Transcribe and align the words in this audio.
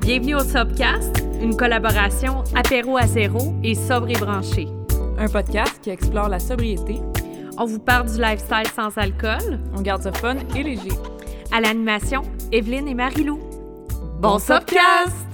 Bienvenue 0.00 0.34
au 0.34 0.40
Sobcast, 0.40 1.22
une 1.42 1.56
collaboration 1.56 2.42
apéro 2.54 2.96
à 2.96 3.06
zéro 3.06 3.54
et 3.62 3.74
sobre 3.74 4.08
et 4.08 4.14
branché. 4.14 4.66
Un 5.18 5.28
podcast 5.28 5.78
qui 5.82 5.90
explore 5.90 6.28
la 6.28 6.38
sobriété. 6.38 7.00
On 7.58 7.66
vous 7.66 7.78
parle 7.78 8.10
du 8.10 8.20
lifestyle 8.20 8.66
sans 8.74 8.96
alcool. 8.96 9.60
On 9.76 9.82
garde 9.82 10.02
ça 10.02 10.12
fun 10.12 10.36
et 10.56 10.62
léger. 10.62 10.92
À 11.52 11.60
l'animation, 11.60 12.22
Evelyne 12.50 12.88
et 12.88 12.94
Marilou. 12.94 13.38
Bon 14.20 14.38
Sobcast! 14.38 15.29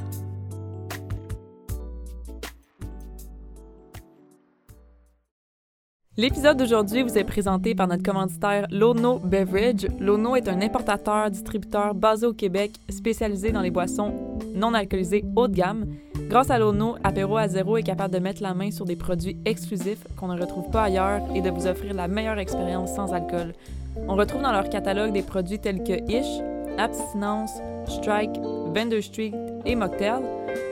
L'épisode 6.18 6.56
d'aujourd'hui 6.56 7.02
vous 7.02 7.18
est 7.18 7.24
présenté 7.24 7.74
par 7.74 7.88
notre 7.88 8.02
commanditaire 8.02 8.66
Lono 8.70 9.18
Beverage. 9.18 9.86
Lono 10.00 10.34
est 10.34 10.48
un 10.48 10.62
importateur, 10.62 11.30
distributeur 11.30 11.94
basé 11.94 12.24
au 12.24 12.32
Québec, 12.32 12.72
spécialisé 12.88 13.52
dans 13.52 13.60
les 13.60 13.70
boissons 13.70 14.14
non 14.54 14.72
alcoolisées 14.72 15.26
haut 15.36 15.46
de 15.46 15.54
gamme. 15.54 15.84
Grâce 16.30 16.48
à 16.48 16.58
Lono, 16.58 16.96
Apéro 17.04 17.36
à 17.36 17.48
zéro 17.48 17.76
est 17.76 17.82
capable 17.82 18.14
de 18.14 18.18
mettre 18.18 18.42
la 18.42 18.54
main 18.54 18.70
sur 18.70 18.86
des 18.86 18.96
produits 18.96 19.36
exclusifs 19.44 20.06
qu'on 20.16 20.28
ne 20.28 20.40
retrouve 20.40 20.70
pas 20.70 20.84
ailleurs 20.84 21.20
et 21.34 21.42
de 21.42 21.50
vous 21.50 21.66
offrir 21.66 21.92
la 21.92 22.08
meilleure 22.08 22.38
expérience 22.38 22.94
sans 22.94 23.12
alcool. 23.12 23.52
On 24.08 24.14
retrouve 24.14 24.40
dans 24.40 24.52
leur 24.52 24.70
catalogue 24.70 25.12
des 25.12 25.22
produits 25.22 25.58
tels 25.58 25.84
que 25.84 26.10
Ish, 26.10 26.42
Abstinence, 26.78 27.60
Strike, 27.88 28.40
Vendor 28.74 29.02
Street 29.02 29.32
et 29.66 29.74
Mocktail. 29.74 30.22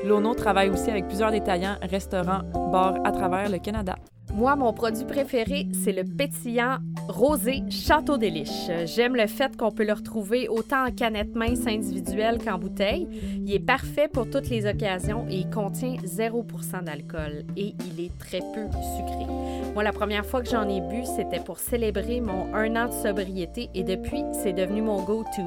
Lono 0.06 0.34
travaille 0.34 0.70
aussi 0.70 0.90
avec 0.90 1.06
plusieurs 1.06 1.32
détaillants, 1.32 1.76
restaurants, 1.82 2.44
bars 2.72 2.96
à 3.04 3.12
travers 3.12 3.50
le 3.50 3.58
Canada. 3.58 3.96
Moi, 4.34 4.56
mon 4.56 4.72
produit 4.72 5.04
préféré, 5.04 5.68
c'est 5.72 5.92
le 5.92 6.02
pétillant 6.02 6.78
rosé 7.06 7.62
Château 7.70 8.16
des. 8.18 8.42
J'aime 8.84 9.14
le 9.14 9.28
fait 9.28 9.56
qu'on 9.56 9.70
peut 9.70 9.84
le 9.84 9.92
retrouver 9.92 10.48
autant 10.48 10.86
en 10.88 10.90
canette 10.90 11.36
mince 11.36 11.68
individuelle 11.68 12.38
qu'en 12.44 12.58
bouteille. 12.58 13.06
Il 13.46 13.54
est 13.54 13.64
parfait 13.64 14.08
pour 14.08 14.28
toutes 14.28 14.48
les 14.48 14.66
occasions 14.66 15.24
et 15.30 15.36
il 15.36 15.50
contient 15.50 15.94
0% 16.04 16.82
d'alcool 16.82 17.44
et 17.56 17.76
il 17.86 18.04
est 18.04 18.18
très 18.18 18.40
peu 18.40 18.66
sucré. 18.96 19.24
Moi, 19.72 19.84
la 19.84 19.92
première 19.92 20.26
fois 20.26 20.42
que 20.42 20.50
j'en 20.50 20.68
ai 20.68 20.80
bu, 20.80 21.04
c'était 21.16 21.42
pour 21.44 21.60
célébrer 21.60 22.20
mon 22.20 22.52
un 22.56 22.74
an 22.74 22.88
de 22.88 22.92
sobriété 22.92 23.70
et 23.72 23.84
depuis, 23.84 24.24
c'est 24.32 24.52
devenu 24.52 24.82
mon 24.82 25.04
go-to. 25.04 25.42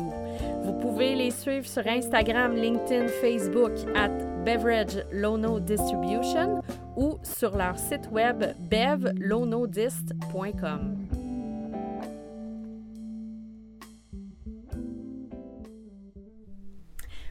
Vous 0.64 0.73
pouvez 0.80 1.14
les 1.14 1.31
suivre 1.31 1.67
sur 1.67 1.86
Instagram, 1.86 2.56
LinkedIn, 2.56 3.09
Facebook 3.09 3.73
at 3.95 4.12
Beverage 4.45 5.03
Lono 5.12 5.59
Distribution 5.59 6.62
ou 6.98 7.17
sur 7.23 7.56
leur 7.56 7.80
site 7.80 8.09
web 8.12 8.44
bevlonodist.com. 8.70 11.06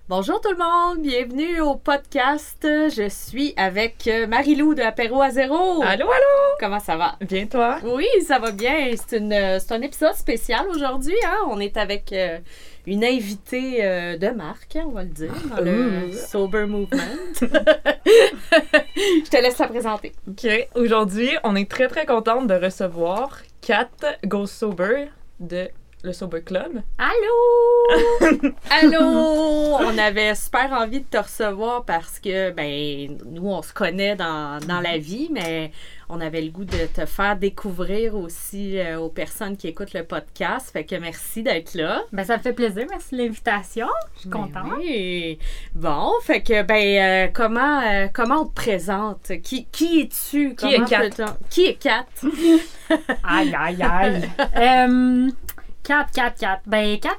Bonjour 0.08 0.40
tout 0.40 0.52
le 0.52 0.56
monde, 0.56 1.02
bienvenue 1.02 1.60
au 1.60 1.74
podcast. 1.74 2.58
Je 2.62 3.08
suis 3.08 3.54
avec 3.56 4.06
euh, 4.06 4.28
Marie-Lou 4.28 4.76
de 4.76 4.82
Apéro 4.82 5.20
à 5.20 5.30
zéro. 5.30 5.82
Allô, 5.82 6.04
allô! 6.04 6.56
Comment 6.60 6.78
ça 6.78 6.96
va? 6.96 7.16
Bien, 7.22 7.46
toi? 7.46 7.78
Oui, 7.82 8.06
ça 8.24 8.38
va 8.38 8.52
bien. 8.52 8.92
C'est, 8.94 9.18
une, 9.18 9.58
c'est 9.58 9.72
un 9.72 9.82
épisode 9.82 10.14
spécial 10.14 10.64
aujourd'hui. 10.68 11.16
Hein? 11.26 11.38
On 11.48 11.58
est 11.58 11.76
avec 11.76 12.12
euh, 12.12 12.38
une 12.86 13.04
invitée 13.04 13.84
euh, 13.84 14.16
de 14.16 14.28
marque, 14.28 14.78
on 14.80 14.90
va 14.90 15.02
le 15.02 15.08
dire, 15.08 15.32
dans 15.50 15.60
le 15.60 16.06
Ouh. 16.06 16.12
Sober 16.12 16.66
Movement. 16.66 17.00
Je 17.42 19.28
te 19.28 19.42
laisse 19.42 19.58
la 19.58 19.66
présenter. 19.66 20.12
OK. 20.28 20.68
Aujourd'hui, 20.76 21.30
on 21.42 21.56
est 21.56 21.68
très, 21.68 21.88
très 21.88 22.06
contente 22.06 22.46
de 22.46 22.54
recevoir 22.54 23.40
Kat 23.60 23.90
Go 24.24 24.46
Sober 24.46 25.06
de 25.40 25.68
le 26.06 26.12
Sober 26.12 26.40
Club. 26.42 26.80
Allô? 26.98 28.52
Allô? 28.70 29.76
On 29.80 29.98
avait 29.98 30.34
super 30.34 30.72
envie 30.72 31.00
de 31.00 31.06
te 31.06 31.18
recevoir 31.18 31.84
parce 31.84 32.18
que, 32.20 32.50
ben, 32.52 33.18
nous, 33.26 33.48
on 33.48 33.60
se 33.62 33.72
connaît 33.72 34.14
dans, 34.16 34.58
dans 34.66 34.80
la 34.80 34.98
vie, 34.98 35.28
mais 35.32 35.72
on 36.08 36.20
avait 36.20 36.40
le 36.42 36.50
goût 36.50 36.64
de 36.64 36.86
te 36.86 37.04
faire 37.04 37.36
découvrir 37.36 38.14
aussi 38.14 38.78
euh, 38.78 39.00
aux 39.00 39.08
personnes 39.08 39.56
qui 39.56 39.66
écoutent 39.66 39.92
le 39.94 40.04
podcast. 40.04 40.70
Fait 40.72 40.84
que 40.84 40.94
merci 40.94 41.42
d'être 41.42 41.74
là. 41.74 42.02
Ben, 42.12 42.24
ça 42.24 42.36
me 42.36 42.42
fait 42.42 42.52
plaisir. 42.52 42.86
Merci 42.88 43.16
de 43.16 43.22
l'invitation. 43.22 43.88
Je 44.14 44.20
suis 44.20 44.28
Ben 44.28 44.38
contente. 44.42 44.72
oui. 44.78 45.38
Bon, 45.74 46.12
fait 46.22 46.42
que, 46.42 46.62
ben, 46.62 47.26
euh, 47.26 47.30
comment, 47.34 47.80
euh, 47.82 48.06
comment 48.14 48.42
on 48.42 48.46
te 48.46 48.54
présente? 48.54 49.32
Qui, 49.42 49.66
qui 49.66 50.02
es-tu? 50.02 50.54
Qui 50.54 50.74
est 50.74 50.84
Kat? 50.88 51.08
Qui 51.50 51.66
est 51.66 51.74
Kat? 51.74 52.06
Aïe, 53.24 53.52
aïe, 53.58 53.82
aïe. 53.82 55.32
euh, 55.90 55.94
4, 56.04 56.12
4, 56.12 56.38
4. 56.38 56.62
Ben, 56.66 56.98
4, 56.98 57.16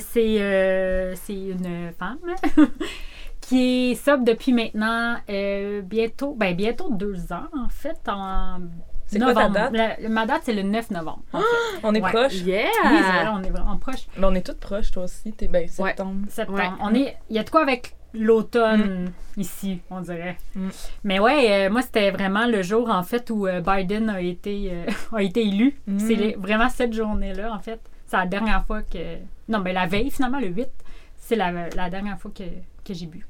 c'est 0.00 0.40
euh, 0.40 1.14
c'est 1.16 1.34
une 1.34 1.92
femme 1.98 2.18
qui 3.40 3.90
est 3.90 3.94
sobre 3.94 4.24
depuis 4.24 4.52
maintenant 4.52 5.16
euh, 5.28 5.80
bientôt, 5.82 6.34
ben, 6.34 6.54
bientôt 6.54 6.90
deux 6.90 7.32
ans, 7.32 7.46
en 7.56 7.68
fait, 7.68 7.98
en 8.08 8.60
C'est 9.06 9.18
quoi 9.18 9.34
ta 9.34 9.48
novembre. 9.48 9.70
date? 9.72 9.98
La- 10.00 10.08
ma 10.08 10.26
date, 10.26 10.42
c'est 10.44 10.52
le 10.54 10.62
9 10.62 10.90
novembre. 10.90 11.22
en 11.32 11.40
fait. 11.40 11.46
On 11.82 11.94
est 11.94 12.02
Ouais. 12.02 12.10
proches. 12.10 12.34
Yeah! 12.42 12.64
Oui, 12.84 12.90
c'est 12.98 13.02
vrai, 13.24 13.28
on 13.32 13.42
est 13.42 13.50
vraiment 13.50 13.76
proche. 13.76 14.06
Mais 14.16 14.26
on 14.26 14.34
est 14.34 14.46
toutes 14.46 14.60
proches, 14.60 14.90
toi 14.92 15.04
aussi. 15.04 15.32
T'es 15.32 15.48
ben, 15.48 15.66
septembre. 15.66 16.26
Septembre. 16.28 16.58
Ouais. 16.58 16.68
On 16.80 16.94
est, 16.94 17.16
il 17.30 17.36
y 17.36 17.38
a 17.38 17.42
de 17.42 17.50
quoi 17.50 17.62
avec 17.62 17.94
l'automne 18.12 19.12
ici, 19.36 19.80
on 19.90 20.00
dirait. 20.00 20.36
Mm. 20.54 20.68
Mais 21.04 21.18
ouais, 21.20 21.46
euh, 21.66 21.70
moi 21.70 21.80
c'était 21.82 22.10
vraiment 22.10 22.46
le 22.46 22.60
jour 22.62 22.90
en 22.90 23.04
fait 23.04 23.30
où 23.30 23.46
euh, 23.46 23.60
Biden 23.60 24.10
a 24.10 24.20
été 24.20 24.70
euh, 24.72 24.90
a 25.16 25.22
été 25.22 25.42
élu. 25.46 25.76
Mm. 25.86 25.98
C'est 26.00 26.14
les- 26.16 26.34
vraiment 26.34 26.68
cette 26.68 26.92
journée-là 26.92 27.52
en 27.52 27.60
fait. 27.60 27.80
C'est 28.10 28.16
la 28.16 28.26
dernière 28.26 28.66
fois 28.66 28.82
que 28.82 29.18
non, 29.48 29.60
mais 29.60 29.72
la 29.72 29.86
veille 29.86 30.10
finalement 30.10 30.40
le 30.40 30.48
8, 30.48 30.66
c'est 31.16 31.36
la, 31.36 31.68
la 31.68 31.88
dernière 31.90 32.18
fois 32.18 32.32
que, 32.34 32.42
que 32.84 32.92
j'ai 32.92 33.06
bu. 33.06 33.24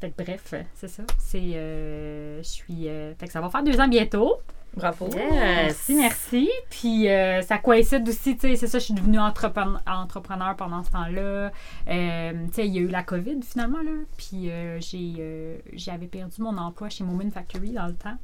Fait 0.00 0.10
que 0.10 0.22
bref, 0.24 0.54
c'est 0.74 0.88
ça. 0.88 1.02
C'est 1.18 1.42
euh, 1.42 2.38
je 2.38 2.48
suis 2.48 2.88
euh, 2.88 3.14
fait 3.16 3.26
que 3.26 3.32
ça 3.32 3.42
va 3.42 3.50
faire 3.50 3.62
deux 3.62 3.78
ans 3.78 3.86
bientôt. 3.86 4.38
Bravo. 4.74 5.10
Yes! 5.12 5.90
Merci, 5.90 5.94
merci. 5.94 6.50
Puis 6.70 7.10
euh, 7.10 7.42
ça 7.42 7.58
coïncide 7.58 8.08
aussi, 8.08 8.38
tu 8.38 8.48
sais, 8.48 8.56
c'est 8.56 8.66
ça, 8.66 8.78
je 8.78 8.84
suis 8.84 8.94
devenue 8.94 9.18
entrepreneur, 9.18 9.82
entrepreneur 9.86 10.56
pendant 10.56 10.82
ce 10.82 10.90
temps-là. 10.90 11.52
Euh, 11.88 12.46
tu 12.46 12.54
sais, 12.54 12.66
il 12.66 12.74
y 12.74 12.78
a 12.78 12.80
eu 12.80 12.88
la 12.88 13.02
COVID 13.02 13.40
finalement, 13.42 13.82
là. 13.82 13.92
Puis 14.16 14.50
euh, 14.50 14.80
j'ai, 14.80 15.60
j'avais 15.74 16.06
perdu 16.06 16.40
mon 16.40 16.56
emploi 16.56 16.88
chez 16.88 17.04
Moment 17.04 17.30
Factory 17.30 17.72
dans 17.72 17.88
le 17.88 17.94
temps. 17.94 18.16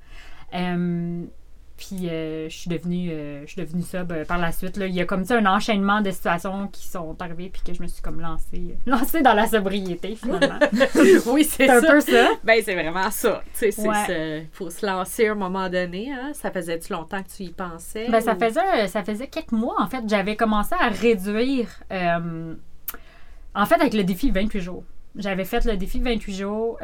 Puis 1.89 2.09
euh, 2.09 2.49
je 2.49 2.57
suis 2.57 2.71
devenue, 2.71 3.11
euh, 3.11 3.43
je 3.47 3.53
suis 3.53 3.61
devenue 3.61 3.83
sub 3.83 4.11
euh, 4.11 4.25
par 4.25 4.39
la 4.39 4.53
suite. 4.53 4.77
Là. 4.77 4.87
Il 4.87 4.95
y 4.95 5.01
a 5.01 5.05
comme 5.05 5.25
ça 5.25 5.37
un 5.37 5.45
enchaînement 5.45 6.01
de 6.01 6.11
situations 6.11 6.69
qui 6.69 6.87
sont 6.87 7.15
arrivées 7.21 7.51
puis 7.51 7.61
que 7.67 7.75
je 7.75 7.83
me 7.83 7.89
suis 7.89 8.01
comme 8.01 8.21
lancée, 8.21 8.77
lancée 8.87 9.21
dans 9.21 9.35
la 9.35 9.47
sobriété 9.47 10.17
finalement. 10.17 10.59
oui, 11.27 11.45
c'est 11.45 11.67
c'est 11.67 11.71
un 11.71 11.81
ça. 11.81 11.91
peu 11.91 12.01
ça. 12.01 12.29
Ben, 12.43 12.63
c'est 12.65 12.75
vraiment 12.75 13.11
ça. 13.11 13.43
Tu 13.59 13.71
sais, 13.71 13.87
Ouais. 13.87 13.95
ça. 14.07 14.47
faut 14.53 14.71
se 14.71 14.87
lancer 14.87 15.27
à 15.29 15.33
un 15.33 15.35
moment 15.35 15.69
donné. 15.69 16.11
Hein? 16.13 16.31
Ça 16.33 16.51
faisait-tu 16.51 16.93
longtemps 16.93 17.23
que 17.23 17.29
tu 17.29 17.43
y 17.43 17.51
pensais? 17.51 18.09
Ben, 18.09 18.21
ça 18.21 18.35
faisait, 18.35 18.89
ça 18.89 19.03
faisait 19.05 19.27
quelques 19.27 19.53
mois, 19.53 19.77
en 19.79 19.87
fait. 19.87 20.03
J'avais 20.07 20.37
commencé 20.37 20.75
à 20.81 20.89
réduire, 20.89 21.69
en 21.91 23.67
fait, 23.67 23.75
avec 23.81 23.95
le 23.95 24.05
défi 24.05 24.31
28 24.31 24.61
jours. 24.61 24.85
J'avais 25.17 25.45
fait 25.45 25.65
le 25.65 25.77
défi 25.77 26.01
28 26.01 26.35
jours. 26.35 26.79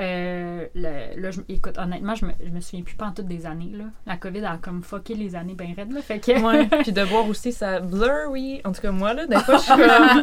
Euh, 0.85 1.15
le- 1.17 1.23
là, 1.23 1.31
je- 1.31 1.41
écoute, 1.49 1.79
honnêtement, 1.79 2.15
je 2.15 2.27
me, 2.27 2.33
je 2.45 2.51
me 2.51 2.61
souviens 2.61 2.83
plus 2.85 2.95
pas 2.95 3.07
en 3.07 3.13
toutes 3.13 3.27
des 3.29 3.47
années. 3.47 3.71
Là. 3.75 3.85
La 4.07 4.17
COVID 4.17 4.45
a 4.45 4.59
comme 4.61 4.83
fucké 4.83 5.15
les 5.15 5.35
années 5.37 5.55
bien 5.55 5.75
raides. 5.77 5.93
Là, 5.93 6.01
fait 6.03 6.19
que... 6.19 6.33
Ouais. 6.41 6.67
Puis 6.83 6.93
de 6.93 7.03
voir 7.03 7.29
aussi 7.29 7.53
ça 7.53 7.81
blur, 7.81 8.31
oui. 8.31 8.61
En 8.65 8.73
tout 8.73 8.81
cas, 8.81 8.91
moi, 8.93 9.15
là, 9.15 9.27
des 9.27 9.37
fois, 9.39 9.57
je 9.57 9.63
suis 9.63 9.73
comme. 9.73 10.23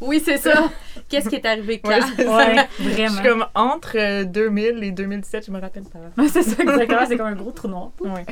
oui, 0.08 0.20
c'est 0.24 0.38
ça. 0.38 0.68
Qu'est-ce 1.08 1.28
qui 1.28 1.36
est 1.36 1.46
arrivé, 1.46 1.80
Ouais, 1.84 2.00
ça. 2.00 2.06
Ouais, 2.36 2.56
Je 2.80 2.88
vraiment. 2.90 3.14
suis 3.14 3.22
comme 3.22 3.46
entre 3.54 3.96
euh, 3.98 4.24
2000 4.24 4.82
et 4.84 4.90
2017, 4.92 5.46
je 5.46 5.50
me 5.50 5.60
rappelle 5.60 5.84
pas. 5.84 5.98
c'est 6.28 6.42
ça, 6.42 6.62
exactement. 6.62 7.00
C'est 7.08 7.16
comme 7.16 7.26
un 7.26 7.34
gros 7.36 7.52
trou 7.52 7.68
noir. 7.68 7.90
Ouais. 8.00 8.24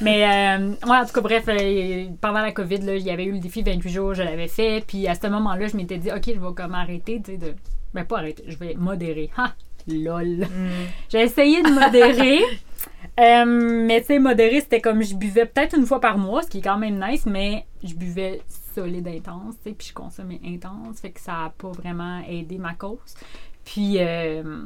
Mais, 0.00 0.24
euh, 0.58 0.70
ouais, 0.88 0.96
en 0.96 1.04
tout 1.04 1.12
cas, 1.12 1.20
bref, 1.20 1.44
euh, 1.48 2.06
pendant 2.20 2.40
la 2.40 2.52
COVID, 2.52 2.78
là, 2.78 2.94
il 2.96 3.02
y 3.02 3.10
avait 3.10 3.24
eu 3.24 3.32
le 3.32 3.40
défi 3.40 3.62
28 3.62 3.90
jours, 3.90 4.14
je 4.14 4.22
l'avais 4.22 4.48
fait. 4.48 4.82
Puis 4.86 5.06
à 5.06 5.14
ce 5.14 5.26
moment-là, 5.26 5.66
je 5.66 5.76
m'étais 5.76 5.98
dit, 5.98 6.10
OK, 6.10 6.22
je 6.26 6.40
vais 6.40 6.54
comme 6.56 6.74
arrêter, 6.74 7.18
de. 7.18 7.54
Ben, 7.92 8.06
pas 8.06 8.18
arrêter, 8.20 8.42
je 8.48 8.56
vais 8.56 8.74
modérer. 8.74 9.28
Ha! 9.36 9.52
Lol. 9.88 10.46
Mm. 10.46 10.86
J'ai 11.08 11.20
essayé 11.22 11.62
de 11.62 11.68
modérer. 11.68 12.40
Euh, 13.20 13.44
mais 13.44 14.00
tu 14.00 14.06
sais, 14.06 14.18
modérer, 14.18 14.60
c'était 14.60 14.80
comme 14.80 15.02
je 15.02 15.14
buvais 15.14 15.44
peut-être 15.44 15.76
une 15.76 15.84
fois 15.84 16.00
par 16.00 16.16
mois, 16.16 16.42
ce 16.42 16.48
qui 16.48 16.58
est 16.58 16.62
quand 16.62 16.78
même 16.78 16.98
nice, 16.98 17.26
mais 17.26 17.66
je 17.84 17.94
buvais 17.94 18.40
solide 18.74 19.06
intense, 19.06 19.56
tu 19.62 19.68
sais, 19.68 19.76
puis 19.76 19.88
je 19.88 19.92
consommais 19.92 20.40
intense, 20.46 21.00
fait 21.00 21.10
que 21.10 21.20
ça 21.20 21.32
n'a 21.32 21.52
pas 21.56 21.70
vraiment 21.72 22.22
aidé 22.26 22.56
ma 22.56 22.72
cause. 22.72 23.14
Puis, 23.64 23.96
euh, 23.98 24.64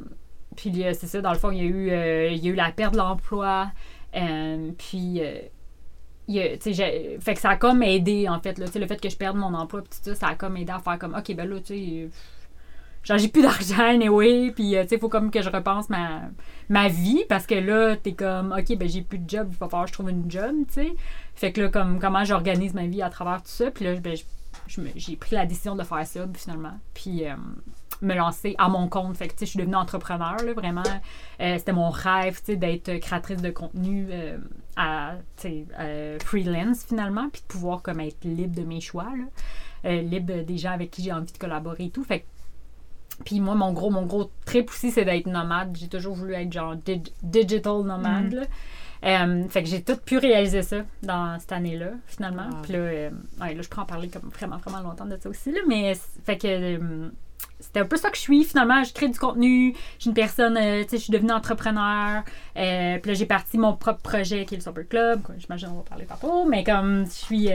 puis 0.55 0.85
euh, 0.85 0.93
c'est 0.95 1.09
ça, 1.09 1.21
dans 1.21 1.33
le 1.33 1.39
fond, 1.39 1.51
il 1.51 1.59
y 1.59 1.61
a 1.61 1.65
eu, 1.65 1.91
euh, 1.91 2.31
il 2.31 2.45
y 2.45 2.49
a 2.49 2.53
eu 2.53 2.55
la 2.55 2.71
perte 2.71 2.93
de 2.93 2.99
l'emploi, 2.99 3.73
puis... 4.13 5.21
il 6.29 7.21
fait 7.21 7.35
que 7.35 7.41
ça 7.41 7.51
a 7.51 7.57
comme 7.57 7.83
aidé, 7.83 8.29
en 8.29 8.41
fait, 8.41 8.59
là, 8.59 8.67
le 8.73 8.87
fait 8.87 9.01
que 9.01 9.09
je 9.09 9.17
perde 9.17 9.37
mon 9.37 9.55
emploi, 9.55 9.83
tout 9.83 9.89
ça, 9.91 10.15
ça 10.15 10.29
a 10.29 10.35
comme 10.37 10.57
aidé 10.57 10.73
à 10.73 10.79
faire 10.79 10.99
comme, 10.99 11.15
OK, 11.15 11.35
ben 11.35 11.49
là, 11.49 11.59
tu 11.61 11.75
sais, 11.75 12.09
genre, 13.07 13.19
j'ai 13.19 13.29
plus 13.29 13.43
d'argent, 13.43 13.85
anyway, 13.85 14.51
puis, 14.55 14.77
euh, 14.77 14.83
tu 14.83 14.91
sais, 14.91 14.99
faut 14.99 15.09
comme 15.09 15.31
que 15.31 15.41
je 15.41 15.49
repense 15.49 15.89
ma, 15.89 16.23
ma 16.69 16.89
vie, 16.89 17.25
parce 17.29 17.47
que 17.47 17.55
là, 17.55 17.97
t'es 17.97 18.13
comme, 18.13 18.53
OK, 18.53 18.77
ben 18.77 18.89
j'ai 18.89 19.03
plus 19.03 19.19
de 19.19 19.31
job, 19.31 19.49
il 19.51 19.57
va 19.57 19.69
falloir 19.69 19.85
que 19.85 19.91
je 19.91 19.95
trouve 19.95 20.11
une 20.11 20.31
job, 20.31 20.55
tu 20.69 20.75
sais. 20.75 20.95
Fait 21.35 21.53
que 21.53 21.63
là, 21.63 21.69
comme, 21.69 22.01
comment 22.01 22.25
j'organise 22.25 22.75
ma 22.75 22.87
vie 22.87 23.03
à 23.03 23.11
travers 23.11 23.43
tout 23.43 23.49
ça, 23.49 23.71
puis 23.71 23.85
là, 23.85 23.95
ben, 23.95 24.17
j'ai 24.97 25.17
pris 25.17 25.37
la 25.37 25.47
décision 25.47 25.77
de 25.77 25.85
faire 25.85 26.07
ça, 26.07 26.27
finalement. 26.35 26.79
Puis, 26.95 27.25
euh, 27.25 27.37
me 28.03 28.15
lancer 28.15 28.55
à 28.59 28.69
mon 28.69 28.89
compte. 28.89 29.17
Fait 29.17 29.29
que, 29.29 29.33
tu 29.33 29.41
sais, 29.41 29.47
je 29.47 29.51
suis 29.51 29.59
devenue 29.59 29.77
entrepreneur, 29.77 30.37
là, 30.45 30.53
vraiment. 30.53 30.83
Euh, 31.41 31.57
c'était 31.59 31.73
mon 31.73 31.91
rêve, 31.91 32.39
tu 32.41 32.53
sais, 32.53 32.57
d'être 32.57 32.99
créatrice 32.99 33.41
de 33.41 33.51
contenu 33.51 34.09
euh, 34.11 34.39
à, 34.77 35.15
freelance, 36.25 36.85
finalement, 36.85 37.29
puis 37.31 37.43
de 37.43 37.47
pouvoir, 37.47 37.83
comme, 37.83 38.01
être 38.01 38.25
libre 38.25 38.57
de 38.57 38.67
mes 38.67 38.81
choix, 38.81 39.05
là. 39.05 39.25
Libre 39.85 40.43
des 40.43 40.59
gens 40.59 40.73
avec 40.73 40.91
qui 40.91 41.05
j'ai 41.05 41.13
envie 41.13 41.33
de 41.33 41.39
collaborer 41.39 41.85
et 41.85 41.91
tout. 41.91 42.03
Fait 42.03 42.21
que 42.21 42.25
puis 43.25 43.41
moi, 43.41 43.55
mon 43.55 43.73
gros, 43.73 43.91
mon 43.91 44.05
gros 44.07 44.31
trip 44.45 44.71
aussi, 44.71 44.91
c'est 44.91 45.05
d'être 45.05 45.27
nomade. 45.27 45.77
J'ai 45.79 45.89
toujours 45.89 46.15
voulu 46.15 46.35
être 46.35 46.53
genre 46.53 46.75
dig- 46.77 47.13
digital 47.23 47.83
nomade. 47.83 48.33
là. 48.33 48.43
Euh, 49.05 49.47
fait 49.49 49.63
que 49.63 49.69
j'ai 49.69 49.83
tout 49.83 49.97
pu 49.97 50.19
réaliser 50.19 50.63
ça 50.63 50.79
dans 51.03 51.39
cette 51.39 51.53
année-là, 51.53 51.91
finalement. 52.07 52.47
Wow. 52.51 52.63
Puis 52.63 52.73
là, 52.73 52.79
euh, 52.79 53.11
ouais, 53.41 53.55
là, 53.55 53.63
je 53.63 53.69
peux 53.69 53.81
en 53.81 53.85
parler 53.85 54.09
comme 54.09 54.31
vraiment, 54.31 54.57
vraiment 54.57 54.81
longtemps 54.89 55.05
de 55.07 55.17
ça 55.21 55.29
aussi. 55.29 55.53
Là, 55.53 55.61
mais 55.69 55.95
fait 56.25 56.39
que 56.39 56.47
euh, 56.49 57.09
c'était 57.61 57.81
un 57.81 57.85
peu 57.85 57.97
ça 57.97 58.11
que 58.11 58.17
je 58.17 58.23
suis 58.23 58.43
finalement. 58.45 58.83
Je 58.85 58.93
crée 58.93 59.09
du 59.09 59.19
contenu. 59.19 59.75
Je 59.97 60.03
suis 60.03 60.09
une 60.11 60.15
personne, 60.15 60.55
tu 60.55 60.61
sais, 60.61 60.87
je 60.93 60.97
suis 60.97 61.13
devenue 61.13 61.33
entrepreneur. 61.33 62.23
Puis 62.55 62.63
là, 62.65 63.13
j'ai 63.15 63.27
parti 63.27 63.59
mon 63.59 63.77
propre 63.77 64.01
projet 64.03 64.45
qui 64.47 64.55
est 64.55 64.59
le 64.59 64.63
Super 64.65 64.89
Club. 64.89 65.21
J'imagine 65.39 65.69
qu'on 65.69 65.77
va 65.77 65.83
parler 65.83 66.07
tantôt. 66.07 66.47
Mais 66.47 66.65
comme 66.65 67.05
je 67.07 67.11
suis. 67.11 67.49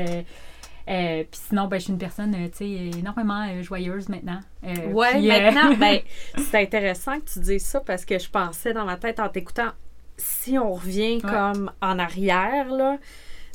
Euh, 0.90 1.24
puis 1.30 1.40
sinon, 1.48 1.68
ben, 1.68 1.78
je 1.78 1.84
suis 1.86 1.94
une 1.94 2.00
personne, 2.00 2.34
euh, 2.36 2.48
tu 2.50 2.58
sais, 2.58 3.00
énormément 3.00 3.48
euh, 3.48 3.62
joyeuse 3.62 4.10
maintenant. 4.10 4.40
Euh, 4.64 4.74
euh, 4.88 5.22
maintenant, 5.22 5.76
ben, 5.80 6.00
c'est 6.38 6.62
intéressant 6.62 7.20
que 7.20 7.30
tu 7.32 7.40
dises 7.40 7.66
ça 7.66 7.80
parce 7.80 8.06
que 8.06 8.18
je 8.18 8.30
pensais 8.30 8.74
dans 8.74 8.86
ma 8.86 8.98
tête 8.98 9.20
en 9.20 9.30
t'écoutant, 9.30 9.72
si 10.18 10.58
on 10.58 10.74
revient 10.74 11.22
comme 11.22 11.72
en 11.82 12.00
arrière, 12.00 12.70
là, 12.70 12.98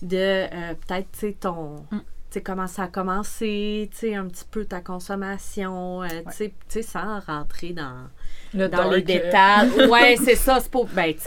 de 0.02 0.46
peut-être, 0.74 1.10
tu 1.12 1.18
sais, 1.18 1.36
ton. 1.38 1.76
Mm. 1.90 2.00
Tu 2.28 2.40
sais, 2.40 2.42
comment 2.42 2.66
ça 2.66 2.84
a 2.84 2.88
commencé, 2.88 3.88
tu 3.92 3.98
sais, 3.98 4.14
un 4.16 4.26
petit 4.26 4.44
peu 4.50 4.64
ta 4.64 4.80
consommation, 4.80 6.02
tu 6.36 6.50
sais, 6.68 6.82
sans 6.82 7.20
rentrer 7.20 7.72
dans, 7.72 8.08
Le 8.56 8.68
dans 8.68 8.90
les 8.90 8.98
euh, 8.98 9.02
détails. 9.02 9.70
Ouais, 9.90 10.16
c'est 10.22 10.34
ça, 10.34 10.58
c'est 10.60 10.70
pas. 10.70 10.80
Ben, 10.94 11.14
tu 11.14 11.20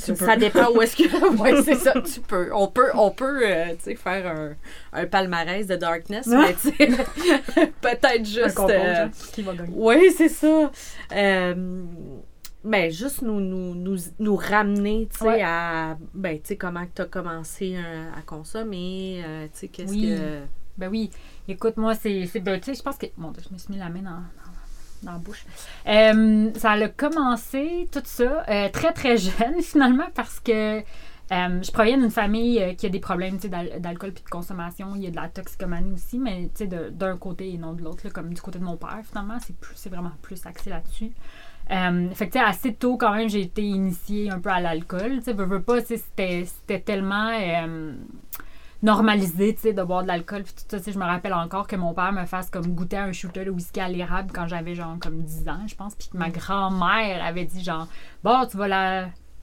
sais, 0.00 0.14
ça 0.14 0.34
peux. 0.34 0.40
dépend 0.40 0.70
où 0.72 0.80
est-ce 0.82 0.96
que. 0.96 1.36
Ouais, 1.40 1.62
c'est 1.62 1.74
ça, 1.74 1.94
tu 2.00 2.20
peux. 2.20 2.50
On 2.54 2.68
peut, 2.68 2.90
on 2.94 3.10
peut 3.10 3.40
euh, 3.44 3.68
tu 3.76 3.76
sais, 3.84 3.94
faire 3.96 4.26
un, 4.26 4.54
un 4.92 5.06
palmarès 5.06 5.66
de 5.66 5.76
Darkness, 5.76 6.26
mais 6.26 6.54
tu 6.54 6.70
sais, 6.70 6.86
peut-être 7.80 8.04
un 8.04 8.22
juste. 8.24 8.54
concours, 8.56 8.70
euh, 8.72 9.06
qui 9.32 9.42
va 9.42 9.54
gagner. 9.54 9.72
oui, 9.74 10.12
c'est 10.16 10.28
ça. 10.28 10.70
Euh, 11.14 11.82
mais 12.62 12.90
juste 12.90 13.22
nous, 13.22 13.40
nous, 13.40 13.74
nous, 13.74 13.96
nous 14.18 14.36
ramener, 14.36 15.08
tu 15.10 15.18
sais, 15.18 15.24
Ouais. 15.24 15.42
à, 15.42 15.96
ben, 16.12 16.36
tu 16.40 16.48
sais, 16.48 16.56
comment 16.56 16.84
tu 16.94 17.00
as 17.02 17.06
commencé 17.06 17.74
euh, 17.76 18.10
à 18.16 18.20
consommer, 18.22 19.22
euh, 19.26 19.44
tu 19.52 19.60
sais, 19.60 19.68
qu'est-ce 19.68 19.92
Oui. 19.92 20.14
que... 20.16 20.40
Ben 20.76 20.88
oui. 20.88 21.10
Écoute, 21.48 21.76
moi, 21.76 21.94
c'est. 21.94 22.26
Ben, 22.40 22.58
tu 22.60 22.66
sais, 22.66 22.74
je 22.74 22.82
pense 22.82 22.96
que. 22.96 23.06
Dieu, 23.06 23.42
je 23.48 23.52
me 23.52 23.58
suis 23.58 23.72
mis 23.72 23.78
la 23.78 23.88
main 23.90 24.00
dans, 24.02 24.22
dans, 25.02 25.12
la 25.12 25.18
bouche. 25.18 25.44
Euh, 25.86 26.50
ça 26.56 26.72
a 26.72 26.88
commencé, 26.88 27.88
tout 27.92 28.02
ça, 28.04 28.44
euh, 28.48 28.68
très, 28.70 28.92
très 28.92 29.16
jeune, 29.16 29.60
finalement, 29.62 30.08
parce 30.14 30.40
que. 30.40 30.78
euh, 30.78 30.82
je 31.62 31.70
proviens 31.70 31.96
d'une 31.96 32.10
famille 32.10 32.74
qui 32.76 32.86
a 32.86 32.88
des 32.88 32.98
problèmes 32.98 33.38
d'alcool 33.78 34.10
et 34.10 34.12
de 34.12 34.28
consommation. 34.28 34.96
Il 34.96 35.02
y 35.02 35.06
a 35.06 35.10
de 35.10 35.16
la 35.16 35.28
toxicomanie 35.28 35.92
aussi, 35.92 36.18
mais 36.18 36.50
d'un 36.90 37.16
côté 37.16 37.52
et 37.52 37.58
non 37.58 37.72
de 37.74 37.82
l'autre, 37.82 38.08
comme 38.08 38.34
du 38.34 38.40
côté 38.40 38.58
de 38.58 38.64
mon 38.64 38.76
père, 38.76 39.00
finalement. 39.04 39.38
C'est 39.74 39.90
vraiment 39.90 40.12
plus 40.22 40.44
axé 40.44 40.70
là-dessus. 40.70 41.12
Fait 41.68 42.28
que, 42.28 42.38
assez 42.38 42.74
tôt, 42.74 42.96
quand 42.96 43.14
même, 43.14 43.28
j'ai 43.28 43.42
été 43.42 43.62
initiée 43.62 44.28
un 44.28 44.40
peu 44.40 44.50
à 44.50 44.60
l'alcool. 44.60 45.18
Tu 45.18 45.22
sais, 45.26 45.32
veux, 45.32 45.44
veux 45.44 45.62
pas, 45.62 45.80
c'était 45.82 46.80
tellement 46.84 47.30
normalisé, 48.82 49.54
tu 49.54 49.60
sais, 49.62 49.72
de 49.72 49.82
boire 49.82 50.02
de 50.02 50.08
l'alcool. 50.08 50.42
Puis 50.42 50.54
tout 50.54 50.64
ça, 50.68 50.78
tu 50.78 50.84
sais, 50.84 50.92
je 50.92 50.98
me 50.98 51.04
rappelle 51.04 51.34
encore 51.34 51.66
que 51.66 51.76
mon 51.76 51.92
père 51.94 52.12
me 52.12 52.24
fasse 52.26 52.50
comme 52.50 52.66
goûter 52.74 52.96
un 52.96 53.12
shooter 53.12 53.44
de 53.44 53.50
whisky 53.50 53.80
à 53.80 53.88
l'érable 53.88 54.30
quand 54.32 54.46
j'avais 54.46 54.74
genre 54.74 54.96
comme 55.00 55.22
10 55.22 55.48
ans, 55.48 55.60
je 55.66 55.74
pense. 55.74 55.94
Puis 55.94 56.08
que 56.08 56.16
ma 56.16 56.30
grand-mère 56.30 57.24
avait 57.24 57.44
dit 57.44 57.62
genre, 57.62 57.86
bon, 58.24 58.46
tu 58.50 58.56
vas 58.56 58.68
la. 58.68 59.00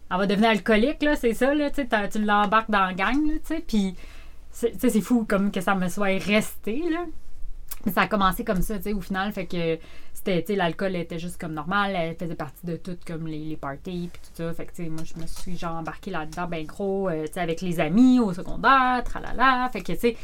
Elle 0.10 0.18
va 0.18 0.26
devenir 0.26 0.50
alcoolique, 0.52 1.04
là, 1.04 1.16
c'est 1.18 1.34
ça, 1.34 1.54
là, 1.54 1.70
tu 1.70 1.82
sais, 1.88 2.10
tu 2.10 2.24
l'embarques 2.24 2.72
dans 2.72 2.86
la 2.86 2.94
gang, 2.94 3.26
là, 3.28 3.34
tu 3.46 3.56
sais. 3.56 3.64
Puis, 3.68 3.94
c'est- 4.52 4.72
tu 4.72 4.80
sais, 4.80 4.90
c'est 4.90 5.02
fou 5.02 5.26
comme 5.28 5.52
que 5.52 5.60
ça 5.62 5.76
me 5.76 5.88
soit 5.90 6.18
resté, 6.24 6.82
là. 6.90 7.06
Mais 7.86 7.92
ça 7.92 8.02
a 8.02 8.08
commencé 8.08 8.44
comme 8.44 8.62
ça, 8.62 8.78
tu 8.78 8.84
sais, 8.84 8.94
au 8.94 9.02
final, 9.02 9.32
fait 9.32 9.46
que 9.46 9.78
c'était, 10.14 10.42
tu 10.42 10.48
sais, 10.48 10.56
l'alcool 10.56 10.96
était 10.96 11.20
juste 11.20 11.40
comme 11.40 11.54
normal, 11.54 11.94
elle 11.96 12.16
faisait 12.16 12.36
partie 12.36 12.66
de 12.66 12.76
tout, 12.76 12.98
comme 13.06 13.28
les, 13.28 13.46
les 13.46 13.58
parties, 13.58 14.10
puis 14.12 14.22
tout 14.24 14.32
ça. 14.36 14.54
Fait 14.54 14.66
que, 14.66 14.72
tu 14.72 14.84
sais, 14.84 14.90
moi, 14.90 15.04
je 15.04 15.22
me 15.22 15.28
suis 15.28 15.58
genre 15.58 15.76
embarquée 15.76 16.12
là-dedans, 16.12 16.48
ben 16.48 16.66
gros, 16.66 17.10
euh, 17.10 17.26
tu 17.28 17.34
sais, 17.34 17.40
avec 17.40 17.62
les 17.62 17.80
amis 17.80 18.20
au 18.20 18.34
secondaire, 18.34 19.04
tralala. 19.06 19.70
Fait 19.72 19.82
que, 19.82 19.94
tu 19.94 20.00
sais. 20.00 20.18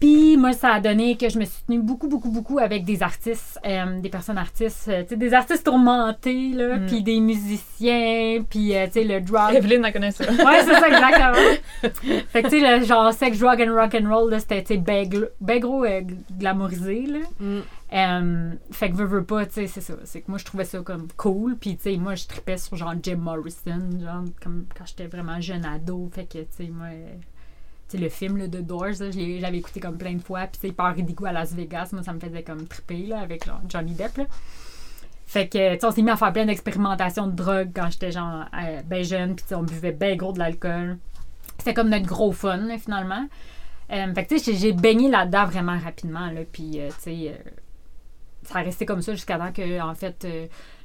Puis, 0.00 0.36
moi, 0.36 0.52
ça 0.52 0.74
a 0.74 0.80
donné 0.80 1.16
que 1.16 1.28
je 1.28 1.38
me 1.40 1.44
suis 1.44 1.62
tenue 1.66 1.80
beaucoup, 1.80 2.06
beaucoup, 2.08 2.30
beaucoup 2.30 2.60
avec 2.60 2.84
des 2.84 3.02
artistes, 3.02 3.58
euh, 3.66 4.00
des 4.00 4.08
personnes 4.08 4.38
artistes, 4.38 4.86
euh, 4.88 5.02
tu 5.02 5.08
sais, 5.08 5.16
des 5.16 5.34
artistes 5.34 5.64
tourmentés, 5.64 6.50
là, 6.50 6.76
Mm. 6.76 6.86
puis 6.86 7.02
des 7.02 7.18
musiciens, 7.18 8.44
puis, 8.48 8.76
euh, 8.76 8.86
tu 8.86 8.92
sais, 8.92 9.04
le 9.04 9.20
drug. 9.20 9.54
Evelyne 9.54 9.84
en 9.84 9.90
connaît 9.90 10.12
ça. 10.12 10.24
Ouais, 10.28 10.62
c'est 10.64 10.74
ça, 10.74 10.88
exactement. 10.88 11.82
fait 12.28 12.42
que, 12.42 12.48
tu 12.48 12.60
sais, 12.60 12.78
le 12.78 12.84
genre 12.84 13.12
sex, 13.12 13.38
drug 13.38 13.60
and 13.60 13.74
rock 13.74 13.94
and 14.00 14.08
roll, 14.08 14.32
c'était, 14.38 14.62
tu 14.62 14.74
sais, 14.74 14.78
ben, 14.80 15.08
ben 15.40 15.58
gros 15.58 15.84
euh, 15.84 16.02
glamourisé, 16.38 17.06
là. 17.06 17.18
Mm. 17.40 18.56
Fait 18.70 18.90
que 18.90 18.96
veux, 18.96 19.06
veux 19.06 19.24
pas, 19.24 19.46
tu 19.46 19.54
sais, 19.54 19.66
c'est 19.66 19.80
ça. 19.80 19.94
C'est 20.04 20.20
que 20.20 20.30
moi, 20.30 20.38
je 20.38 20.44
trouvais 20.44 20.64
ça 20.64 20.78
comme 20.80 21.08
cool. 21.16 21.56
Puis, 21.56 21.76
tu 21.76 21.84
sais, 21.90 21.96
moi, 21.96 22.14
je 22.14 22.26
tripais 22.26 22.56
sur 22.58 22.76
genre 22.76 22.94
Jim 23.02 23.16
Morrison, 23.16 23.80
genre, 24.00 24.24
comme 24.42 24.66
quand 24.76 24.84
j'étais 24.86 25.06
vraiment 25.06 25.40
jeune 25.40 25.64
ado. 25.64 26.08
Fait 26.14 26.24
que, 26.24 26.38
tu 26.38 26.46
sais, 26.50 26.68
moi, 26.72 26.86
le 27.94 28.08
film 28.10 28.36
là, 28.36 28.48
de 28.48 28.60
Doors, 28.60 28.92
j'avais 28.92 29.56
écouté 29.58 29.80
comme 29.80 29.96
plein 29.96 30.14
de 30.14 30.22
fois. 30.22 30.46
Puis, 30.46 30.60
tu 30.60 30.68
sais, 30.68 31.26
à 31.26 31.32
Las 31.32 31.54
Vegas, 31.54 31.90
moi, 31.92 32.02
ça 32.02 32.12
me 32.12 32.20
faisait 32.20 32.42
comme 32.42 32.66
triper, 32.66 33.06
là, 33.06 33.20
avec 33.20 33.46
genre 33.46 33.60
Johnny 33.68 33.94
Depp, 33.94 34.18
là. 34.18 34.24
Fait 35.26 35.48
que, 35.48 35.86
on 35.86 35.90
s'est 35.90 36.02
mis 36.02 36.10
à 36.10 36.16
faire 36.16 36.32
plein 36.32 36.46
d'expérimentations 36.46 37.26
de 37.26 37.32
drogue 37.32 37.70
quand 37.74 37.90
j'étais 37.90 38.10
genre 38.12 38.46
euh, 38.54 38.80
ben 38.84 39.04
jeune. 39.04 39.36
Puis, 39.36 39.46
on 39.54 39.62
buvait 39.62 39.92
ben 39.92 40.16
gros 40.16 40.32
de 40.32 40.38
l'alcool. 40.38 40.98
C'était 41.58 41.74
comme 41.74 41.88
notre 41.88 42.06
gros 42.06 42.32
fun, 42.32 42.56
là, 42.58 42.78
finalement. 42.78 43.26
Euh, 43.90 44.14
fait 44.14 44.26
que, 44.26 44.38
j'ai- 44.52 44.72
baigné 44.72 45.08
là-dedans 45.08 45.46
vraiment 45.46 45.78
rapidement, 45.78 46.30
là. 46.30 46.40
Puis, 46.50 46.80
euh, 46.80 46.88
tu 46.88 46.94
sais, 47.00 47.34
euh, 47.34 47.50
ça 48.42 48.58
a 48.58 48.62
resté 48.62 48.84
comme 48.86 49.02
ça 49.02 49.12
jusqu'à 49.12 49.38
temps 49.38 49.52
que, 49.52 49.80
en 49.80 49.94
fait, 49.94 50.26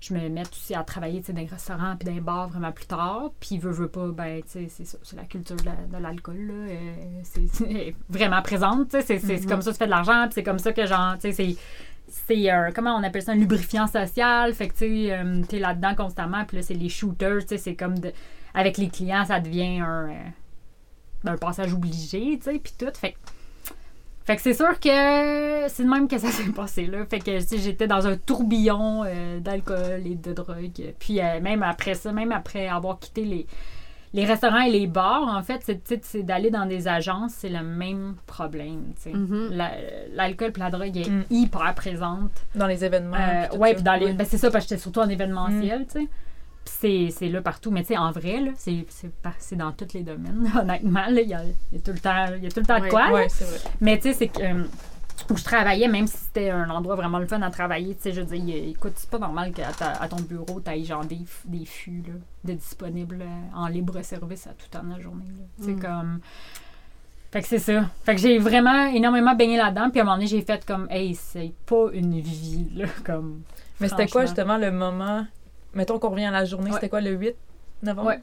je 0.06 0.14
me 0.14 0.28
mette 0.30 0.50
aussi 0.50 0.76
à 0.76 0.84
travailler, 0.84 1.22
dans 1.22 1.34
les 1.40 1.46
restaurants 1.46 1.96
puis 1.98 2.06
dans 2.08 2.14
les 2.14 2.20
bars 2.22 2.50
vraiment 2.50 2.72
plus 2.72 2.86
tard. 2.86 3.32
Puis, 3.40 3.58
veux, 3.58 3.72
veux 3.72 3.88
pas, 3.88 4.08
ben, 4.10 4.42
tu 4.44 4.50
sais, 4.50 4.68
c'est 4.70 4.86
ça, 4.86 4.98
c'est 5.04 5.16
la 5.16 5.24
culture 5.24 5.56
de 5.56 5.64
la- 5.66 6.00
l'alcool, 6.00 6.38
là. 6.48 6.54
euh, 6.54 6.94
c'est 7.24 7.96
vraiment 8.10 8.42
présente. 8.42 8.96
C'est 9.02 9.24
Mhm. 9.24 9.46
comme 9.46 9.62
ça 9.62 9.72
que 9.72 9.76
tu 9.76 9.80
fais 9.80 9.86
de 9.86 9.92
l'argent, 9.92 10.24
puis 10.26 10.34
c'est 10.36 10.44
comme 10.44 10.60
ça 10.60 10.74
que, 10.74 10.86
genre, 10.86 11.14
tu 11.16 11.32
sais, 11.32 11.32
c'est 11.32 11.56
c'est 12.16 12.50
un, 12.50 12.72
comment 12.72 12.96
on 12.96 13.02
appelle 13.04 13.24
ça, 13.24 13.32
un 13.32 13.36
lubrifiant 13.36 13.88
social. 13.88 14.54
Fait 14.54 14.68
que, 14.68 14.74
tu 14.74 14.80
sais, 15.08 15.14
euh, 15.14 15.42
t'es 15.48 15.58
là-dedans 15.58 15.96
constamment. 15.96 16.46
Puis 16.46 16.58
là, 16.58 16.64
c'est 16.64 16.74
les 16.76 16.90
shooters, 16.90 17.40
tu 17.42 17.48
sais, 17.48 17.58
c'est 17.58 17.76
comme, 17.76 17.98
de, 17.98 18.12
avec 18.54 18.78
les 18.78 18.90
clients, 18.90 19.26
ça 19.26 19.40
devient 19.40 19.80
un, 19.80 20.10
euh, 20.10 21.30
un 21.32 21.38
passage 21.38 21.74
obligé, 21.74 22.38
tu 22.38 22.52
sais, 22.52 22.60
puis 22.60 22.74
tout. 22.78 22.92
Fait 22.94 23.14
que, 23.14 23.18
fait 24.26 24.36
que 24.38 24.42
c'est 24.42 24.54
sûr 24.54 24.80
que 24.80 25.68
c'est 25.68 25.84
de 25.84 25.90
même 25.90 26.08
que 26.08 26.18
ça 26.18 26.30
s'est 26.30 26.52
passé, 26.56 26.86
là. 26.86 27.06
Fait 27.06 27.20
que, 27.20 27.40
j'étais 27.40 27.88
dans 27.88 28.08
un 28.08 28.18
tourbillon 28.18 29.04
euh, 29.06 29.40
d'alcool 29.40 30.02
et 30.06 30.16
de 30.16 30.34
drogue. 30.34 30.94
Puis 31.00 31.20
euh, 31.20 31.40
même 31.42 31.64
après 31.64 31.94
ça, 31.96 32.12
même 32.12 32.32
après 32.32 32.68
avoir 32.68 33.00
quitté 33.00 33.26
les, 33.26 33.46
les 34.14 34.26
restaurants 34.26 34.62
et 34.62 34.72
les 34.72 34.88
bars, 34.88 35.28
en 35.36 35.42
fait, 35.42 35.62
c'est, 36.04 36.24
d'aller 36.24 36.52
dans 36.52 36.66
des 36.68 36.88
agences, 36.88 37.34
c'est 37.34 37.50
le 37.50 37.64
même 37.64 38.16
problème, 38.28 38.94
sais. 38.98 39.12
Mhm. 39.14 39.50
La- 39.52 39.72
L'alcool 40.14 40.52
et 40.56 40.60
la 40.60 40.70
drogue 40.70 40.96
est 40.98 41.10
Mm. 41.10 41.24
hyper 41.32 41.74
présente. 41.74 42.32
Dans 42.56 42.68
les 42.68 42.86
événements. 42.86 43.18
Euh, 43.18 43.58
ouais, 43.58 43.74
dans 43.76 43.96
les. 43.96 44.14
Ben, 44.14 44.26
c'est 44.30 44.38
ça, 44.38 44.52
parce 44.52 44.66
que 44.66 44.70
j'étais 44.70 44.82
surtout 44.82 45.00
en 45.00 45.10
événementiel, 45.10 45.86
tu 45.92 46.00
sais. 46.02 46.08
Puis 46.66 46.74
c'est, 46.80 47.08
c'est 47.12 47.30
là 47.30 47.42
partout. 47.42 47.72
Mais 47.72 47.82
tu 47.82 47.90
sais, 47.90 47.98
en 47.98 48.12
vrai, 48.12 48.40
là, 48.40 48.52
c'est, 48.58 49.56
dans 49.56 49.72
tous 49.72 49.94
les 49.94 50.04
domaines, 50.04 50.50
honnêtement. 50.60 51.06
Il 51.10 51.16
y 51.28 51.34
a, 51.34 51.44
il 51.44 51.78
y 51.78 51.78
a 51.78 51.82
tout 51.82 51.92
le 51.92 52.00
temps, 52.00 52.26
il 52.38 52.44
y 52.44 52.48
a 52.48 52.52
tout 52.52 52.60
le 52.62 52.66
temps 52.66 52.80
de 52.80 52.88
quoi. 52.90 53.12
Ouais, 53.12 53.28
vrai. 53.28 53.60
Mais 53.82 53.98
tu 53.98 54.04
sais, 54.10 54.14
c'est 54.14 54.28
que. 54.28 54.42
euh, 54.42 54.64
où 55.30 55.38
je 55.38 55.44
travaillais, 55.44 55.88
même 55.88 56.08
si 56.08 56.18
c'était 56.18 56.50
un 56.50 56.70
endroit 56.72 56.96
vraiment 56.96 57.20
le 57.20 57.28
fun 57.28 57.42
à 57.44 57.52
travailler, 57.52 57.96
tu 57.96 58.02
sais, 58.02 58.14
je 58.14 58.22
veux 58.22 58.38
dire, 58.38 58.56
écoute, 58.70 58.94
c'est 58.96 59.10
pas 59.10 59.20
normal 59.20 59.52
qu'à 59.54 59.70
à 59.80 60.08
ton 60.10 60.18
bureau, 60.18 60.60
t'ailles 60.60 60.86
genre 60.86 61.06
des, 61.06 61.20
des 61.46 61.66
fûts 61.66 62.04
là, 62.08 62.14
de 62.44 62.54
disponibles 62.54 63.20
euh, 63.22 63.56
en 63.56 63.68
libre 63.68 64.02
service 64.02 64.48
à 64.48 64.52
tout 64.52 64.68
temps 64.72 64.84
de 64.84 64.90
la 64.90 65.00
journée. 65.00 65.24
C'est 65.62 65.74
Mm. 65.74 65.80
comme. 65.80 66.20
Fait 67.32 67.42
que 67.42 67.48
c'est 67.48 67.60
ça. 67.60 67.86
Fait 68.04 68.16
que 68.16 68.22
j'ai 68.22 68.38
vraiment 68.38 68.88
énormément 68.88 69.34
baigné 69.36 69.56
là-dedans, 69.58 69.90
puis 69.92 70.00
à 70.00 70.04
un 70.04 70.06
moment 70.06 70.18
donné, 70.18 70.28
j'ai 70.28 70.42
fait 70.42 70.66
comme, 70.66 70.88
hey, 70.90 71.16
c'est 71.16 71.54
pas 71.66 71.86
une 71.94 72.20
vie, 72.20 72.70
là, 72.76 72.86
comme. 73.06 73.42
Mais 73.80 73.90
c'était 73.90 74.08
quoi 74.08 74.26
justement 74.26 74.58
le 74.58 74.72
moment 74.72 75.26
Mettons 75.74 76.00
qu'on 76.00 76.10
revient 76.10 76.26
à 76.26 76.32
la 76.32 76.46
journée, 76.46 76.70
Ouais. 76.70 76.76
c'était 76.76 76.90
quoi 76.90 77.02
le 77.02 77.12
8 77.12 77.36
novembre? 77.82 78.08
Ouais. 78.10 78.20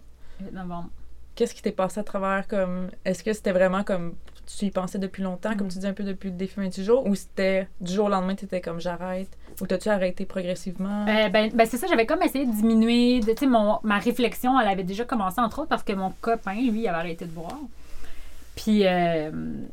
novembre. 0.52 0.88
Qu'est-ce 1.34 1.54
qui 1.54 1.62
t'est 1.62 1.70
passé 1.72 2.00
à 2.00 2.02
travers 2.04 2.46
comme 2.48 2.88
Est-ce 3.04 3.22
que 3.24 3.32
c'était 3.32 3.52
vraiment 3.52 3.82
comme 3.84 4.14
tu 4.58 4.64
y 4.66 4.70
pensais 4.70 4.98
depuis 4.98 5.22
longtemps, 5.22 5.54
comme 5.56 5.68
Mm. 5.68 5.70
tu 5.70 5.78
dis 5.78 5.86
un 5.86 5.92
peu 5.92 6.02
depuis 6.02 6.30
le 6.30 6.36
défi 6.36 6.54
28 6.58 6.84
jours, 6.84 7.06
ou 7.06 7.14
c'était 7.14 7.68
du 7.80 7.92
jour 7.92 8.06
au 8.06 8.08
lendemain 8.08 8.34
tu 8.34 8.46
étais 8.46 8.60
comme 8.60 8.80
j'arrête, 8.80 9.28
ou 9.60 9.66
t'as-tu 9.66 9.88
arrêté 9.88 10.24
progressivement? 10.26 11.06
Euh, 11.06 11.28
ben, 11.28 11.50
ben, 11.54 11.66
c'est 11.66 11.76
ça, 11.76 11.86
j'avais 11.86 12.04
comme 12.06 12.22
essayé 12.22 12.46
de 12.46 12.50
diminuer. 12.52 13.20
Tu 13.24 13.32
sais, 13.38 13.46
mon- 13.46 13.78
ma 13.84 13.98
réflexion, 13.98 14.58
elle 14.60 14.66
avait 14.68 14.82
déjà 14.82 15.04
commencé, 15.04 15.40
entre 15.40 15.60
autres, 15.60 15.68
parce 15.68 15.84
que 15.84 15.92
mon 15.92 16.12
copain, 16.20 16.54
lui, 16.54 16.88
avait 16.88 16.98
arrêté 16.98 17.26
de 17.26 17.30
boire. 17.30 17.58
Puis 18.56 18.86
euh, 18.86 19.30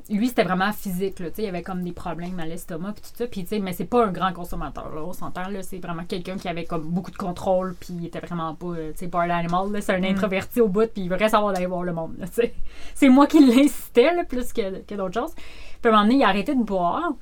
lui, 0.10 0.28
c'était 0.28 0.44
vraiment 0.44 0.72
physique. 0.72 1.20
Là, 1.20 1.28
il 1.38 1.46
avait 1.46 1.64
comme 1.64 1.84
des 1.84 1.92
problèmes 1.92 2.40
à 2.40 2.46
l'estomac 2.46 2.94
puis 2.94 3.02
tout 3.02 3.18
ça. 3.18 3.28
Puis, 3.28 3.46
mais 3.60 3.74
c'est 3.74 3.86
pas 3.86 4.06
un 4.06 4.12
grand 4.12 4.32
consommateur. 4.32 4.94
Là, 4.94 5.02
on 5.04 5.14
s'entend. 5.14 5.50
Là, 5.50 5.62
c'est 5.64 5.80
vraiment 5.80 6.06
quelqu'un 6.06 6.38
qui 6.38 6.48
avait 6.48 6.66
comme 6.66 6.88
beaucoup 6.90 7.12
de 7.12 7.18
contrôle. 7.18 7.76
Puis 7.80 7.90
il 8.00 8.06
était 8.06 8.20
vraiment 8.20 8.56
pas, 8.56 8.68
euh, 8.68 8.94
un 9.02 9.30
animal. 9.30 9.72
là. 9.72 9.82
C'est 9.82 9.94
un 9.94 10.04
introverti 10.04 10.62
au 10.62 10.68
bout. 10.68 10.90
Puis 10.94 11.04
il 11.04 11.10
voudrait 11.10 11.30
savoir 11.30 11.54
d'aller 11.54 11.66
voir 11.66 11.84
le 11.84 11.94
monde. 11.94 12.16
là, 12.18 12.28
c'est 12.94 13.10
moi 13.10 13.28
qui 13.28 13.46
l'incitais 13.46 14.12
plus 14.30 14.54
que, 14.54 14.82
que 14.84 14.96
d'autres 14.96 15.20
choses. 15.20 15.34
Puis 15.36 15.46
à 15.84 15.88
un 15.90 15.92
moment 15.92 16.04
donné, 16.04 16.16
il 16.20 16.24
a 16.24 16.30
arrêté 16.30 16.56
de 16.56 16.64
boire. 16.64 17.14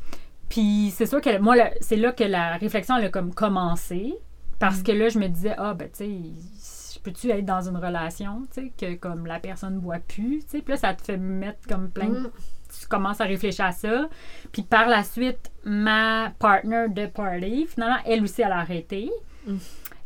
Puis 0.49 0.93
c'est 0.95 1.05
sûr 1.05 1.21
que 1.21 1.37
moi, 1.39 1.55
c'est 1.81 1.95
là 1.95 2.11
que 2.11 2.23
la 2.23 2.57
réflexion 2.57 2.97
elle 2.97 3.05
a 3.05 3.09
comme 3.09 3.33
commencé. 3.33 4.13
Parce 4.59 4.81
que 4.83 4.91
là, 4.91 5.09
je 5.09 5.19
me 5.19 5.27
disais, 5.27 5.53
ah, 5.57 5.73
ben, 5.73 5.89
tu 5.89 6.05
sais, 6.05 6.09
peux-tu 7.05 7.29
être 7.29 7.45
dans 7.45 7.61
une 7.69 7.77
relation, 7.77 8.41
tu 8.53 8.61
sais, 8.63 8.71
que 8.77 8.95
comme 8.95 9.25
la 9.27 9.39
personne 9.39 9.75
ne 9.75 9.79
boit 9.79 9.99
plus, 9.99 10.39
tu 10.39 10.49
sais? 10.49 10.61
Puis 10.61 10.71
là, 10.73 10.77
ça 10.77 10.93
te 10.93 11.01
fait 11.03 11.17
mettre 11.17 11.59
comme 11.69 11.89
plein 11.89 12.07
de- 12.09 12.19
Mm. 12.19 12.31
Tu 12.81 12.87
commences 12.87 13.21
à 13.21 13.25
réfléchir 13.25 13.63
à 13.65 13.71
ça. 13.71 14.09
Puis 14.51 14.63
par 14.63 14.87
la 14.89 15.03
suite, 15.03 15.49
ma 15.63 16.31
partner 16.39 16.87
de 16.89 17.05
party, 17.05 17.67
finalement, 17.67 17.97
elle 18.05 18.21
aussi, 18.23 18.41
elle 18.41 18.51
a 18.51 18.57
arrêté. 18.57 19.09
Mm. 19.47 19.55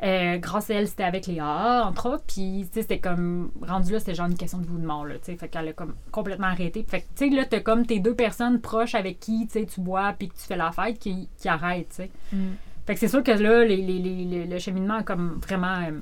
Euh, 0.03 0.37
grâce 0.37 0.69
à 0.69 0.75
elle, 0.75 0.87
c'était 0.87 1.03
avec 1.03 1.25
Léa, 1.27 1.83
entre 1.87 2.09
autres. 2.09 2.23
Puis, 2.27 2.65
tu 2.67 2.73
sais, 2.75 2.81
c'était 2.83 2.99
comme. 2.99 3.51
Rendu 3.61 3.91
là, 3.93 3.99
c'était 3.99 4.13
genre 4.13 4.27
une 4.27 4.37
question 4.37 4.59
de 4.59 4.65
vous 4.67 4.77
de 4.77 4.85
mort, 4.85 5.05
là, 5.05 5.15
tu 5.15 5.25
sais. 5.25 5.35
Fait 5.35 5.47
qu'elle 5.47 5.67
a 5.69 5.73
comme 5.73 5.95
complètement 6.11 6.47
arrêté. 6.47 6.85
Fait 6.87 7.01
que, 7.01 7.05
tu 7.15 7.29
sais, 7.29 7.35
là, 7.35 7.45
t'as 7.45 7.59
comme 7.61 7.85
tes 7.85 7.99
deux 7.99 8.13
personnes 8.15 8.61
proches 8.61 8.93
avec 8.95 9.19
qui, 9.19 9.47
tu 9.47 9.53
sais, 9.59 9.65
tu 9.65 9.81
bois 9.81 10.13
puis 10.17 10.29
que 10.29 10.35
tu 10.35 10.41
fais 10.43 10.55
la 10.57 10.71
fête 10.71 10.99
qui, 10.99 11.27
qui 11.37 11.49
arrêtent, 11.49 11.89
tu 11.89 11.95
sais. 11.95 12.11
Mm. 12.33 12.49
Fait 12.85 12.93
que 12.93 12.99
c'est 12.99 13.07
sûr 13.07 13.23
que 13.23 13.31
là, 13.31 13.63
les, 13.65 13.77
les- 13.77 13.99
les- 13.99 14.25
les- 14.25 14.45
le 14.45 14.59
cheminement 14.59 14.95
a 14.95 15.03
comme 15.03 15.39
vraiment 15.45 15.75
euh, 15.87 15.99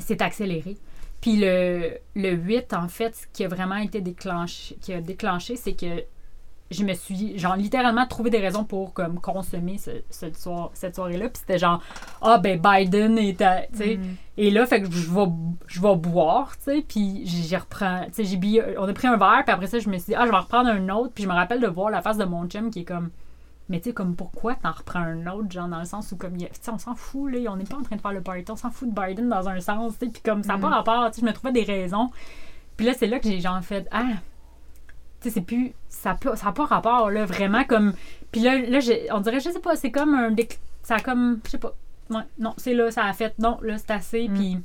s'est 0.00 0.22
accéléré. 0.22 0.76
Puis 1.20 1.36
le, 1.36 1.92
le 2.14 2.30
8, 2.32 2.72
en 2.74 2.88
fait, 2.88 3.16
ce 3.16 3.26
qui 3.32 3.44
a 3.44 3.48
vraiment 3.48 3.76
été 3.76 4.00
déclenché, 4.00 4.76
qui 4.80 4.92
a 4.92 5.00
déclenché, 5.00 5.56
c'est 5.56 5.72
que 5.72 6.04
je 6.70 6.82
me 6.84 6.94
suis, 6.94 7.38
genre, 7.38 7.54
littéralement 7.56 8.06
trouvé 8.06 8.28
des 8.28 8.38
raisons 8.40 8.64
pour 8.64 8.92
comme 8.92 9.20
consommer 9.20 9.78
ce, 9.78 9.90
ce 10.10 10.32
soir- 10.32 10.70
cette 10.74 10.96
soirée-là. 10.96 11.28
Puis 11.28 11.38
c'était 11.38 11.58
genre, 11.58 11.80
ah, 12.22 12.38
ben 12.38 12.60
Biden 12.60 13.16
est 13.18 13.40
à- 13.40 13.62
tu 13.72 13.78
sais. 13.78 13.96
Mm. 13.98 14.16
Et 14.38 14.50
là, 14.50 14.66
fait 14.66 14.82
que 14.82 14.90
je 14.90 15.10
vais, 15.10 15.26
je 15.68 15.80
vais 15.80 15.94
boire, 15.96 16.56
tu 16.58 16.64
sais, 16.64 16.84
puis 16.86 17.22
j'y 17.24 17.56
reprends, 17.56 18.04
tu 18.06 18.12
sais, 18.14 18.24
j'ai 18.24 18.62
on 18.78 18.82
a 18.88 18.92
pris 18.92 19.06
un 19.06 19.16
verre, 19.16 19.42
puis 19.44 19.54
après 19.54 19.68
ça, 19.68 19.78
je 19.78 19.88
me 19.88 19.96
suis 19.96 20.06
dit, 20.08 20.14
ah, 20.16 20.26
je 20.26 20.30
vais 20.30 20.36
en 20.36 20.40
reprendre 20.40 20.68
un 20.68 20.88
autre, 20.90 21.12
puis 21.14 21.22
je 21.24 21.28
me 21.28 21.34
rappelle 21.34 21.60
de 21.60 21.68
voir 21.68 21.88
la 21.90 22.02
face 22.02 22.18
de 22.18 22.24
mon 22.24 22.46
chum 22.48 22.70
qui 22.70 22.80
est 22.80 22.84
comme, 22.84 23.10
mais 23.68 23.78
tu 23.80 23.84
sais, 23.90 23.92
comme 23.94 24.14
pourquoi 24.14 24.54
t'en 24.54 24.70
reprends 24.72 25.00
un 25.00 25.26
autre, 25.26 25.50
genre 25.50 25.68
dans 25.68 25.78
le 25.80 25.84
sens 25.84 26.12
où, 26.12 26.16
comme, 26.16 26.36
tu 26.36 26.46
sais, 26.52 26.70
on 26.70 26.78
s'en 26.78 26.94
fout, 26.94 27.32
là, 27.32 27.50
on 27.50 27.56
n'est 27.56 27.64
pas 27.64 27.76
en 27.76 27.82
train 27.82 27.96
de 27.96 28.00
faire 28.00 28.12
le 28.12 28.20
party, 28.22 28.44
on 28.50 28.56
s'en 28.56 28.70
fout 28.70 28.88
de 28.92 29.00
Biden 29.00 29.28
dans 29.28 29.48
un 29.48 29.60
sens, 29.60 29.98
tu 29.98 30.06
sais, 30.06 30.12
puis 30.12 30.22
comme, 30.22 30.42
ça 30.42 30.54
n'a 30.54 30.58
pas 30.58 30.68
Mhm. 30.68 30.72
rapport, 30.74 31.10
tu 31.10 31.16
sais, 31.16 31.20
je 31.22 31.26
me 31.26 31.32
trouvais 31.32 31.52
des 31.52 31.64
raisons. 31.64 32.10
Puis 32.76 32.86
là, 32.86 32.92
c'est 32.96 33.06
là 33.06 33.18
que 33.18 33.28
j'ai, 33.28 33.40
genre, 33.40 33.60
fait, 33.62 33.88
ah, 33.90 34.04
tu 35.20 35.28
sais, 35.28 35.30
c'est 35.30 35.40
plus, 35.40 35.72
ça 35.88 36.16
n'a 36.24 36.36
ça 36.36 36.52
pas 36.52 36.66
rapport, 36.66 37.10
là, 37.10 37.24
vraiment, 37.26 37.64
comme, 37.64 37.92
puis 38.30 38.40
là, 38.42 38.58
là 38.58 38.78
on 39.12 39.20
dirait, 39.20 39.40
je 39.40 39.50
sais 39.50 39.60
pas, 39.60 39.74
c'est 39.76 39.90
comme 39.90 40.14
un, 40.14 40.30
déc- 40.30 40.58
ça 40.82 40.96
a 40.96 41.00
comme, 41.00 41.40
je 41.44 41.50
sais 41.52 41.58
pas, 41.58 41.74
ouais, 42.10 42.22
non, 42.38 42.54
c'est 42.58 42.74
là, 42.74 42.90
ça 42.90 43.04
a 43.04 43.12
fait, 43.12 43.34
non, 43.38 43.58
là, 43.62 43.78
c'est 43.78 43.90
assez, 43.90 44.28
Mm. 44.28 44.34
puis 44.34 44.58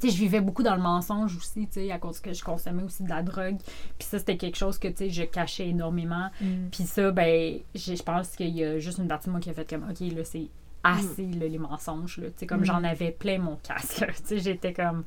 tu 0.00 0.08
sais, 0.08 0.14
je 0.16 0.20
vivais 0.20 0.40
beaucoup 0.40 0.62
dans 0.62 0.74
le 0.76 0.82
mensonge 0.82 1.36
aussi, 1.36 1.66
tu 1.66 1.74
sais, 1.80 1.90
à 1.92 1.98
cause 1.98 2.20
que 2.20 2.32
je 2.32 2.42
consommais 2.44 2.82
aussi 2.82 3.02
de 3.02 3.08
la 3.08 3.22
drogue. 3.22 3.56
Puis 3.98 4.08
ça, 4.08 4.18
c'était 4.18 4.36
quelque 4.36 4.56
chose 4.56 4.78
que, 4.78 4.88
tu 4.88 4.96
sais, 4.96 5.10
je 5.10 5.22
cachais 5.24 5.68
énormément. 5.68 6.30
Mm. 6.40 6.68
Puis 6.70 6.84
ça, 6.84 7.10
ben, 7.10 7.58
je 7.74 8.02
pense 8.02 8.30
qu'il 8.36 8.56
y 8.56 8.64
a 8.64 8.78
juste 8.78 8.98
une 8.98 9.08
partie 9.08 9.26
de 9.26 9.32
moi 9.32 9.40
qui 9.40 9.50
a 9.50 9.54
fait 9.54 9.68
comme, 9.68 9.84
OK, 9.90 10.00
là, 10.00 10.24
c'est 10.24 10.48
assez, 10.84 11.26
là, 11.26 11.46
les 11.48 11.58
mensonges, 11.58 12.18
là. 12.18 12.28
Tu 12.28 12.32
sais, 12.38 12.46
comme 12.46 12.60
Mm. 12.60 12.64
j'en 12.66 12.84
avais 12.84 13.10
plein 13.10 13.38
mon 13.38 13.56
casque. 13.56 14.06
Tu 14.18 14.24
sais, 14.24 14.38
j'étais 14.38 14.72
comme... 14.72 15.04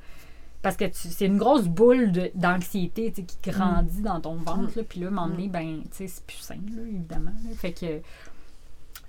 Parce 0.61 0.77
que 0.77 0.85
c'est 0.93 1.25
une 1.25 1.37
grosse 1.39 1.67
boule 1.67 2.11
d'anxiété, 2.35 3.11
tu 3.11 3.21
sais, 3.21 3.23
qui 3.25 3.49
grandit 3.49 4.01
dans 4.01 4.19
ton 4.21 4.35
ventre, 4.35 4.77
là. 4.77 4.83
Puis 4.87 4.99
là, 4.99 5.07
à 5.07 5.09
un 5.09 5.13
moment 5.13 5.27
donné, 5.27 5.47
ben, 5.47 5.81
tu 5.83 5.87
sais, 5.91 6.07
c'est 6.07 6.23
plus 6.25 6.37
sain, 6.37 6.59
là, 6.75 6.81
évidemment. 6.83 7.31
là. 7.31 7.55
Fait 7.55 7.71
que... 7.71 7.99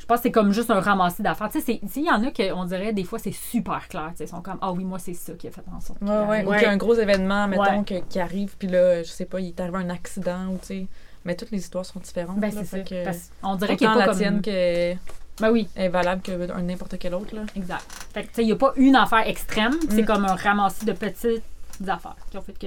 Je 0.03 0.07
pense 0.07 0.19
que 0.19 0.23
c'est 0.25 0.33
comme 0.33 0.51
juste 0.53 0.69
un 0.73 0.81
ramassis 0.81 1.23
d'affaires. 1.23 1.49
Tu 1.49 1.61
sais, 1.61 1.81
il 1.97 2.03
y 2.05 2.11
en 2.11 2.25
a 2.25 2.33
que 2.33 2.53
on 2.53 2.65
dirait 2.65 2.93
des 2.93 3.05
fois 3.05 3.21
c'est 3.21 3.31
super 3.31 3.87
clair. 3.87 4.09
Tu 4.11 4.17
sais, 4.19 4.25
Ils 4.25 4.29
sont 4.29 4.43
comme 4.43 4.59
Ah 4.61 4.73
oui, 4.73 4.83
moi 4.83 4.99
c'est 4.99 5.15
ça 5.15 5.33
qui 5.35 5.47
a 5.47 5.53
fait 5.53 5.63
en 5.73 5.79
sorte. 5.81 6.03
Ouais, 6.03 6.09
ouais. 6.09 6.45
Ou 6.45 6.49
Ouais. 6.51 6.57
qu'il 6.59 6.67
y 6.67 6.69
a 6.69 6.73
un 6.73 6.77
gros 6.77 6.95
événement, 6.95 7.47
mettons, 7.47 7.63
Ouais. 7.63 7.85
que- 7.85 8.01
qui 8.09 8.19
arrive, 8.19 8.57
puis 8.59 8.67
là, 8.67 9.05
je 9.05 9.09
sais 9.09 9.27
pas, 9.27 9.39
il 9.39 9.49
est 9.51 9.61
arrivé 9.61 9.77
un 9.79 9.91
accident, 9.91 10.49
ou 10.49 10.59
tu 10.59 10.67
sais. 10.67 10.87
Mais 11.25 11.37
toutes 11.37 11.53
les 11.53 11.59
histoires 11.59 11.87
sont 11.87 12.01
différentes. 12.01 12.41
Ben, 12.41 12.51
c'est 12.51 12.65
ça. 12.65 12.81
que- 12.81 13.05
Parce 13.05 13.31
qu'on 13.41 13.55
dirait 13.55 13.77
qu'il 13.77 13.87
a 13.87 13.93
pas 13.93 13.99
la 14.01 14.07
comme... 14.07 14.17
tienne 14.19 14.43
que 14.43 14.51
est 14.51 14.99
Ben 15.41 15.51
oui, 15.53 15.69
valable 15.77 16.21
que 16.21 16.33
n'importe 16.61 16.99
quelle 16.99 17.15
autre, 17.15 17.33
là. 17.37 17.43
exact. 17.55 17.85
Fait 18.13 18.23
que, 18.25 18.29
tu 18.29 18.35
sais, 18.35 18.43
il 18.43 18.47
n'y 18.47 18.53
a 18.53 18.57
pas 18.57 18.73
une 18.75 18.97
affaire 18.97 19.27
extrême. 19.29 19.75
C'est 19.89 20.03
Mm. 20.03 20.05
comme 20.05 20.25
un 20.25 20.35
ramassis 20.35 20.85
de 20.85 20.93
petites 20.95 21.45
affaires 21.87 22.17
qui 22.29 22.37
ont 22.39 22.43
fait 22.43 22.59
que 22.59 22.67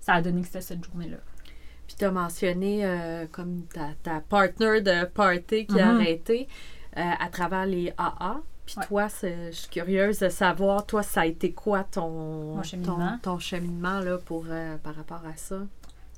ça 0.00 0.14
a 0.14 0.22
donné 0.22 0.42
que 0.42 0.46
c'était 0.46 0.60
cette 0.60 0.84
journée-là. 0.84 1.16
Tu 1.98 2.04
as 2.04 2.10
mentionné 2.10 2.84
euh, 2.84 3.26
comme 3.32 3.62
ta, 3.72 3.88
ta 4.02 4.20
partner 4.20 4.80
de 4.80 5.04
party 5.06 5.66
qui 5.66 5.80
a 5.80 5.92
Mhm. 5.92 6.00
arrêté 6.00 6.48
euh, 6.96 7.00
à 7.20 7.28
travers 7.28 7.66
les 7.66 7.92
AA. 7.98 8.40
Puis 8.66 8.76
Ouais. 8.78 8.86
toi, 8.86 9.08
je 9.22 9.50
suis 9.52 9.68
curieuse 9.68 10.18
de 10.18 10.28
savoir, 10.28 10.84
toi, 10.86 11.02
ça 11.02 11.22
a 11.22 11.26
été 11.26 11.52
quoi 11.52 11.84
ton, 11.84 12.56
Mon 12.56 12.62
cheminement. 12.62 13.18
ton, 13.22 13.32
ton 13.34 13.38
cheminement 13.38 14.00
là, 14.00 14.18
pour, 14.18 14.44
euh, 14.48 14.76
par 14.78 14.94
rapport 14.94 15.22
à 15.26 15.36
ça? 15.36 15.56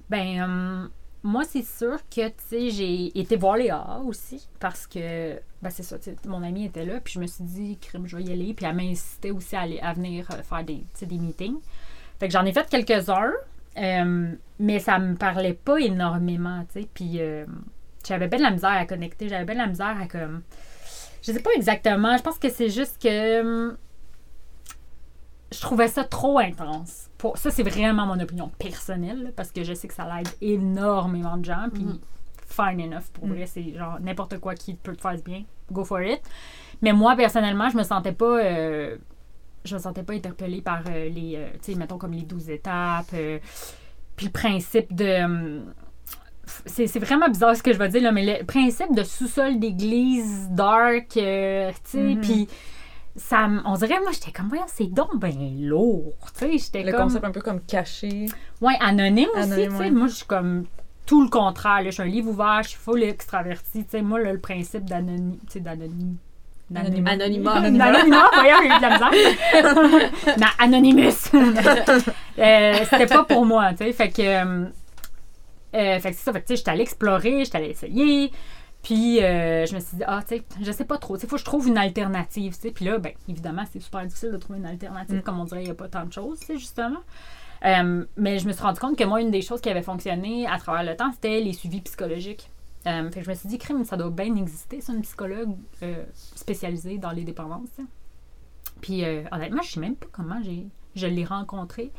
Ben, 0.08 0.88
moi, 1.22 1.44
c'est 1.44 1.64
sûr 1.64 1.98
que, 2.08 2.28
tu 2.28 2.34
sais, 2.48 2.70
j'ai 2.70 3.18
été 3.18 3.36
voir 3.36 3.56
les 3.56 3.70
AA 3.70 4.00
aussi 4.04 4.48
parce 4.58 4.86
que, 4.86 5.34
ben, 5.62 5.70
c'est 5.70 5.82
ça, 5.84 5.98
tu 5.98 6.10
sais, 6.10 6.16
mon 6.26 6.42
ami 6.42 6.64
était 6.64 6.84
là, 6.84 6.98
puis 7.00 7.12
je 7.14 7.20
me 7.20 7.26
suis 7.26 7.44
dit, 7.44 7.78
crime, 7.80 8.06
je 8.06 8.16
vais 8.16 8.24
y 8.24 8.32
aller, 8.32 8.52
puis 8.54 8.66
elle 8.66 8.74
m'incitait 8.74 9.30
aussi 9.30 9.54
à, 9.54 9.60
aller, 9.60 9.78
à 9.80 9.92
venir 9.92 10.26
faire 10.26 10.64
des, 10.64 10.82
des 11.02 11.18
meetings. 11.18 11.60
Fait 12.18 12.26
que 12.26 12.32
j'en 12.32 12.44
ai 12.44 12.52
fait 12.52 12.68
quelques-uns, 12.68 13.32
euh, 13.80 14.34
mais 14.58 14.78
ça 14.78 14.98
me 14.98 15.14
parlait 15.16 15.54
pas 15.54 15.78
énormément, 15.80 16.64
tu 16.72 16.80
sais, 16.82 16.88
puis 16.92 17.20
euh, 17.20 17.46
j'avais 18.06 18.28
bien 18.28 18.38
de 18.38 18.44
la 18.44 18.50
misère 18.50 18.70
à 18.70 18.84
connecter, 18.86 19.28
j'avais 19.28 19.44
bien 19.44 19.54
de 19.54 19.60
la 19.60 19.66
misère 19.66 19.96
à, 20.00 20.06
comme, 20.06 20.42
je 21.22 21.32
sais 21.32 21.40
pas 21.40 21.50
exactement, 21.56 22.16
je 22.16 22.22
pense 22.22 22.38
que 22.38 22.48
c'est 22.50 22.68
juste 22.70 23.00
que 23.02 23.76
je 25.52 25.60
trouvais 25.60 25.88
ça 25.88 26.04
trop 26.04 26.38
intense. 26.38 27.08
Pour, 27.18 27.36
ça, 27.36 27.50
c'est 27.50 27.64
vraiment 27.64 28.06
mon 28.06 28.20
opinion 28.20 28.50
personnelle, 28.58 29.22
là, 29.24 29.28
parce 29.34 29.50
que 29.50 29.64
je 29.64 29.74
sais 29.74 29.88
que 29.88 29.94
ça 29.94 30.04
l'aide 30.04 30.28
énormément 30.40 31.36
de 31.36 31.44
gens. 31.44 31.66
Puis, 31.74 31.82
Mhm. 31.84 31.98
fine 32.46 32.80
enough. 32.92 33.08
Pour 33.12 33.26
Mhm. 33.26 33.34
vrai, 33.34 33.46
c'est 33.46 33.74
genre 33.76 33.98
n'importe 34.00 34.38
quoi 34.38 34.54
qui 34.54 34.74
peut 34.74 34.94
te 34.94 35.00
faire 35.02 35.16
du 35.16 35.22
bien. 35.22 35.42
Go 35.72 35.84
for 35.84 36.02
it. 36.02 36.20
Mais 36.82 36.92
moi, 36.92 37.16
personnellement, 37.16 37.68
je 37.68 37.76
me 37.76 37.82
sentais 37.82 38.12
pas. 38.12 38.38
euh, 38.44 38.96
je 39.64 39.74
me 39.74 39.80
sentais 39.80 40.02
pas 40.02 40.14
interpellée 40.14 40.62
par 40.62 40.82
euh, 40.88 41.08
les. 41.08 41.34
euh, 41.36 41.48
tu 41.62 41.72
sais, 41.72 41.78
mettons 41.78 41.98
comme 41.98 42.12
les 42.12 42.22
12 42.22 42.50
étapes. 42.50 43.06
euh, 43.14 43.38
puis 44.16 44.26
le 44.26 44.32
principe 44.32 44.94
de. 44.94 45.24
hum, 45.24 45.74
c'est 46.66 46.98
vraiment 46.98 47.28
bizarre 47.28 47.54
ce 47.54 47.62
que 47.62 47.72
je 47.72 47.78
vais 47.78 47.88
dire, 47.88 48.02
là, 48.02 48.10
mais 48.12 48.38
le 48.40 48.44
principe 48.44 48.92
de 48.94 49.04
sous-sol 49.04 49.60
d'église 49.60 50.48
dark, 50.50 51.06
tu 51.10 51.20
sais, 51.20 51.74
Mhm. 51.94 52.20
puis 52.20 52.48
ça, 53.14 53.46
me- 53.46 53.60
on 53.66 53.74
dirait, 53.74 54.00
moi, 54.00 54.10
j'étais 54.12 54.32
comme, 54.32 54.48
voyons, 54.48 54.64
c'est 54.66 54.86
donc 54.92 55.16
ben 55.18 55.32
lourd, 55.60 56.12
tu 56.36 56.40
sais, 56.46 56.58
j'étais 56.58 56.82
Le 56.82 56.90
comme, 56.92 57.02
concept 57.02 57.24
un 57.24 57.30
peu 57.30 57.40
comme 57.40 57.60
caché. 57.60 58.26
ouais, 58.60 58.74
anonyme 58.80 59.28
aussi, 59.34 59.42
Anonyme, 59.42 59.68
tu 59.70 59.76
sais, 59.76 59.82
ouais. 59.82 59.90
moi, 59.92 60.06
je 60.08 60.14
suis 60.14 60.26
comme 60.26 60.64
tout 61.06 61.22
le 61.22 61.28
contraire, 61.28 61.82
là, 61.82 61.84
je 61.84 61.90
suis 61.90 62.02
un 62.02 62.06
livre 62.06 62.30
ouvert, 62.30 62.62
je 62.64 62.70
suis 62.70 62.78
full 62.78 63.02
extraverti, 63.04 63.84
tu 63.84 63.90
sais, 63.90 64.02
moi, 64.02 64.20
là, 64.20 64.32
le 64.32 64.40
principe 64.40 64.84
d'anonyme. 64.86 66.16
Anonymat. 66.74 67.10
Anonymat. 67.10 67.52
Anonymat, 67.52 67.84
Anonymat, 67.84 68.30
voyons, 68.34 68.56
j'ai 68.62 68.66
eu 68.66 68.76
de 68.76 68.82
la 68.82 68.90
misère. 68.90 70.36
Non, 70.38 70.46
Anonymous. 70.58 71.30
Euh, 72.38 72.74
C'était 72.88 73.06
pas 73.06 73.24
pour 73.24 73.44
moi, 73.44 73.70
tu 73.72 73.78
sais. 73.78 73.92
Fait 73.92 74.08
que. 74.08 74.22
euh, 74.22 74.64
euh, 75.74 75.98
fait 76.00 76.10
que 76.10 76.16
c'est 76.16 76.24
ça. 76.24 76.32
Fait 76.32 76.40
que, 76.40 76.46
tu 76.46 76.52
sais, 76.52 76.56
j'étais 76.56 76.70
allée 76.70 76.82
explorer, 76.82 77.44
j'étais 77.44 77.58
allée 77.58 77.70
essayer. 77.70 78.32
Puis, 78.82 79.22
euh, 79.22 79.66
je 79.66 79.74
me 79.74 79.80
suis 79.80 79.98
dit, 79.98 80.04
ah, 80.06 80.20
tu 80.26 80.36
sais, 80.36 80.42
je 80.62 80.72
sais 80.72 80.86
pas 80.86 80.96
trop. 80.96 81.16
Tu 81.16 81.22
sais, 81.22 81.26
faut 81.26 81.36
que 81.36 81.40
je 81.40 81.44
trouve 81.44 81.68
une 81.68 81.76
alternative, 81.76 82.54
tu 82.54 82.60
sais. 82.62 82.70
Puis 82.70 82.86
là, 82.86 82.96
ben, 82.98 83.12
évidemment, 83.28 83.64
c'est 83.70 83.80
super 83.80 84.06
difficile 84.06 84.30
de 84.30 84.38
trouver 84.38 84.58
une 84.58 84.66
alternative. 84.66 85.18
Mm. 85.18 85.22
Comme 85.22 85.38
on 85.40 85.44
dirait, 85.44 85.60
il 85.62 85.66
n'y 85.66 85.70
a 85.70 85.74
pas 85.74 85.88
tant 85.88 86.06
de 86.06 86.12
choses, 86.12 86.40
tu 86.40 86.46
sais, 86.46 86.56
justement. 86.58 87.00
Euh, 87.66 88.04
mais 88.16 88.38
je 88.38 88.46
me 88.48 88.52
suis 88.52 88.62
rendu 88.62 88.80
compte 88.80 88.96
que 88.96 89.04
moi, 89.04 89.20
une 89.20 89.30
des 89.30 89.42
choses 89.42 89.60
qui 89.60 89.68
avait 89.68 89.82
fonctionné 89.82 90.46
à 90.46 90.56
travers 90.58 90.82
le 90.82 90.96
temps, 90.96 91.10
c'était 91.12 91.40
les 91.40 91.52
suivis 91.52 91.82
psychologiques. 91.82 92.48
Euh, 92.86 93.10
fait 93.10 93.20
que 93.20 93.26
je 93.26 93.30
me 93.30 93.34
suis 93.34 93.48
dit, 93.48 93.58
crime, 93.58 93.84
ça 93.84 93.96
doit 93.96 94.10
bien 94.10 94.34
exister, 94.36 94.80
ça, 94.80 94.92
une 94.92 95.02
psychologue 95.02 95.54
euh, 95.82 96.04
spécialisée 96.14 96.98
dans 96.98 97.10
les 97.10 97.24
dépendances. 97.24 97.68
sais. 97.76 97.82
Puis, 98.80 99.04
euh, 99.04 99.22
honnêtement, 99.32 99.62
je 99.62 99.72
sais 99.72 99.80
même 99.80 99.96
pas 99.96 100.06
comment 100.10 100.40
j'ai, 100.42 100.66
je 100.96 101.06
l'ai 101.06 101.24
rencontré, 101.24 101.90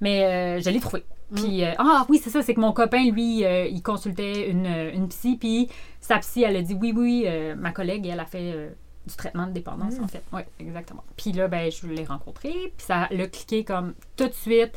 mais 0.00 0.24
euh, 0.24 0.60
je 0.60 0.68
l'ai 0.68 0.80
trouvé. 0.80 1.04
Puis, 1.34 1.64
euh, 1.64 1.72
ah 1.78 2.04
oui, 2.08 2.20
c'est 2.22 2.30
ça, 2.30 2.42
c'est 2.42 2.54
que 2.54 2.60
mon 2.60 2.72
copain, 2.72 3.10
lui, 3.10 3.44
euh, 3.44 3.66
il 3.66 3.82
consultait 3.82 4.50
une, 4.50 4.66
une 4.66 5.08
psy, 5.08 5.36
puis 5.38 5.68
sa 6.00 6.18
psy, 6.18 6.42
elle 6.42 6.56
a 6.56 6.62
dit 6.62 6.74
oui, 6.74 6.92
oui, 6.94 7.24
euh, 7.26 7.54
ma 7.56 7.72
collègue, 7.72 8.06
elle 8.06 8.20
a 8.20 8.26
fait 8.26 8.76
du 9.06 9.14
traitement 9.16 9.46
de 9.46 9.52
dépendance, 9.52 9.98
Mm. 9.98 10.04
en 10.04 10.08
fait. 10.08 10.22
Oui, 10.32 10.42
exactement. 10.60 11.04
Puis 11.16 11.32
là, 11.32 11.48
ben, 11.48 11.70
je 11.72 11.86
l'ai 11.86 12.04
rencontré, 12.04 12.50
puis 12.76 12.86
ça 12.86 13.08
l'a 13.10 13.26
cliqué 13.28 13.64
comme 13.64 13.94
tout 14.16 14.26
de 14.28 14.32
suite, 14.34 14.72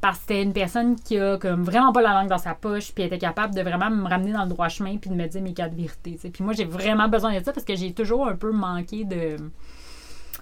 parce 0.00 0.18
que 0.18 0.22
c'était 0.22 0.42
une 0.42 0.52
personne 0.52 0.96
qui 0.96 1.18
a 1.18 1.36
comme 1.36 1.62
vraiment 1.62 1.92
pas 1.92 2.00
la 2.00 2.14
langue 2.14 2.28
dans 2.28 2.38
sa 2.38 2.54
poche, 2.54 2.92
puis 2.92 3.04
était 3.04 3.18
capable 3.18 3.54
de 3.54 3.60
vraiment 3.60 3.90
me 3.90 4.08
ramener 4.08 4.32
dans 4.32 4.44
le 4.44 4.48
droit 4.48 4.68
chemin, 4.68 4.96
puis 4.96 5.10
de 5.10 5.14
me 5.14 5.26
dire 5.26 5.42
mes 5.42 5.52
quatre 5.52 5.74
vérités. 5.74 6.18
Puis 6.32 6.42
moi, 6.42 6.54
j'ai 6.54 6.64
vraiment 6.64 7.08
besoin 7.08 7.38
de 7.38 7.44
ça, 7.44 7.52
parce 7.52 7.66
que 7.66 7.76
j'ai 7.76 7.92
toujours 7.92 8.26
un 8.26 8.36
peu 8.36 8.52
manqué 8.52 9.04
de 9.04 9.36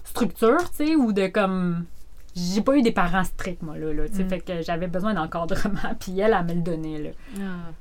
structure, 0.05 0.69
tu 0.75 0.95
ou 0.95 1.11
de 1.11 1.27
comme 1.27 1.85
j'ai 2.53 2.61
pas 2.61 2.75
eu 2.75 2.81
des 2.81 2.91
parents 2.91 3.23
stricts, 3.23 3.61
moi, 3.61 3.77
là. 3.77 3.91
là 3.93 4.07
tu 4.09 4.23
Mm. 4.23 4.29
Fait 4.29 4.39
que 4.39 4.61
j'avais 4.61 4.87
besoin 4.87 5.13
d'encadrement, 5.13 5.79
puis 5.99 6.19
elle, 6.19 6.35
elle 6.37 6.45
me 6.45 6.53
le 6.53 6.61
donnait, 6.61 6.97
là. 7.01 7.09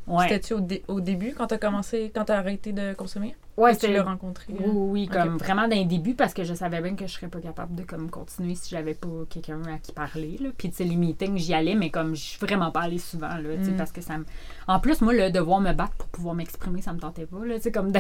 Ouais. 0.07 0.29
C'était-tu 0.29 0.55
au, 0.55 0.61
dé- 0.61 0.83
au 0.89 1.01
début, 1.01 1.33
quand 1.37 1.47
t'as 1.47 1.59
commencé, 1.59 2.11
quand 2.15 2.25
t'as 2.25 2.39
arrêté 2.39 2.73
de 2.73 2.95
consommer? 2.95 3.35
Ouais, 3.57 3.75
tu 3.75 3.81
c'était- 3.81 3.95
l'as 3.95 4.05
rencontré? 4.05 4.47
Oui, 4.51 4.65
oui, 4.67 4.89
oui, 4.91 5.09
comme 5.09 5.37
vraiment 5.37 5.67
d'un 5.67 5.85
début 5.85 6.15
parce 6.15 6.33
que 6.33 6.45
je 6.45 6.55
savais 6.55 6.81
bien 6.81 6.95
que 6.95 7.07
je 7.09 7.13
serais 7.13 7.27
pas 7.27 7.41
capable 7.41 7.75
de 7.75 7.83
comme 7.83 8.09
continuer 8.09 8.55
si 8.55 8.71
j'avais 8.71 8.95
pas 8.95 9.09
quelqu'un 9.29 9.61
à 9.65 9.79
qui 9.79 9.91
parler. 9.93 10.39
Là. 10.41 10.51
Puis 10.57 10.71
tu 10.71 10.77
sais, 10.77 10.85
les 10.85 10.95
meetings, 10.95 11.37
j'y 11.37 11.55
allais, 11.55 11.75
mais 11.75 11.91
comme 11.91 12.15
je 12.15 12.21
suis 12.21 12.39
vraiment 12.39 12.71
pas 12.71 12.83
allée 12.83 12.99
souvent, 12.99 13.27
là, 13.37 13.57
tu 13.59 13.65
sais, 13.65 13.71
Mm. 13.73 13.77
parce 13.77 13.91
que 13.91 14.01
ça 14.01 14.17
me. 14.19 14.25
En 14.69 14.79
plus, 14.79 15.01
moi, 15.01 15.13
le 15.13 15.31
devoir 15.33 15.61
me 15.61 15.73
battre 15.73 15.95
pour 15.97 16.07
pouvoir 16.09 16.35
m'exprimer, 16.37 16.83
ça 16.83 16.93
me 16.93 17.01
tentait 17.01 17.27
pas. 17.27 17.45
Là, 17.45 17.57
tu 17.57 17.63
sais, 17.63 17.73
comme 17.73 17.91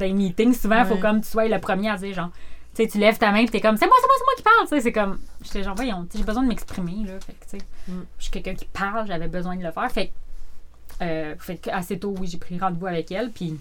les 0.00 0.12
meetings, 0.12 0.52
souvent, 0.54 0.80
il 0.80 0.86
faut 0.86 0.94
Ouais. 0.94 1.00
comme 1.00 1.20
tu 1.20 1.28
sois 1.28 1.46
le 1.48 1.60
premier 1.60 1.90
à 1.90 1.96
dire 1.96 2.12
genre. 2.14 2.30
Tu 2.74 2.84
sais, 2.84 2.88
tu 2.88 2.98
lèves 2.98 3.18
ta 3.18 3.32
main 3.32 3.38
et 3.38 3.48
t'es 3.48 3.60
comme, 3.60 3.76
c'est 3.76 3.86
moi, 3.86 3.96
c'est 4.00 4.06
moi, 4.06 4.14
c'est 4.18 4.24
moi 4.24 4.34
qui 4.36 4.42
parle. 4.42 4.68
Tu 4.68 4.68
sais, 4.68 4.80
c'est 4.80 4.92
comme, 4.92 5.18
j'étais 5.42 5.62
genre, 5.64 5.74
voyons, 5.74 6.06
j'ai 6.14 6.22
besoin 6.22 6.42
de 6.42 6.48
m'exprimer. 6.48 7.04
Là, 7.06 7.14
fait 7.20 7.32
que, 7.32 7.44
tu 7.44 7.58
sais, 7.58 7.64
Mm. 7.88 8.02
je 8.18 8.22
suis 8.22 8.30
quelqu'un 8.30 8.54
qui 8.54 8.66
parle, 8.66 9.06
j'avais 9.06 9.28
besoin 9.28 9.56
de 9.56 9.62
le 9.64 9.70
faire. 9.72 9.90
Fait 9.90 10.12
euh, 11.02 11.34
fait 11.38 11.68
assez 11.72 11.98
tôt, 11.98 12.14
oui, 12.18 12.26
j'ai 12.28 12.38
pris 12.38 12.58
rendez-vous 12.58 12.86
avec 12.86 13.10
elle. 13.12 13.30
Puis 13.30 13.58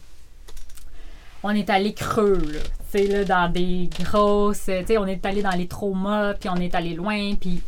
on 1.43 1.51
est 1.51 1.69
allé 1.69 1.93
creux, 1.93 2.37
là. 2.51 2.59
Tu 2.91 2.99
sais, 2.99 3.07
là, 3.07 3.23
dans 3.25 3.51
des 3.51 3.89
grosses. 3.99 4.65
Tu 4.65 4.85
sais, 4.85 4.97
on 4.97 5.05
est 5.07 5.25
allé 5.25 5.41
dans 5.41 5.51
les 5.51 5.67
traumas, 5.67 6.33
puis 6.35 6.49
on 6.49 6.55
est 6.55 6.73
allé 6.75 6.93
loin, 6.93 7.35
puis. 7.35 7.61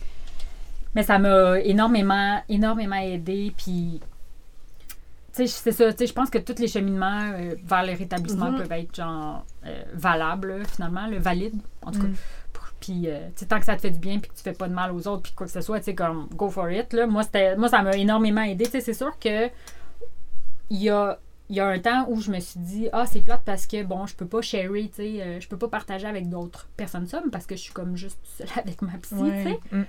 Mais 0.96 1.03
ça 1.03 1.19
m'a 1.19 1.60
énormément, 1.62 2.41
énormément 2.50 2.96
aidé, 2.98 3.53
puis. 3.55 4.00
C'est 5.31 5.48
ça, 5.48 5.91
tu 5.91 5.98
sais, 6.00 6.07
je 6.07 6.13
pense 6.13 6.29
que 6.29 6.38
tous 6.38 6.59
les 6.59 6.67
cheminements 6.67 7.31
euh, 7.33 7.55
vers 7.63 7.83
le 7.86 7.93
rétablissement 7.93 8.51
Mhm. 8.51 8.57
peuvent 8.57 8.71
être, 8.71 8.95
genre, 8.95 9.45
euh, 9.65 9.83
valables, 9.93 10.57
là, 10.59 10.63
finalement, 10.65 11.07
le 11.07 11.17
valide, 11.17 11.55
en 11.81 11.91
tout 11.91 12.00
cas. 12.01 12.07
Mm. 12.07 12.15
Pour- 12.53 12.65
Puis, 12.79 13.03
euh, 13.07 13.27
tu 13.36 13.41
sais, 13.41 13.45
tant 13.45 13.59
que 13.59 13.65
ça 13.65 13.75
te 13.75 13.81
fait 13.81 13.91
du 13.91 14.00
bien, 14.00 14.19
puis 14.19 14.31
que 14.31 14.36
tu 14.36 14.41
fais 14.41 14.53
pas 14.53 14.67
de 14.67 14.74
mal 14.74 14.91
aux 14.93 15.07
autres, 15.07 15.24
puis 15.24 15.33
quoi 15.33 15.45
que 15.48 15.51
ce 15.51 15.62
soit, 15.62 15.79
tu 15.79 15.86
sais, 15.86 15.95
comme, 15.95 16.27
go 16.33 16.50
for 16.50 16.69
it, 16.71 16.93
là. 16.93 17.07
Moi, 17.07 17.24
c'était, 17.24 17.55
moi 17.57 17.67
ça 17.69 17.81
m'a 17.81 17.95
énormément 17.98 18.41
aidé, 18.41 18.65
tu 18.65 18.71
sais, 18.71 18.79
c'est 18.81 18.93
sûr 18.93 19.17
que 19.19 19.48
il 20.69 20.81
y 20.83 20.89
a, 20.89 21.19
il 21.50 21.55
y 21.55 21.59
a 21.59 21.67
un 21.67 21.79
temps 21.79 22.05
où 22.09 22.21
je 22.21 22.31
me 22.31 22.39
suis 22.39 22.59
dit, 22.59 22.88
ah, 22.93 23.05
c'est 23.05 23.21
plate 23.21 23.41
parce 23.43 23.65
que, 23.65 23.83
bon, 23.83 24.05
je 24.05 24.15
peux 24.15 24.27
pas 24.27 24.41
sharer, 24.41 24.88
tu 24.89 24.95
sais, 25.03 25.21
euh, 25.21 25.39
je 25.39 25.48
peux 25.48 25.57
pas 25.57 25.67
partager 25.67 26.07
avec 26.07 26.29
d'autres 26.29 26.67
personnes 26.77 27.07
ça, 27.07 27.21
mais 27.24 27.31
parce 27.31 27.45
que 27.45 27.55
je 27.55 27.62
suis 27.62 27.74
comme 27.74 27.98
juste 27.98 28.19
seule 28.38 28.48
avec 28.55 28.81
ma 28.81 28.93
psy, 29.00 29.15
tu 29.15 29.25
sais. 29.25 29.25
Ouais. 29.45 29.59
Mm. 29.71 29.86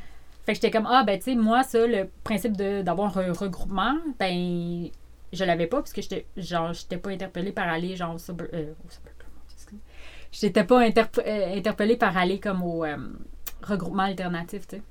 Fait 0.47 0.53
que 0.53 0.55
j'étais 0.55 0.71
comme, 0.71 0.87
ah, 0.91 1.05
ben, 1.05 1.19
tu 1.19 1.25
sais, 1.27 1.35
moi, 1.35 1.63
ça, 1.63 1.87
le 1.87 2.09
principe 2.25 2.57
de- 2.57 2.81
d'avoir 2.83 3.17
un 3.19 3.33
regroupement, 3.33 3.95
ben, 4.19 4.89
je 5.33 5.45
l'avais 5.45 5.67
pas 5.67 5.79
parce 5.79 5.93
que 5.93 6.03
j'étais, 6.03 6.27
genre, 6.37 6.73
j'étais 6.73 6.97
pas 6.99 7.11
interpellée 7.11 7.53
par 7.53 7.69
aller, 7.69 7.97
genre, 7.97 8.15
au 8.17 8.33
euh. 8.55 8.73
J'étais 10.33 10.65
pas 10.65 10.83
euh, 10.85 11.57
interpellée 11.57 11.97
par 11.97 12.17
aller 12.17 12.39
comme 12.39 12.63
au 12.63 12.85
euh, 12.85 12.97
regroupement 13.63 14.05
alternatif, 14.05 14.67
tu 14.67 14.77
sais. 14.77 14.83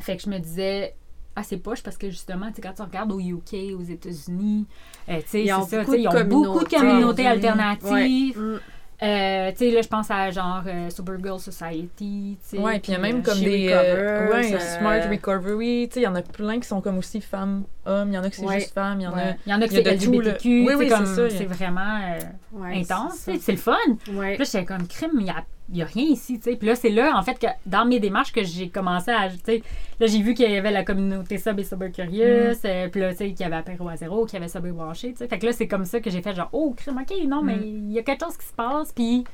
Fait 0.00 0.16
que 0.16 0.22
je 0.22 0.30
me 0.30 0.38
disais, 0.38 0.94
ah, 1.36 1.42
c'est 1.42 1.56
poche 1.58 1.82
parce 1.82 1.98
que 1.98 2.08
justement, 2.08 2.48
tu 2.50 2.56
sais, 2.56 2.62
quand 2.62 2.72
tu 2.72 2.82
regardes 2.82 3.10
au 3.12 3.18
UK, 3.20 3.74
aux 3.76 3.82
États-Unis, 3.82 4.66
euh, 5.08 5.20
tu 5.22 5.28
sais, 5.28 5.44
Ils 5.44 5.52
ont 5.52 5.62
ça, 5.66 5.80
beaucoup 5.80 5.94
ils 5.94 6.04
de 6.04 6.08
ont 6.08 6.24
beaucoup 6.24 6.64
de 6.64 6.68
communautés. 6.68 6.76
communautés 6.76 7.22
Mm. 7.24 7.26
alternatives. 7.26 8.60
Euh, 9.04 9.50
tu 9.52 9.58
sais, 9.58 9.70
là, 9.70 9.82
je 9.82 9.88
pense 9.88 10.10
à 10.10 10.30
genre 10.30 10.62
euh, 10.66 10.88
Sober 10.88 11.16
Girl 11.22 11.38
Society, 11.38 12.38
tu 12.40 12.56
sais. 12.56 12.58
Ouais, 12.58 12.78
puis 12.80 12.92
il 12.92 12.94
y 12.94 12.96
a 12.96 13.00
même 13.00 13.18
euh, 13.18 13.22
comme 13.22 13.34
She 13.38 13.44
des. 13.44 13.68
euh, 13.70 14.28
Recovers, 14.28 14.52
ouais, 14.52 14.60
Smart 14.60 15.00
Recovery. 15.10 15.88
Tu 15.88 15.94
sais, 15.94 16.00
il 16.00 16.04
y 16.04 16.06
en 16.06 16.14
a 16.14 16.22
plein 16.22 16.58
qui 16.60 16.66
sont 16.68 16.80
comme 16.80 16.98
aussi 16.98 17.20
femmes, 17.20 17.64
hommes. 17.84 18.08
Il 18.10 18.14
y 18.14 18.18
en 18.18 18.24
a 18.24 18.30
qui 18.30 18.36
c'est 18.36 18.46
Ouais. 18.46 18.60
juste 18.60 18.72
femmes. 18.74 19.00
Il 19.00 19.04
y 19.04 19.06
en 19.06 19.12
ouais. 19.14 19.20
a. 19.22 19.36
Il 19.46 19.50
y 19.50 19.54
en 19.54 19.60
a 19.60 19.68
qui 19.68 19.74
y 19.74 19.76
c'est 19.76 19.82
de 19.98 20.04
tout, 20.04 20.20
là. 20.20 20.30
LGBTQ, 20.32 20.66
Oui, 20.66 20.74
oui, 20.78 20.88
comme, 20.88 21.06
c'est 21.06 21.28
ça. 21.30 21.36
c'est 21.38 21.44
vraiment 21.44 21.98
euh, 22.02 22.18
Ouais, 22.52 22.80
intense, 22.80 23.14
c'est 23.16 23.32
tu 23.32 23.38
sais, 23.38 23.38
ça. 23.38 23.44
c'est 23.46 23.52
le 23.52 23.58
fun. 23.58 24.16
Ouais. 24.18 24.30
Puis 24.36 24.38
là, 24.38 24.44
j'étais 24.44 24.64
comme 24.64 24.86
crime, 24.86 25.10
mais 25.14 25.20
il 25.22 25.24
n'y 25.24 25.30
a, 25.30 25.44
il 25.70 25.78
y 25.78 25.82
a 25.82 25.86
rien 25.86 26.04
ici, 26.04 26.38
tu 26.38 26.50
sais. 26.50 26.56
Puis 26.56 26.68
là, 26.68 26.76
c'est 26.76 26.90
là, 26.90 27.16
en 27.16 27.22
fait, 27.22 27.38
que 27.38 27.46
dans 27.64 27.84
mes 27.86 27.98
démarches, 27.98 28.32
que 28.32 28.44
j'ai 28.44 28.68
commencé 28.68 29.10
à. 29.10 29.28
Tu 29.30 29.38
sais, 29.44 29.62
là, 29.98 30.06
j'ai 30.06 30.20
vu 30.20 30.34
qu'il 30.34 30.50
y 30.50 30.56
avait 30.56 30.70
la 30.70 30.84
communauté 30.84 31.38
Sub 31.38 31.58
et 31.58 31.64
Sober 31.64 31.90
Curious. 31.90 32.54
Mm. 32.62 32.66
euh, 32.66 32.88
puis 32.88 33.00
là, 33.00 33.10
tu 33.12 33.16
sais, 33.18 33.28
qu'il 33.30 33.40
y 33.40 33.44
avait 33.44 33.56
Apéro 33.56 33.88
à 33.88 33.96
zéro, 33.96 34.26
qu'il 34.26 34.34
y 34.34 34.36
avait 34.36 34.48
Sober 34.48 34.72
Branché, 34.72 35.12
tu 35.12 35.18
sais. 35.18 35.28
Fait 35.28 35.38
que 35.38 35.46
là, 35.46 35.52
c'est 35.52 35.66
comme 35.68 35.84
ça 35.86 36.00
que 36.00 36.10
j'ai 36.10 36.20
fait 36.22 36.34
genre, 36.34 36.50
oh, 36.52 36.74
crime, 36.76 36.98
ok, 37.00 37.16
non, 37.26 37.42
mais 37.42 37.56
Mm. 37.56 37.62
il 37.64 37.92
y 37.92 37.98
a 37.98 38.02
quelque 38.02 38.24
chose 38.24 38.36
qui 38.36 38.46
se 38.46 38.52
passe. 38.52 38.92
Puis, 38.92 39.24
tu 39.24 39.32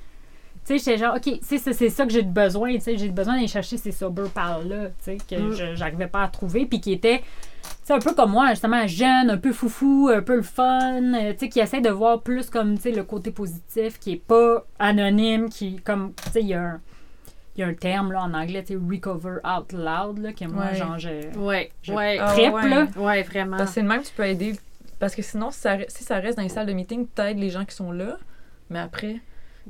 sais, 0.65 0.79
j'étais 0.79 0.99
genre, 0.99 1.17
ok, 1.17 1.39
c'est 1.43 1.89
ça 1.91 2.07
que 2.07 2.13
j'ai 2.13 2.23
besoin, 2.23 2.75
tu 2.75 2.81
sais. 2.81 2.97
J'ai 2.97 3.09
besoin 3.09 3.35
d'aller 3.35 3.49
chercher 3.49 3.77
ces 3.77 3.91
Sober 3.93 4.25
pals-là, 4.33 4.87
tu 4.89 4.93
sais, 5.01 5.17
que 5.29 5.35
Mm. 5.35 5.53
je- 5.53 5.75
j'arrivais 5.75 6.07
pas 6.07 6.23
à 6.23 6.29
trouver. 6.29 6.65
Puis 6.67 6.81
qui 6.81 6.93
étaient. 6.93 7.23
C'est 7.91 7.97
un 7.97 7.99
peu 7.99 8.15
comme 8.15 8.31
moi, 8.31 8.51
justement, 8.51 8.87
jeune, 8.87 9.31
un 9.31 9.37
peu 9.37 9.53
foufou, 9.53 10.11
un 10.15 10.23
peu 10.23 10.37
le 10.37 10.43
fun, 10.43 11.13
euh, 11.13 11.33
tu 11.33 11.39
sais, 11.41 11.49
qui 11.49 11.59
essaie 11.59 11.81
de 11.81 11.91
voir 11.91 12.23
plus 12.23 12.49
comme, 12.49 12.77
tu 12.77 12.83
sais, 12.83 12.93
le 12.93 13.03
côté 13.03 13.33
positif, 13.33 13.99
qui 13.99 14.13
est 14.13 14.25
pas 14.25 14.65
anonyme, 14.79 15.49
qui, 15.49 15.75
comme, 15.81 16.13
tu 16.15 16.31
sais, 16.31 16.41
il 16.41 16.47
y 16.47 16.55
a 16.55 16.63
un... 16.63 16.81
Il 17.57 17.63
y 17.63 17.65
a 17.65 17.67
un 17.67 17.75
terme 17.75 18.13
là, 18.13 18.23
en 18.23 18.33
anglais, 18.33 18.63
tu 18.63 18.75
sais, 18.75 18.79
recover 18.79 19.39
out 19.45 19.73
loud, 19.73 20.19
là, 20.19 20.33
que 20.33 20.45
moi, 20.45 20.67
Ouais. 20.67 20.77
genre, 20.77 21.01
je, 21.01 21.37
Ouais, 21.37 21.73
je 21.83 21.93
ouais. 21.93 22.17
Là. 22.19 22.87
Ouais, 22.97 23.25
vraiment. 23.25 23.57
Parce 23.57 23.71
que 23.71 23.75
c'est 23.75 23.83
de 23.83 23.89
même 23.89 24.03
que 24.03 24.07
tu 24.07 24.15
peux 24.15 24.25
aider. 24.25 24.53
Parce 25.01 25.17
que 25.17 25.23
sinon, 25.23 25.51
si 25.51 25.59
ça, 25.59 25.77
si 25.89 26.05
ça 26.05 26.21
reste 26.21 26.37
dans 26.37 26.45
les 26.45 26.49
salles 26.49 26.69
de 26.69 26.73
meeting, 26.73 27.09
t'aides 27.09 27.41
les 27.41 27.51
gens 27.51 27.65
qui 27.65 27.75
sont 27.75 27.91
là. 27.91 28.19
Mais 28.71 28.79
après. 28.79 29.17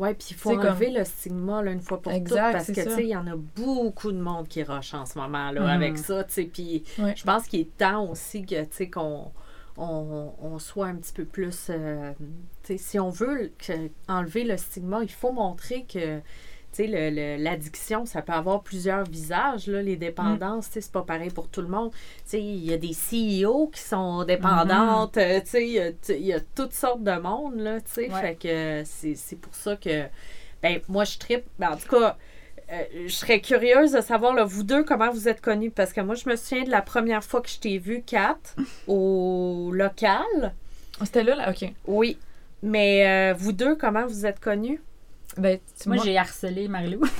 Ouais, 0.00 0.14
puis 0.14 0.28
il 0.30 0.36
faut 0.36 0.50
comme- 0.56 0.60
enlever 0.60 0.90
le 0.90 1.04
stigma 1.04 1.62
là, 1.62 1.70
une 1.72 1.80
fois 1.80 2.00
pour 2.00 2.10
Exact, 2.12 2.42
toutes 2.44 2.52
parce 2.52 2.66
que 2.68 2.88
tu 2.88 2.94
sais, 2.96 3.02
il 3.04 3.10
y 3.10 3.16
en 3.16 3.26
a 3.26 3.36
beaucoup 3.36 4.10
de 4.12 4.20
monde 4.20 4.48
qui 4.48 4.62
rush 4.62 4.94
en 4.94 5.04
ce 5.06 5.18
moment 5.18 5.50
là 5.50 5.60
Mhm. 5.60 5.68
avec 5.68 5.98
ça, 5.98 6.24
tu 6.24 6.32
sais, 6.32 6.44
puis 6.44 6.82
Ouais. 6.98 7.14
je 7.16 7.22
pense 7.24 7.46
qu'il 7.46 7.60
est 7.60 7.76
temps 7.76 8.08
aussi 8.10 8.44
que 8.46 8.62
tu 8.62 8.68
sais 8.72 8.88
qu'on 8.90 9.30
on, 9.76 10.32
on 10.40 10.58
soit 10.58 10.86
un 10.86 10.96
petit 10.96 11.12
peu 11.12 11.24
plus 11.24 11.66
euh, 11.70 12.12
tu 12.62 12.72
sais, 12.72 12.78
si 12.78 12.98
on 12.98 13.10
veut 13.10 13.52
que- 13.58 13.88
enlever 14.08 14.44
le 14.44 14.56
stigma, 14.56 15.00
il 15.02 15.10
faut 15.10 15.32
montrer 15.32 15.84
que 15.84 16.20
tu 16.72 16.86
sais, 16.86 17.36
l'addiction, 17.38 18.06
ça 18.06 18.22
peut 18.22 18.32
avoir 18.32 18.62
plusieurs 18.62 19.04
visages, 19.04 19.66
là, 19.66 19.82
les 19.82 19.96
dépendances, 19.96 20.66
tu 20.68 20.74
sais, 20.74 20.80
c'est 20.82 20.92
pas 20.92 21.02
pareil 21.02 21.30
pour 21.30 21.48
tout 21.48 21.62
le 21.62 21.68
monde. 21.68 21.90
Tu 21.92 21.98
sais, 22.26 22.40
il 22.42 22.64
y 22.64 22.72
a 22.72 22.76
des 22.76 22.92
CEO 22.92 23.68
qui 23.68 23.80
sont 23.80 24.24
dépendantes, 24.24 25.16
euh, 25.16 25.40
tu 25.40 25.46
sais, 25.46 25.66
il 25.68 26.20
y 26.20 26.22
y, 26.26 26.32
a 26.32 26.40
toutes 26.54 26.72
sortes 26.72 27.02
de 27.02 27.12
monde, 27.18 27.56
là, 27.58 27.80
tu 27.80 27.90
sais, 27.92 28.10
Ouais. 28.12 28.20
fait 28.20 28.34
que 28.36 28.82
c'est 28.84 29.14
c'est 29.16 29.36
pour 29.36 29.54
ça 29.54 29.76
que, 29.76 30.04
ben, 30.62 30.80
moi, 30.88 31.04
je 31.04 31.18
tripe. 31.18 31.44
Ben, 31.58 31.70
en 31.72 31.76
tout 31.76 31.88
cas, 31.88 32.16
euh, 32.72 32.84
je 33.06 33.12
serais 33.12 33.40
curieuse 33.40 33.92
de 33.92 34.00
savoir, 34.00 34.32
là, 34.34 34.44
vous 34.44 34.62
deux, 34.62 34.84
comment 34.84 35.10
vous 35.10 35.28
êtes 35.28 35.40
connus, 35.40 35.70
parce 35.72 35.92
que 35.92 36.00
moi, 36.00 36.14
je 36.14 36.28
me 36.28 36.36
souviens 36.36 36.64
de 36.64 36.70
la 36.70 36.82
première 36.82 37.24
fois 37.24 37.40
que 37.40 37.48
je 37.48 37.58
t'ai 37.58 37.78
vu, 37.78 38.02
Kat, 38.06 38.38
au 38.86 39.70
local. 39.72 40.54
Oh, 41.00 41.04
C'était 41.04 41.24
là, 41.24 41.34
là? 41.34 41.50
OK. 41.50 41.68
Oui. 41.86 42.16
Mais 42.62 43.32
euh, 43.32 43.34
vous 43.36 43.52
deux, 43.52 43.74
comment 43.74 44.06
vous 44.06 44.26
êtes 44.26 44.38
connus? 44.38 44.80
Ben, 45.36 45.58
tu 45.80 45.88
Moi, 45.88 45.98
j'ai 46.04 46.18
harcelé 46.18 46.66
Marilou. 46.68 47.02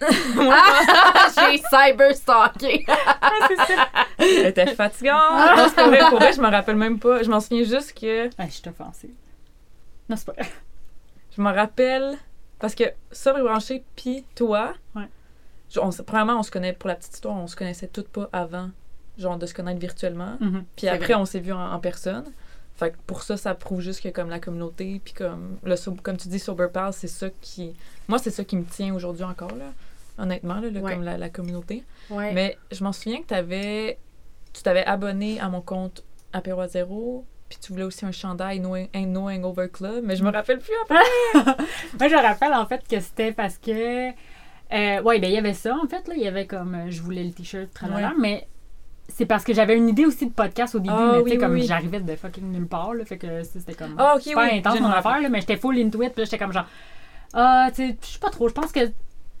J'ai 0.00 1.58
cyberstalké. 1.58 2.84
Elle 4.18 4.46
était 4.46 4.74
fatigante. 4.74 5.56
Non, 5.56 5.64
c'est 5.68 5.74
pas 5.74 5.86
vrai, 5.88 5.98
pour 6.08 6.18
vrai, 6.18 6.32
je 6.32 6.40
m'en 6.40 6.50
rappelle 6.50 6.76
même 6.76 6.98
pas. 6.98 7.22
Je 7.22 7.30
m'en 7.30 7.40
souviens 7.40 7.64
juste 7.64 7.98
que. 7.98 8.28
ah, 8.38 8.46
je 8.46 8.50
suis 8.52 8.68
offensée. 8.68 9.10
Non, 10.08 10.16
c'est 10.16 10.26
pas 10.26 10.32
vrai. 10.32 10.50
Je 11.36 11.40
m'en 11.40 11.52
rappelle 11.52 12.18
parce 12.58 12.74
que 12.74 12.84
et 12.84 13.42
Branché, 13.42 13.84
puis 13.96 14.24
toi. 14.34 14.74
Ouais. 14.94 15.08
On, 15.80 15.90
se- 15.90 16.02
premièrement, 16.02 16.38
on 16.38 16.42
se 16.42 16.50
connaît, 16.50 16.72
pour 16.74 16.88
la 16.88 16.96
petite 16.96 17.14
histoire, 17.14 17.34
on 17.36 17.46
se 17.46 17.56
connaissait 17.56 17.88
toutes 17.88 18.08
pas 18.08 18.28
avant, 18.32 18.70
genre 19.16 19.38
de 19.38 19.46
se 19.46 19.54
connaître 19.54 19.80
virtuellement. 19.80 20.36
Mhm. 20.40 20.64
Puis 20.76 20.88
après, 20.88 21.14
vrai. 21.14 21.14
on 21.14 21.24
s'est 21.24 21.40
vu 21.40 21.52
en, 21.52 21.72
en 21.72 21.78
personne. 21.78 22.24
Fait 22.82 22.90
que 22.90 22.96
pour 23.06 23.22
ça, 23.22 23.36
ça 23.36 23.54
prouve 23.54 23.80
juste 23.80 24.02
que 24.02 24.08
comme 24.08 24.28
la 24.30 24.40
communauté, 24.40 25.00
puis 25.04 25.14
comme, 25.14 25.58
le, 25.64 25.76
comme 26.02 26.16
tu 26.16 26.28
dis, 26.28 26.38
Sober 26.40 26.66
Pals, 26.72 26.92
c'est 26.92 27.06
ça 27.06 27.28
qui... 27.40 27.74
Moi, 28.08 28.18
c'est 28.18 28.30
ça 28.30 28.42
qui 28.44 28.56
me 28.56 28.64
tient 28.64 28.92
aujourd'hui 28.94 29.24
encore, 29.24 29.54
là. 29.54 29.66
Honnêtement, 30.18 30.54
là, 30.60 30.68
Ouais. 30.68 30.92
comme 30.94 31.04
la, 31.04 31.16
la 31.16 31.28
communauté. 31.28 31.84
Ouais. 32.10 32.32
Mais 32.32 32.58
je 32.72 32.82
m'en 32.82 32.92
souviens 32.92 33.20
que 33.22 33.26
t'avais, 33.26 33.98
tu 34.52 34.62
t'avais 34.62 34.84
abonné 34.84 35.38
à 35.40 35.48
mon 35.48 35.60
compte 35.60 36.02
Apéro 36.32 36.60
à 36.60 36.68
zéro, 36.68 37.24
puis 37.48 37.58
tu 37.60 37.72
voulais 37.72 37.84
aussi 37.84 38.04
un 38.04 38.12
chandail 38.12 38.58
No, 38.60 38.74
un 38.74 39.06
no 39.06 39.28
Hangover 39.28 39.68
Club, 39.72 40.02
mais 40.04 40.16
je 40.16 40.24
me 40.24 40.30
rappelle 40.32 40.58
plus 40.58 40.72
après. 40.84 41.54
Moi, 42.00 42.08
je 42.08 42.16
rappelle 42.16 42.52
en 42.54 42.66
fait 42.66 42.82
que 42.88 42.98
c'était 43.00 43.32
parce 43.32 43.58
que. 43.58 44.10
Euh, 44.10 45.02
ouais, 45.02 45.18
ben 45.20 45.28
il 45.30 45.34
y 45.34 45.38
avait 45.38 45.52
ça 45.54 45.76
en 45.76 45.86
fait. 45.86 46.08
Là. 46.08 46.14
Il 46.16 46.22
y 46.22 46.26
avait 46.26 46.46
comme. 46.46 46.74
euh, 46.74 46.90
je 46.90 47.02
voulais 47.02 47.22
le 47.24 47.32
t-shirt, 47.32 47.72
tralala, 47.74 48.08
Ouais. 48.08 48.14
mais 48.18 48.48
c'est 49.14 49.26
parce 49.26 49.44
que 49.44 49.52
j'avais 49.54 49.76
une 49.76 49.88
idée 49.88 50.06
aussi 50.06 50.26
de 50.26 50.32
podcast 50.32 50.74
au 50.74 50.78
début, 50.78 50.94
Ah, 50.96 51.10
mais 51.12 51.18
oui, 51.18 51.24
tu 51.24 51.28
sais, 51.30 51.34
oui, 51.36 51.40
comme 51.42 51.52
oui. 51.52 51.64
j'arrivais 51.66 52.00
de 52.00 52.16
fucking 52.16 52.50
nulle 52.52 52.66
part, 52.66 52.94
là, 52.94 53.04
fait 53.04 53.18
que 53.18 53.42
c'était 53.42 53.74
comme. 53.74 53.94
Ah, 53.98 54.14
ok, 54.16 54.22
super 54.22 54.42
oui, 54.44 54.58
intense 54.58 54.80
mon 54.80 54.88
affaire, 54.90 55.20
là, 55.20 55.28
mais 55.28 55.40
j'étais 55.40 55.56
full 55.56 55.78
into 55.78 56.02
it, 56.02 56.12
puis 56.12 56.20
là, 56.20 56.24
j'étais 56.24 56.38
comme 56.38 56.52
genre. 56.52 56.66
Ah, 57.34 57.68
tu 57.74 57.88
sais, 57.88 57.96
je 58.02 58.06
sais 58.06 58.18
pas 58.18 58.30
trop, 58.30 58.48
je 58.48 58.54
pense 58.54 58.72
que. 58.72 58.80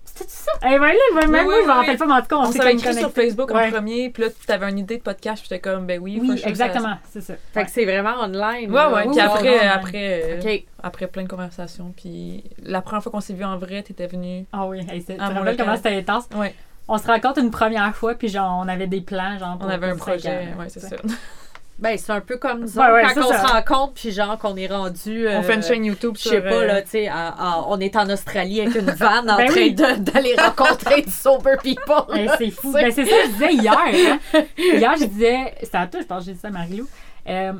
C'était 0.04 0.24
ça? 0.28 0.50
Eh 0.64 0.78
ben 0.78 0.80
là, 0.80 0.92
même 1.14 1.30
Oui, 1.30 1.30
moi, 1.30 1.40
oui, 1.46 1.54
je 1.62 1.66
me 1.68 1.72
oui, 1.72 1.78
rappelle 1.78 1.96
pas, 1.96 2.06
mais 2.06 2.12
en 2.12 2.20
tout 2.20 2.26
cas, 2.26 2.36
on, 2.36 2.40
On 2.48 2.52
s'avait 2.52 2.74
écrit 2.74 2.92
sur. 2.94 3.10
Facebook 3.12 3.50
en 3.50 3.70
premier, 3.70 4.10
puis 4.10 4.24
là, 4.24 4.28
t'avais 4.46 4.68
une 4.68 4.80
idée 4.80 4.98
de 4.98 5.02
podcast, 5.02 5.40
puis 5.42 5.48
j'étais 5.48 5.60
comme, 5.60 5.86
ben 5.86 6.00
oui, 6.02 6.16
faut 6.16 6.22
Oui, 6.22 6.34
que 6.34 6.36
je- 6.42 6.48
exactement, 6.48 6.96
c'est 7.10 7.20
ça. 7.22 7.34
Fait 7.54 7.64
que 7.64 7.70
c'est 7.70 7.84
vraiment 7.84 8.20
online. 8.20 8.70
Ouais, 8.70 8.86
ouais, 8.86 8.92
Oui, 8.94 9.00
puis 9.04 9.10
oui, 9.14 9.20
après, 9.20 9.58
après, 9.68 10.22
euh, 10.24 10.40
OK. 10.42 10.64
après 10.82 11.06
plein 11.06 11.22
de 11.22 11.28
conversations, 11.28 11.94
puis 11.96 12.44
la 12.62 12.82
première 12.82 13.02
fois 13.02 13.12
qu'on 13.12 13.20
s'est 13.20 13.32
vu 13.32 13.44
en 13.44 13.56
vrai, 13.56 13.82
t'étais 13.84 14.06
venu. 14.08 14.44
Ah 14.52 14.66
oui, 14.66 14.80
hey, 14.90 15.00
c'est- 15.06 15.14
tu 15.14 15.18
te 15.18 15.22
rappelles 15.32 15.56
comment 15.56 15.76
c'était 15.76 15.94
intense? 15.96 16.28
Ouais, 16.34 16.54
On 16.88 16.98
se 16.98 17.06
rencontre 17.06 17.38
une 17.38 17.50
première 17.50 17.94
fois, 17.94 18.14
puis 18.14 18.28
genre, 18.28 18.60
on 18.64 18.68
avait 18.68 18.86
des 18.88 19.00
plans, 19.00 19.38
genre. 19.38 19.56
on 19.60 19.68
avait 19.68 19.90
un 19.90 19.96
projet, 19.96 20.28
ans, 20.56 20.60
ouais, 20.60 20.66
c'est 20.68 20.80
ça. 20.80 20.96
Ben, 21.78 21.96
c'est 21.98 22.12
un 22.12 22.20
peu 22.20 22.36
comme 22.36 22.60
nous 22.60 22.78
Ouais, 22.78 22.92
ouais, 22.92 23.04
autres, 23.04 23.14
quand 23.14 23.26
on 23.28 23.32
ça- 23.32 23.46
se 23.48 23.52
rencontre, 23.52 23.94
puis 23.94 24.12
genre 24.12 24.38
qu'on 24.38 24.56
est 24.56 24.66
rendu. 24.68 25.26
On 25.28 25.42
fait 25.42 25.54
une 25.54 25.60
euh, 25.60 25.62
chaîne 25.66 25.84
YouTube 25.84 26.14
Je 26.16 26.28
sais 26.28 26.40
pas, 26.40 26.50
euh, 26.54 26.66
là, 26.66 26.82
tu 26.82 26.90
sais, 26.90 27.10
on 27.66 27.80
est 27.80 27.96
en 27.96 28.08
Australie 28.10 28.60
avec 28.60 28.74
une 28.76 28.90
vanne 28.90 29.28
en 29.30 29.36
Ben 29.38 29.46
train 29.48 29.56
oui. 29.62 29.72
d'aller 29.74 30.36
rencontrer 30.38 31.02
du 31.02 31.10
sober 31.10 31.54
people. 31.62 32.04
Ben, 32.08 32.30
c'est 32.38 32.50
fou. 32.50 32.72
Ben, 32.72 32.92
c'est 32.92 33.04
ça 33.04 33.16
que 33.16 33.22
je 33.26 33.32
disais 33.32 33.52
hier. 33.54 33.72
hein. 33.76 34.18
Hier, 34.58 34.92
je 35.00 35.04
disais, 35.06 35.54
c'était 35.62 35.78
à 35.78 35.86
toi, 35.88 36.00
je 36.02 36.06
pense 36.06 36.18
que 36.20 36.24
j'ai 36.26 36.32
dit 36.34 36.40
ça 36.40 36.48
à 36.48 36.50
Marie-Lou. 36.52 36.86
Euh, 37.28 37.52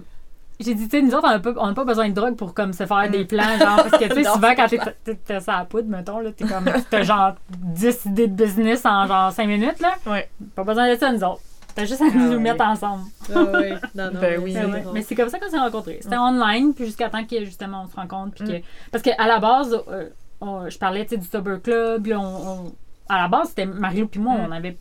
j'ai 0.64 0.74
dit, 0.74 0.84
tu 0.88 0.98
sais, 0.98 1.02
nous 1.02 1.14
autres, 1.14 1.26
on 1.26 1.30
n'a 1.30 1.38
pas, 1.40 1.52
on 1.56 1.66
a 1.66 1.74
pas 1.74 1.84
besoin 1.84 2.08
de 2.08 2.14
drogue 2.14 2.36
pour 2.36 2.54
comme 2.54 2.72
se 2.72 2.86
faire 2.86 3.10
des 3.10 3.24
plans, 3.24 3.58
genre, 3.58 3.76
parce 3.76 3.90
que, 3.90 4.04
tu 4.08 4.14
sais, 4.14 4.20
Mm. 4.30 4.34
Souvent, 4.34 4.54
quand 4.54 4.66
t'es- 4.68 5.40
ça 5.40 5.54
à 5.54 5.58
la 5.60 5.64
poudre, 5.64 5.88
mettons, 5.88 6.18
là, 6.20 6.30
t'es 6.32 6.44
comme, 6.44 6.64
t'as 6.90 7.02
genre 7.02 7.34
10 7.50 8.04
idées 8.06 8.26
de 8.28 8.34
business 8.44 8.84
en 8.86 9.06
genre 9.06 9.32
5 9.32 9.46
minutes, 9.46 9.80
là. 9.80 9.94
Ouais. 10.06 10.28
Pas 10.54 10.64
besoin 10.64 10.92
de 10.92 10.98
ça, 10.98 11.12
nous 11.12 11.22
autres. 11.24 11.40
T'as 11.74 11.86
juste 11.86 12.02
à 12.02 12.06
Ah 12.12 12.16
nous 12.16 12.38
mettre 12.38 12.62
ensemble. 12.64 13.04
Ah 13.34 13.38
oui, 13.54 13.70
non, 13.94 14.10
non, 14.12 14.20
Ben 14.20 14.40
oui. 14.42 14.52
Ben. 14.52 14.84
Mais 14.92 15.00
c'est 15.02 15.14
comme 15.14 15.30
ça 15.30 15.38
qu'on 15.38 15.48
s'est 15.48 15.58
rencontrés. 15.58 15.98
C'était 16.02 16.18
online, 16.18 16.74
puis 16.74 16.84
jusqu'à 16.84 17.08
temps 17.08 17.24
que 17.24 17.44
justement 17.46 17.84
on 17.84 17.88
se 17.90 17.96
rencontre. 17.96 18.34
Puis 18.34 18.44
que... 18.46 18.58
Mm. 18.58 18.62
Parce 18.90 19.02
qu'à 19.02 19.26
la 19.26 19.38
base, 19.38 19.82
euh, 19.88 20.08
on- 20.42 20.68
je 20.68 20.78
parlais 20.78 21.04
tu 21.04 21.10
sais, 21.10 21.16
du 21.16 21.26
Sober 21.26 21.56
Club. 21.64 22.02
puis 22.02 22.14
on, 22.14 22.20
on- 22.66 22.72
À 23.08 23.22
la 23.22 23.28
base, 23.28 23.48
c'était 23.48 23.64
Marie-Lou 23.66 24.08
puis 24.08 24.20
moi, 24.20 24.34
Mm. 24.34 24.46
on 24.48 24.52
avait 24.52 24.76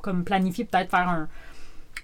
comme 0.00 0.22
planifié 0.24 0.64
peut-être 0.64 0.90
faire 0.90 1.08
un. 1.08 1.26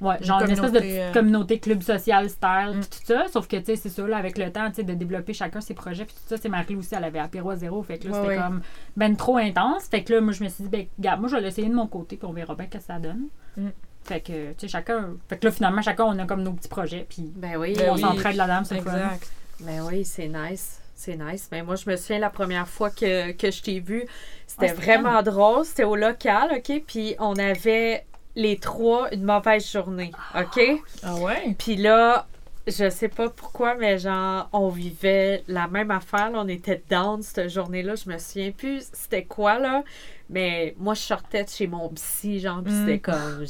Ouais, 0.00 0.16
genre 0.22 0.40
une, 0.42 0.50
espèce 0.52 0.72
de 0.72 0.78
communauté, 0.78 0.88
petite 0.88 1.00
euh, 1.00 1.12
communauté 1.12 1.58
club 1.58 1.82
social 1.82 2.30
style, 2.30 2.70
Mm. 2.76 2.80
tout 2.80 2.98
ça. 3.04 3.24
Sauf 3.30 3.46
que, 3.46 3.56
tu 3.56 3.64
sais, 3.66 3.76
c'est 3.76 3.88
ça, 3.90 4.06
là, 4.06 4.16
avec 4.16 4.38
le 4.38 4.50
temps, 4.50 4.68
tu 4.70 4.76
sais, 4.76 4.82
de 4.82 4.94
développer 4.94 5.34
chacun 5.34 5.60
ses 5.60 5.74
projets, 5.74 6.04
puis 6.06 6.14
tout 6.14 6.22
ça, 6.26 6.36
sais, 6.40 6.48
Marie 6.48 6.74
aussi, 6.76 6.94
elle 6.94 7.04
avait 7.04 7.18
apéro 7.18 7.50
à 7.50 7.56
zéro, 7.56 7.82
fait 7.82 7.98
que 7.98 8.08
là, 8.08 8.14
Ouais, 8.22 8.28
c'était 8.28 8.40
comme 8.42 8.62
ben 8.96 9.14
trop 9.16 9.36
intense. 9.36 9.84
Fait 9.90 10.02
que 10.02 10.14
là, 10.14 10.20
moi, 10.22 10.32
je 10.32 10.42
me 10.42 10.48
suis 10.48 10.64
dit, 10.64 10.70
ben, 10.70 10.86
regarde, 10.98 11.20
moi, 11.20 11.28
je 11.28 11.36
vais 11.36 11.42
l'essayer 11.42 11.68
de 11.68 11.74
mon 11.74 11.86
côté, 11.86 12.16
puis 12.16 12.26
on 12.26 12.32
verra 12.32 12.54
bien 12.54 12.66
ce 12.72 12.78
que 12.78 12.82
ça 12.82 12.98
donne. 12.98 13.28
Mm. 13.56 13.68
Fait 14.04 14.20
que, 14.20 14.52
tu 14.52 14.54
sais, 14.60 14.68
chacun. 14.68 15.10
Fait 15.28 15.36
que 15.36 15.46
là, 15.46 15.52
finalement, 15.52 15.82
chacun, 15.82 16.04
on 16.04 16.18
a 16.18 16.24
comme 16.24 16.42
nos 16.42 16.52
petits 16.52 16.68
projets, 16.68 17.04
puis 17.08 17.30
Ben 17.36 17.56
oui, 17.58 17.74
Ben 17.76 17.90
on 17.90 17.94
oui. 17.96 18.00
s'entraide 18.00 18.36
là-dedans, 18.36 18.64
c'est. 18.64 18.76
Exact. 18.78 19.30
Ben 19.60 19.82
oui, 19.82 20.04
c'est 20.06 20.28
nice. 20.28 20.80
C'est 20.94 21.16
nice. 21.16 21.48
Mais 21.52 21.62
moi, 21.62 21.76
je 21.76 21.88
me 21.88 21.96
souviens 21.96 22.18
la 22.18 22.30
première 22.30 22.66
fois 22.68 22.88
que, 22.90 23.32
que 23.32 23.50
je 23.50 23.62
t'ai 23.62 23.80
vu, 23.80 24.04
c'était 24.46 24.66
Ah, 24.66 24.68
c'était 24.68 24.82
vraiment 24.82 25.22
drôle. 25.22 25.64
C'était 25.64 25.84
au 25.84 25.96
local, 25.96 26.50
OK? 26.56 26.82
Puis 26.86 27.14
on 27.18 27.34
avait 27.36 28.04
les 28.36 28.56
trois 28.58 29.12
une 29.12 29.24
mauvaise 29.24 29.70
journée, 29.70 30.12
OK? 30.38 30.60
Ah 31.02 31.16
ouais? 31.16 31.54
Puis 31.58 31.76
là, 31.76 32.26
je 32.66 32.88
sais 32.90 33.08
pas 33.08 33.28
pourquoi, 33.30 33.74
mais 33.74 33.98
genre, 33.98 34.48
on 34.52 34.68
vivait 34.68 35.42
la 35.48 35.66
même 35.66 35.90
affaire. 35.90 36.30
là. 36.30 36.40
On 36.42 36.48
était 36.48 36.82
down 36.88 37.22
cette 37.22 37.48
journée-là. 37.48 37.94
Je 37.96 38.08
me 38.08 38.18
souviens 38.18 38.52
plus 38.52 38.88
c'était 38.92 39.24
quoi, 39.24 39.58
là. 39.58 39.82
Mais 40.28 40.74
moi, 40.78 40.94
je 40.94 41.00
sortais 41.00 41.42
de 41.44 41.48
chez 41.48 41.66
mon 41.66 41.88
psy, 41.88 42.38
genre, 42.38 42.62
puis 42.62 42.72
Mm. 42.72 42.80
c'était 42.86 42.98
comme... 43.00 43.44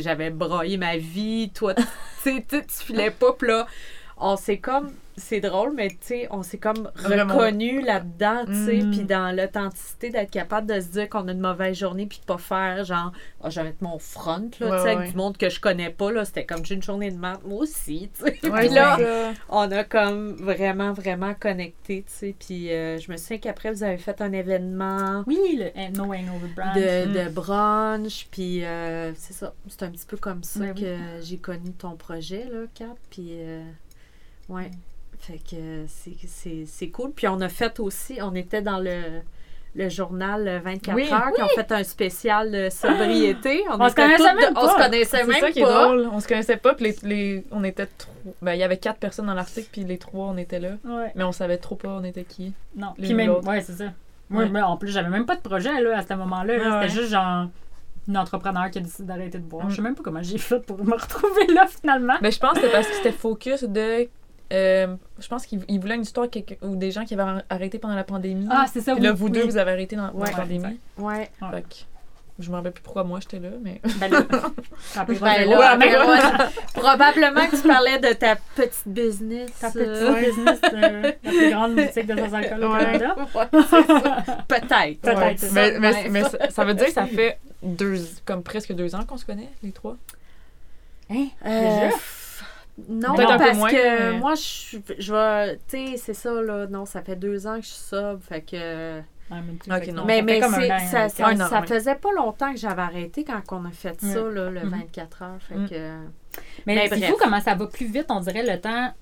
J'avais 0.00 0.30
broyé 0.30 0.78
ma 0.78 0.96
vie. 0.96 1.50
Toi, 1.54 1.74
tu 1.74 1.82
sais, 2.22 2.42
tu 2.48 2.64
filais 2.84 3.10
pas. 3.10 3.36
Là, 3.42 3.66
on 4.16 4.36
s'est 4.36 4.58
comme... 4.58 4.92
C'est 5.16 5.40
drôle, 5.40 5.72
mais 5.76 5.90
tu 5.90 5.96
sais, 6.00 6.28
on 6.32 6.42
s'est 6.42 6.58
comme 6.58 6.90
Vraiment. 6.96 7.34
reconnu 7.34 7.80
là-dedans, 7.82 8.44
tu 8.46 8.64
sais, 8.64 8.76
Mm. 8.82 8.90
puis 8.90 9.04
dans 9.04 9.34
l'authenticité 9.36 10.10
d'être 10.10 10.30
capable 10.32 10.66
de 10.66 10.80
se 10.80 10.88
dire 10.88 11.08
qu'on 11.08 11.28
a 11.28 11.32
une 11.32 11.38
mauvaise 11.40 11.76
journée, 11.78 12.06
puis 12.06 12.18
de 12.18 12.24
pas 12.24 12.36
faire 12.38 12.84
genre, 12.84 13.12
Ah, 13.40 13.48
je 13.50 13.60
vais 13.60 13.66
mettre 13.68 13.82
mon 13.82 13.98
front, 14.00 14.38
là, 14.38 14.48
tu 14.50 14.58
sais, 14.58 14.70
ouais. 14.70 14.90
avec 14.96 15.10
du 15.12 15.16
monde 15.16 15.36
que 15.36 15.48
je 15.50 15.60
connais 15.60 15.90
pas, 15.90 16.10
là, 16.10 16.24
c'était 16.24 16.44
comme 16.44 16.64
j'ai 16.64 16.74
une 16.74 16.82
journée 16.82 17.12
de 17.12 17.16
maths, 17.16 17.44
moi 17.44 17.60
aussi, 17.60 18.10
tu 18.18 18.24
sais. 18.24 18.50
Ouais, 18.50 18.66
puis 18.66 18.74
là, 18.74 19.32
on 19.50 19.70
a 19.70 19.84
comme 19.84 20.32
vraiment, 20.34 20.92
vraiment 20.92 21.34
connecté, 21.34 22.04
tu 22.06 22.12
sais. 22.12 22.34
Puis 22.36 22.72
euh, 22.72 22.98
je 22.98 23.12
me 23.12 23.16
souviens 23.16 23.38
qu'après, 23.38 23.70
vous 23.70 23.84
avez 23.84 23.98
fait 23.98 24.20
un 24.20 24.32
événement 24.32 25.22
Oui, 25.28 25.38
le 25.60 25.96
No 25.96 26.04
Hangover 26.12 26.48
Brunch. 26.56 26.74
de, 26.74 27.06
Mm. 27.08 27.12
de 27.12 27.28
brunch, 27.30 28.26
puis 28.32 28.64
euh, 28.64 29.12
c'est 29.14 29.32
ça. 29.34 29.54
C'est 29.68 29.84
un 29.84 29.90
petit 29.90 30.06
peu 30.06 30.16
comme 30.16 30.42
ça 30.42 30.60
oui. 30.60 30.74
que 30.82 30.96
j'ai 31.22 31.36
connu 31.38 31.72
ton 31.72 31.94
projet, 31.96 32.44
là, 32.50 32.60
Cap. 32.74 32.96
Puis, 33.10 33.28
euh, 33.32 33.62
ouais. 34.48 34.70
Fait 35.20 35.38
que 35.38 35.84
c'est- 35.86 36.16
c'est 36.26 36.64
c'est 36.66 36.88
cool. 36.88 37.12
Puis 37.12 37.26
on 37.28 37.40
a 37.40 37.48
fait 37.48 37.80
aussi, 37.80 38.18
on 38.22 38.34
était 38.34 38.62
dans 38.62 38.78
le, 38.78 39.20
le 39.74 39.88
journal 39.88 40.46
euh, 40.46 40.58
24 40.62 40.94
Oui. 40.94 41.08
heures, 41.10 41.32
qui 41.34 41.42
ont 41.42 41.48
fait 41.48 41.72
un 41.72 41.82
spécial 41.82 42.50
de 42.50 42.68
sobriété. 42.70 43.64
On 43.70 43.88
se 43.88 43.94
connaissait 43.94 44.18
de- 44.22 44.40
même 44.40 44.52
On 44.56 44.60
se 44.68 44.74
pas. 44.74 44.84
connaissait 44.84 45.16
C'est 45.18 45.26
même 45.26 45.40
ça 45.40 45.50
qui 45.50 45.60
est 45.60 45.62
pas. 45.62 45.84
drôle. 45.84 46.08
On 46.12 46.20
se 46.20 46.28
connaissait 46.28 46.56
pas, 46.56 46.74
puis 46.74 46.84
les, 46.86 47.08
les- 47.08 47.44
on 47.50 47.64
était 47.64 47.86
trois. 47.86 48.12
Ben, 48.42 48.54
il 48.54 48.60
y 48.60 48.62
avait 48.62 48.76
quatre 48.78 48.98
personnes 48.98 49.26
dans 49.26 49.34
l'article, 49.34 49.68
puis 49.72 49.84
les 49.84 49.98
trois, 49.98 50.26
on 50.26 50.36
était 50.36 50.60
là. 50.60 50.70
Ouais. 50.84 51.12
Mais 51.14 51.24
on 51.24 51.32
savait 51.32 51.58
trop 51.58 51.74
pas 51.76 51.88
on 51.88 52.04
était 52.04 52.24
qui. 52.24 52.52
Non. 52.76 52.94
Puis 53.00 53.14
même, 53.14 53.30
ouais, 53.30 53.60
c'est 53.62 53.72
ça. 53.72 53.92
Moi, 54.30 54.44
Ouais. 54.44 54.48
moi, 54.50 54.62
en 54.62 54.76
plus, 54.76 54.90
j'avais 54.90 55.10
même 55.10 55.26
pas 55.26 55.36
de 55.36 55.42
projet 55.42 55.80
là, 55.82 55.98
à 55.98 56.02
ce 56.02 56.14
moment-là. 56.14 56.54
Ouais, 56.54 56.86
C'était 56.86 57.00
juste 57.00 57.12
genre 57.12 57.46
une 58.08 58.16
entrepreneur 58.18 58.70
qui 58.70 58.78
a 58.78 58.80
décidé 58.82 59.08
d'arrêter 59.08 59.38
de 59.38 59.44
boire. 59.44 59.66
Mm. 59.66 59.70
Je 59.70 59.76
sais 59.76 59.82
même 59.82 59.94
pas 59.94 60.02
comment 60.02 60.22
j'ai 60.22 60.38
fait 60.38 60.60
pour 60.60 60.82
me 60.84 60.92
retrouver 60.96 61.46
là 61.54 61.66
finalement. 61.66 62.14
Ben, 62.20 62.30
je 62.32 62.38
pense 62.38 62.52
que 62.54 62.60
c'était 62.60 62.72
parce 62.72 62.86
que 62.86 62.94
c'était 62.94 63.12
focus 63.12 63.64
de. 63.64 64.08
Euh, 64.54 64.94
je 65.18 65.28
pense 65.28 65.46
qu'il 65.46 65.60
il 65.68 65.80
voulait 65.80 65.96
une 65.96 66.02
histoire 66.02 66.26
ou 66.62 66.76
des 66.76 66.90
gens 66.90 67.04
qui 67.04 67.14
avaient 67.14 67.40
arrêté 67.50 67.78
pendant 67.78 67.94
la 67.94 68.04
pandémie. 68.04 68.46
Ah, 68.50 68.66
c'est 68.72 68.80
ça. 68.80 68.94
Puis 68.94 69.02
là, 69.02 69.12
vous 69.12 69.26
oui. 69.26 69.32
deux, 69.32 69.44
vous 69.44 69.56
avez 69.56 69.72
arrêté 69.72 69.96
dans, 69.96 70.08
dans 70.08 70.12
Ouais, 70.14 70.30
la 70.30 70.36
pandémie. 70.36 70.64
exact. 70.64 70.78
Ouais. 70.98 71.30
Fait 71.50 71.62
que 71.62 71.74
je 72.40 72.50
me 72.50 72.56
rappelle 72.56 72.72
plus 72.72 72.82
pourquoi 72.82 73.04
moi 73.04 73.20
j'étais 73.20 73.38
là, 73.38 73.50
mais. 73.62 73.80
Ben 74.00 74.10
là, 74.10 74.20
Ben 75.06 75.48
là, 75.50 75.76
ben 75.76 76.50
probablement 76.74 77.46
que 77.46 77.56
tu 77.60 77.68
parlais 77.68 77.98
de 77.98 78.12
ta 78.12 78.36
petite 78.56 78.82
business. 78.88 79.50
Ta 79.60 79.70
petite 79.70 79.86
euh, 79.88 80.20
business, 80.20 80.58
euh, 80.72 81.12
la 81.22 81.30
plus 81.30 81.50
grande 81.50 81.74
boutique 81.76 82.06
de 82.06 82.16
sans 82.16 82.32
alcool 82.34 82.64
au. 82.64 82.72
Canada. 82.72 83.14
Peut-être. 84.48 85.00
Peut-être, 85.00 85.52
mais, 85.52 85.78
mais, 85.78 85.92
Ouais. 85.94 86.08
mais 86.10 86.22
ça, 86.24 86.50
ça 86.50 86.64
veut 86.64 86.74
dire 86.74 86.86
que 86.86 86.92
ça 86.92 87.06
fait 87.06 87.38
deux, 87.62 88.00
comme 88.24 88.42
presque 88.42 88.72
deux 88.72 88.94
ans 88.94 89.04
qu'on 89.04 89.16
se 89.16 89.24
connaît, 89.24 89.48
les 89.62 89.72
trois? 89.72 89.96
Hein? 91.10 91.26
Euh, 91.46 91.60
Déjà? 91.86 91.96
Non, 92.88 93.14
Peut-être 93.14 93.38
parce 93.38 93.56
moins, 93.58 93.70
que 93.70 94.12
mais- 94.12 94.18
moi, 94.18 94.34
je, 94.34 94.78
je 94.98 95.12
vais. 95.14 95.56
Tu 95.68 95.86
sais, 95.92 95.96
c'est 95.96 96.14
ça, 96.14 96.32
là. 96.42 96.66
Non, 96.66 96.84
ça 96.86 97.02
fait 97.02 97.16
deux 97.16 97.46
ans 97.46 97.56
que 97.56 97.62
je 97.62 97.68
suis 97.68 97.82
sobre. 97.84 98.20
Fait 98.22 98.40
que. 98.40 99.00
Mais 99.30 99.36
non. 99.92 100.04
mais 100.04 100.40
ça 100.40 100.48
mais 100.58 100.70
an, 101.24 101.40
an, 101.40 101.62
faisait 101.66 101.94
pas 101.94 102.12
longtemps 102.12 102.52
que 102.52 102.58
j'avais 102.58 102.82
arrêté 102.82 103.24
quand 103.24 103.40
on 103.52 103.64
a 103.64 103.70
fait 103.70 103.98
ça, 104.00 104.20
là, 104.20 104.50
le 104.50 104.60
Mhm. 104.64 104.68
24 104.70 105.22
heures. 105.22 105.38
Fait 105.48 105.54
Mm. 105.54 105.68
que. 105.68 105.96
Mais, 106.66 106.74
Mais 106.74 106.88
c'est 106.88 107.06
fou 107.06 107.16
comment 107.18 107.40
ça 107.40 107.54
va 107.54 107.66
plus 107.66 107.86
vite, 107.86 108.06
on 108.10 108.20
dirait, 108.20 108.42
le 108.44 108.60
temps. 108.60 108.92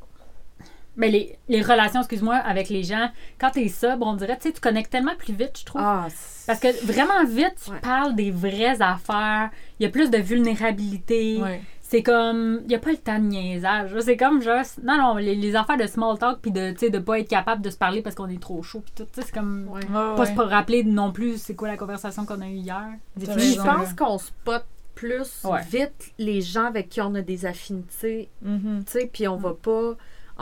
Mais 0.94 1.08
les, 1.08 1.38
les 1.48 1.62
relations, 1.62 2.00
excuse-moi, 2.00 2.34
avec 2.36 2.68
les 2.68 2.82
gens, 2.82 3.08
quand 3.40 3.50
t'es 3.50 3.68
sobre, 3.68 4.06
on 4.06 4.14
dirait, 4.14 4.36
tu 4.36 4.48
sais, 4.48 4.52
tu 4.52 4.60
connectes 4.60 4.92
tellement 4.92 5.16
plus 5.16 5.32
vite, 5.32 5.58
je 5.60 5.64
trouve. 5.64 5.80
Ah, 5.82 6.06
Parce 6.46 6.60
que 6.60 6.84
vraiment 6.86 7.24
vite, 7.26 7.54
tu 7.64 7.70
Ouais. 7.70 7.80
parles 7.80 8.14
des 8.14 8.30
vraies 8.30 8.80
affaires, 8.82 9.48
il 9.80 9.84
y 9.84 9.86
a 9.86 9.88
plus 9.88 10.10
de 10.10 10.18
vulnérabilité. 10.18 11.40
Ouais. 11.42 11.62
C'est 11.92 12.02
comme, 12.02 12.60
il 12.62 12.68
n'y 12.68 12.74
a 12.74 12.78
pas 12.78 12.90
le 12.90 12.96
temps 12.96 13.18
de 13.18 13.24
niaisage. 13.26 13.94
C'est 14.00 14.16
comme 14.16 14.40
juste, 14.40 14.80
non, 14.82 14.96
non, 14.96 15.16
les, 15.16 15.34
les 15.34 15.54
affaires 15.54 15.76
de 15.76 15.86
small 15.86 16.18
talk, 16.18 16.38
puis 16.40 16.50
de, 16.50 16.70
tu 16.72 16.78
sais, 16.78 16.90
de 16.90 16.98
pas 16.98 17.18
être 17.20 17.28
capable 17.28 17.60
de 17.60 17.68
se 17.68 17.76
parler 17.76 18.00
parce 18.00 18.14
qu'on 18.14 18.30
est 18.30 18.40
trop 18.40 18.62
chaud, 18.62 18.80
puis 18.80 18.92
tout, 18.96 19.04
tu 19.04 19.20
sais, 19.20 19.26
c'est 19.26 19.34
comme, 19.34 19.68
ouais. 19.68 19.84
Pas 19.92 20.14
ouais. 20.18 20.24
se 20.26 20.40
rappeler 20.40 20.84
non 20.84 21.12
plus 21.12 21.36
c'est 21.36 21.54
quoi 21.54 21.68
la 21.68 21.76
conversation 21.76 22.24
qu'on 22.24 22.40
a 22.40 22.46
eue 22.48 22.54
hier. 22.54 22.86
Je 23.20 23.62
pense 23.62 23.92
qu'on 23.92 24.16
spot 24.16 24.64
plus 24.94 25.44
Ouais. 25.44 25.60
vite 25.70 26.12
les 26.18 26.40
gens 26.40 26.64
avec 26.64 26.88
qui 26.88 27.00
on 27.02 27.14
a 27.14 27.20
des 27.20 27.44
affinités 27.44 28.30
Mhm. 28.40 28.84
tu 28.86 28.92
sais, 28.92 29.10
puis 29.12 29.28
on 29.28 29.36
va 29.36 29.52
pas 29.52 29.92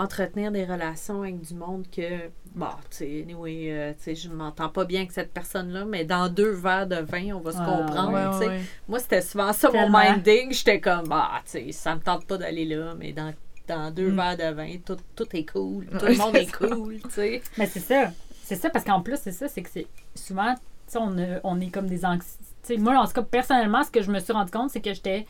entretenir 0.01 0.51
des 0.53 0.65
relations 0.65 1.23
avec 1.23 1.41
du 1.41 1.55
monde 1.55 1.85
que, 1.95 2.29
bon, 2.55 2.67
tu 2.91 2.97
sais, 2.99 3.23
anyway, 3.23 3.67
euh, 3.71 3.93
tu 3.93 4.05
sais, 4.05 4.15
je 4.15 4.29
m'entends 4.29 4.69
pas 4.69 4.85
bien 4.85 5.01
avec 5.01 5.13
cette 5.13 5.33
personne-là, 5.33 5.85
mais 5.85 6.05
dans 6.05 6.29
deux 6.29 6.51
verres 6.53 6.87
de 6.87 6.97
vin, 6.97 7.33
on 7.35 7.41
va 7.41 7.53
se 7.53 7.59
Ah, 7.61 7.65
comprendre, 7.65 8.13
Ouais, 8.13 8.31
tu 8.33 8.39
sais. 8.39 8.49
ouais. 8.49 8.61
Moi, 8.89 8.99
c'était 8.99 9.23
souvent 9.23 9.53
ça 9.53 9.71
Tellement. 9.71 9.99
mon 9.99 10.11
minding, 10.13 10.53
j'étais 10.53 10.81
comme, 10.81 11.09
bah, 11.09 11.31
tu 11.45 11.51
sais, 11.53 11.73
ça 11.73 11.95
me 11.95 12.01
tente 12.01 12.27
pas 12.27 12.39
d'aller 12.39 12.65
là, 12.65 12.95
mais 12.99 13.13
dans, 13.13 13.33
dans 13.69 13.91
deux 13.91 14.11
Mm. 14.11 14.17
verres 14.17 14.37
de 14.37 14.55
vin, 14.55 14.77
tout, 14.85 14.97
tout 15.15 15.27
est 15.37 15.51
cool, 15.51 15.87
tout 15.87 16.07
le 16.07 16.17
monde 16.17 16.37
est 16.37 16.51
cool, 16.57 16.99
tu 17.03 17.11
sais. 17.11 17.43
Mais 17.59 17.67
c'est 17.67 17.81
ça. 17.81 18.13
C'est 18.43 18.57
ça, 18.57 18.71
parce 18.71 18.85
qu'en 18.85 19.01
plus, 19.01 19.19
c'est 19.23 19.33
ça, 19.33 19.49
c'est 19.49 19.63
que 19.63 19.71
c'est 19.71 19.87
souvent, 20.15 20.55
tu 20.55 20.61
sais, 20.89 20.99
on, 21.01 21.17
a- 21.19 21.41
on 21.45 21.61
est 21.61 21.71
comme 21.71 21.87
des 21.87 22.05
anxiétés. 22.05 22.79
Moi, 22.79 22.97
en 22.99 23.07
tout 23.07 23.13
cas, 23.13 23.23
personnellement, 23.23 23.83
ce 23.85 23.91
que 23.91 24.03
je 24.03 24.11
me 24.11 24.19
suis 24.19 24.33
rendu 24.33 24.51
compte, 24.51 24.71
c'est 24.71 24.81
que 24.81 24.93
j'étais 24.93 25.27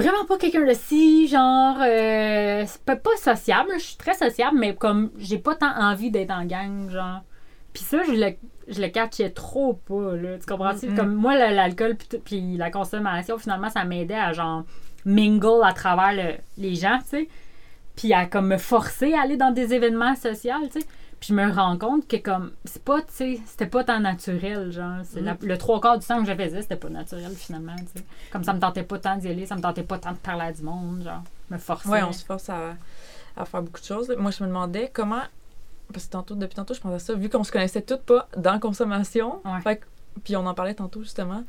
vraiment 0.00 0.24
pas 0.26 0.38
quelqu'un 0.38 0.64
de 0.66 0.74
si, 0.74 1.26
genre, 1.28 1.76
euh, 1.80 2.64
pas, 2.84 2.96
pas 2.96 3.16
sociable. 3.18 3.70
Je 3.76 3.82
suis 3.82 3.96
très 3.96 4.14
sociable, 4.14 4.56
mais 4.58 4.74
comme, 4.74 5.10
j'ai 5.18 5.38
pas 5.38 5.54
tant 5.54 5.74
envie 5.78 6.10
d'être 6.10 6.30
en 6.30 6.44
gang, 6.44 6.88
genre. 6.90 7.20
Puis 7.72 7.82
ça, 7.82 7.98
je 8.04 8.12
le, 8.12 8.34
je 8.68 8.80
le 8.80 8.88
catchais 8.88 9.30
trop 9.30 9.74
pas, 9.74 10.16
là. 10.16 10.38
Tu 10.38 10.46
comprends-tu? 10.46 10.88
Mhm. 10.88 10.96
Comme 10.96 11.14
moi, 11.14 11.36
l'alcool 11.36 11.96
puis 12.24 12.56
la 12.56 12.70
consommation, 12.70 13.38
finalement, 13.38 13.70
ça 13.70 13.84
m'aidait 13.84 14.14
à, 14.14 14.32
genre, 14.32 14.64
mingle 15.04 15.62
à 15.64 15.72
travers 15.72 16.12
le- 16.14 16.36
les 16.58 16.74
gens, 16.74 16.98
tu 17.02 17.08
sais. 17.18 17.28
Puis 17.96 18.12
à, 18.12 18.26
comme, 18.26 18.48
me 18.48 18.58
forcer 18.58 19.14
à 19.14 19.22
aller 19.22 19.36
dans 19.36 19.50
des 19.50 19.72
événements 19.74 20.14
sociaux, 20.16 20.52
tu 20.72 20.80
sais. 20.80 20.86
Puis 21.18 21.28
je 21.30 21.34
me 21.34 21.50
rends 21.50 21.78
compte 21.78 22.06
que 22.06 22.16
comme 22.16 22.52
c'est 22.66 22.82
pas 22.84 23.00
tu 23.00 23.06
sais 23.08 23.40
c'était 23.46 23.66
pas 23.66 23.82
tant 23.84 23.98
naturel 24.00 24.70
genre 24.70 24.98
c'est 25.04 25.22
la- 25.22 25.36
le 25.40 25.56
trois 25.58 25.80
quarts 25.80 25.98
du 25.98 26.06
temps 26.06 26.22
que 26.22 26.30
je 26.30 26.36
faisais 26.36 26.60
c'était 26.60 26.76
pas 26.76 26.90
naturel 26.90 27.32
finalement 27.34 27.74
tu 27.76 27.86
sais 28.00 28.04
comme 28.30 28.44
ça 28.44 28.52
me 28.52 28.60
tentait 28.60 28.82
pas 28.82 28.98
tant 28.98 29.16
d'y 29.16 29.28
aller 29.28 29.46
ça 29.46 29.56
me 29.56 29.62
tentait 29.62 29.82
pas 29.82 29.98
tant 29.98 30.12
de 30.12 30.18
parler 30.18 30.42
à 30.44 30.52
du 30.52 30.62
monde 30.62 31.02
genre 31.04 31.22
me 31.50 31.56
forcer 31.58 31.88
Ouais, 31.88 32.02
on 32.02 32.12
se 32.12 32.24
force 32.24 32.50
à, 32.50 32.74
à 33.36 33.44
faire 33.46 33.62
beaucoup 33.62 33.80
de 33.80 33.86
choses. 33.86 34.12
Moi, 34.18 34.30
je 34.32 34.42
me 34.42 34.48
demandais 34.48 34.90
comment. 34.92 35.22
Parce 35.92 36.06
que 36.06 36.10
tantôt, 36.10 36.34
depuis 36.34 36.54
tantôt, 36.56 36.74
je 36.74 36.80
pensais 36.80 36.96
à 36.96 36.98
ça, 36.98 37.14
vu 37.14 37.28
qu'on 37.28 37.44
se 37.44 37.52
connaissait 37.52 37.82
toutes 37.82 38.00
pas 38.02 38.28
dans 38.36 38.52
la 38.54 38.58
consommation. 38.58 39.40
Ouais. 39.44 39.60
Fait 39.62 39.80
puis 40.24 40.34
on 40.36 40.44
en 40.46 40.54
parlait 40.54 40.74
tantôt, 40.74 41.02
justement. 41.02 41.44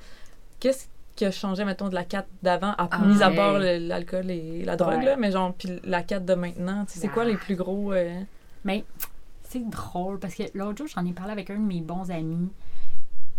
Qu'est-ce 0.60 0.86
qui 1.16 1.26
a 1.26 1.32
changé, 1.32 1.66
mettons, 1.66 1.90
de 1.90 1.96
la 1.96 2.04
4 2.04 2.28
d'avant, 2.44 2.74
à, 2.78 2.88
Ah, 2.92 3.00
mis 3.00 3.24
à 3.24 3.32
part 3.32 3.58
le- 3.58 3.80
l'alcool 3.88 4.30
et 4.30 4.64
la 4.66 4.76
drogue, 4.76 4.98
Ouais. 5.00 5.06
là, 5.06 5.16
mais 5.16 5.32
genre, 5.32 5.54
puis 5.58 5.80
la 5.84 6.04
4 6.04 6.26
de 6.26 6.36
maintenant, 6.36 6.86
tu 6.86 6.94
sais, 6.94 7.00
c'est 7.00 7.08
quoi 7.08 7.24
Ah. 7.24 7.30
les 7.30 7.38
plus 7.38 7.56
gros... 7.56 7.92
euh, 7.94 8.22
Mais 8.66 8.86
c'est 9.50 9.68
drôle 9.70 10.20
parce 10.20 10.36
que 10.36 10.44
l'autre 10.54 10.78
jour, 10.80 10.88
j'en 10.88 11.06
ai 11.06 11.14
parlé 11.14 11.32
avec 11.32 11.50
un 11.50 11.56
de 11.56 11.66
mes 11.66 11.82
bons 11.82 12.10
amis. 12.12 12.50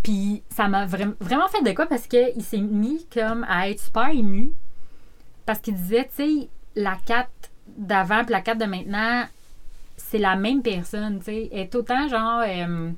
Puis 0.03 0.43
ça 0.51 0.69
m'a 0.69 0.87
vra- 0.87 1.15
vraiment 1.21 1.49
fait 1.49 1.63
de 1.63 1.73
quoi 1.75 1.87
parce 1.87 2.07
qu'il 2.07 2.43
s'est 2.43 2.59
mis 2.61 3.07
comme 3.13 3.45
à 3.49 3.69
être 3.69 3.81
super 3.81 4.09
ému. 4.11 4.53
Parce 5.47 5.59
qu'il 5.61 5.75
disait, 5.75 6.09
tu 6.17 6.23
sais, 6.43 6.49
la 6.77 6.97
4 7.07 7.29
d'avant 7.77 8.23
puis 8.25 8.33
la 8.33 8.41
4 8.41 8.59
de 8.59 8.65
maintenant, 8.67 9.25
c'est 9.97 10.19
la 10.19 10.37
même 10.37 10.63
personne, 10.63 11.19
tu 11.19 11.25
sais. 11.27 11.49
Elle 11.53 11.61
est 11.61 11.75
autant 11.75 12.09
genre. 12.09 12.43
euh, 12.47 12.91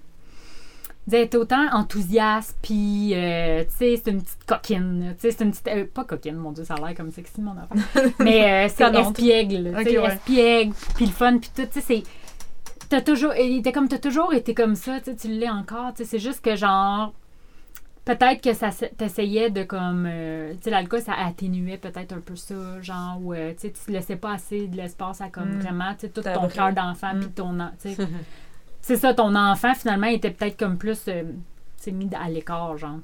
est 1.13 1.35
autant 1.35 1.67
enthousiaste, 1.73 2.57
puis, 2.63 3.13
euh, 3.15 3.65
tu 3.65 3.71
sais, 3.77 4.01
c'est 4.05 4.11
une 4.13 4.23
petite 4.23 4.45
coquine. 4.47 5.15
Tu 5.19 5.23
sais, 5.23 5.31
c'est 5.37 5.43
une 5.45 5.51
petite. 5.51 5.67
euh, 5.69 5.85
pas 5.93 6.05
coquine, 6.05 6.37
mon 6.37 6.53
Dieu, 6.53 6.63
ça 6.63 6.75
a 6.75 6.87
l'air 6.87 6.95
comme 6.97 7.11
sexy, 7.11 7.41
mon 7.41 7.51
enfant. 7.53 7.75
Mais 8.21 8.67
euh, 8.67 8.73
c'est 8.73 8.85
espiègle, 8.95 9.75
tu 9.79 9.85
sais, 9.91 9.99
Ok, 9.99 10.05
ouais. 10.05 10.15
espiègle, 10.15 10.75
puis 10.95 11.07
le 11.07 11.11
fun, 11.11 11.39
puis 11.39 11.51
tout, 11.55 11.63
tu 11.67 11.81
sais, 11.81 11.81
c'est. 11.81 12.03
T'as 12.91 13.01
toujours. 13.01 13.33
Il 13.37 13.59
était 13.59 13.73
comme, 13.73 13.89
t'as 13.89 13.99
toujours 13.99 14.35
été 14.35 14.53
comme 14.55 14.75
ça, 14.75 15.01
tu 15.01 15.29
l'es 15.29 15.49
encore, 15.49 15.93
c'est 15.95 16.19
juste 16.19 16.45
que 16.45 16.57
genre. 16.57 17.15
Peut-être 18.05 18.43
que 18.43 18.53
ça 18.55 18.69
s- 18.69 18.91
t'essayait 18.99 19.51
de 19.51 19.63
comme. 19.63 20.07
euh, 20.09 20.53
tu 20.55 20.63
sais, 20.65 20.71
l'alcool, 20.71 21.01
ça 21.01 21.13
atténuait 21.15 21.79
peut-être 21.79 22.13
un 22.13 22.21
peu 22.21 22.35
ça, 22.35 22.81
genre, 22.83 23.19
où, 23.23 23.33
euh, 23.33 23.53
tu 23.53 23.69
sais, 23.69 23.73
tu 23.73 23.91
laissais 23.93 24.17
pas 24.17 24.33
assez 24.33 24.67
de 24.67 24.77
l'espace 24.77 25.21
à 25.21 25.29
comme 25.29 25.57
Mm. 25.57 25.61
vraiment, 25.61 25.95
tu 25.95 26.01
sais, 26.01 26.09
tout 26.09 26.23
ton 26.23 26.49
cœur 26.49 26.73
d'enfant, 26.73 27.15
Mm. 27.15 27.21
puis 27.21 27.29
ton. 27.31 27.61
en- 27.61 27.71
tu 27.81 27.95
sais, 27.95 27.97
c'est 28.81 28.97
ça, 28.97 29.15
ton 29.15 29.35
enfant, 29.37 29.75
finalement, 29.75 30.09
était 30.09 30.31
peut-être 30.33 30.59
comme 30.59 30.77
plus 30.79 31.05
euh, 31.09 31.23
tu 31.23 31.31
sais, 31.77 31.93
mis 31.93 32.09
à 32.15 32.29
l'écart, 32.29 32.77
genre. 32.77 32.99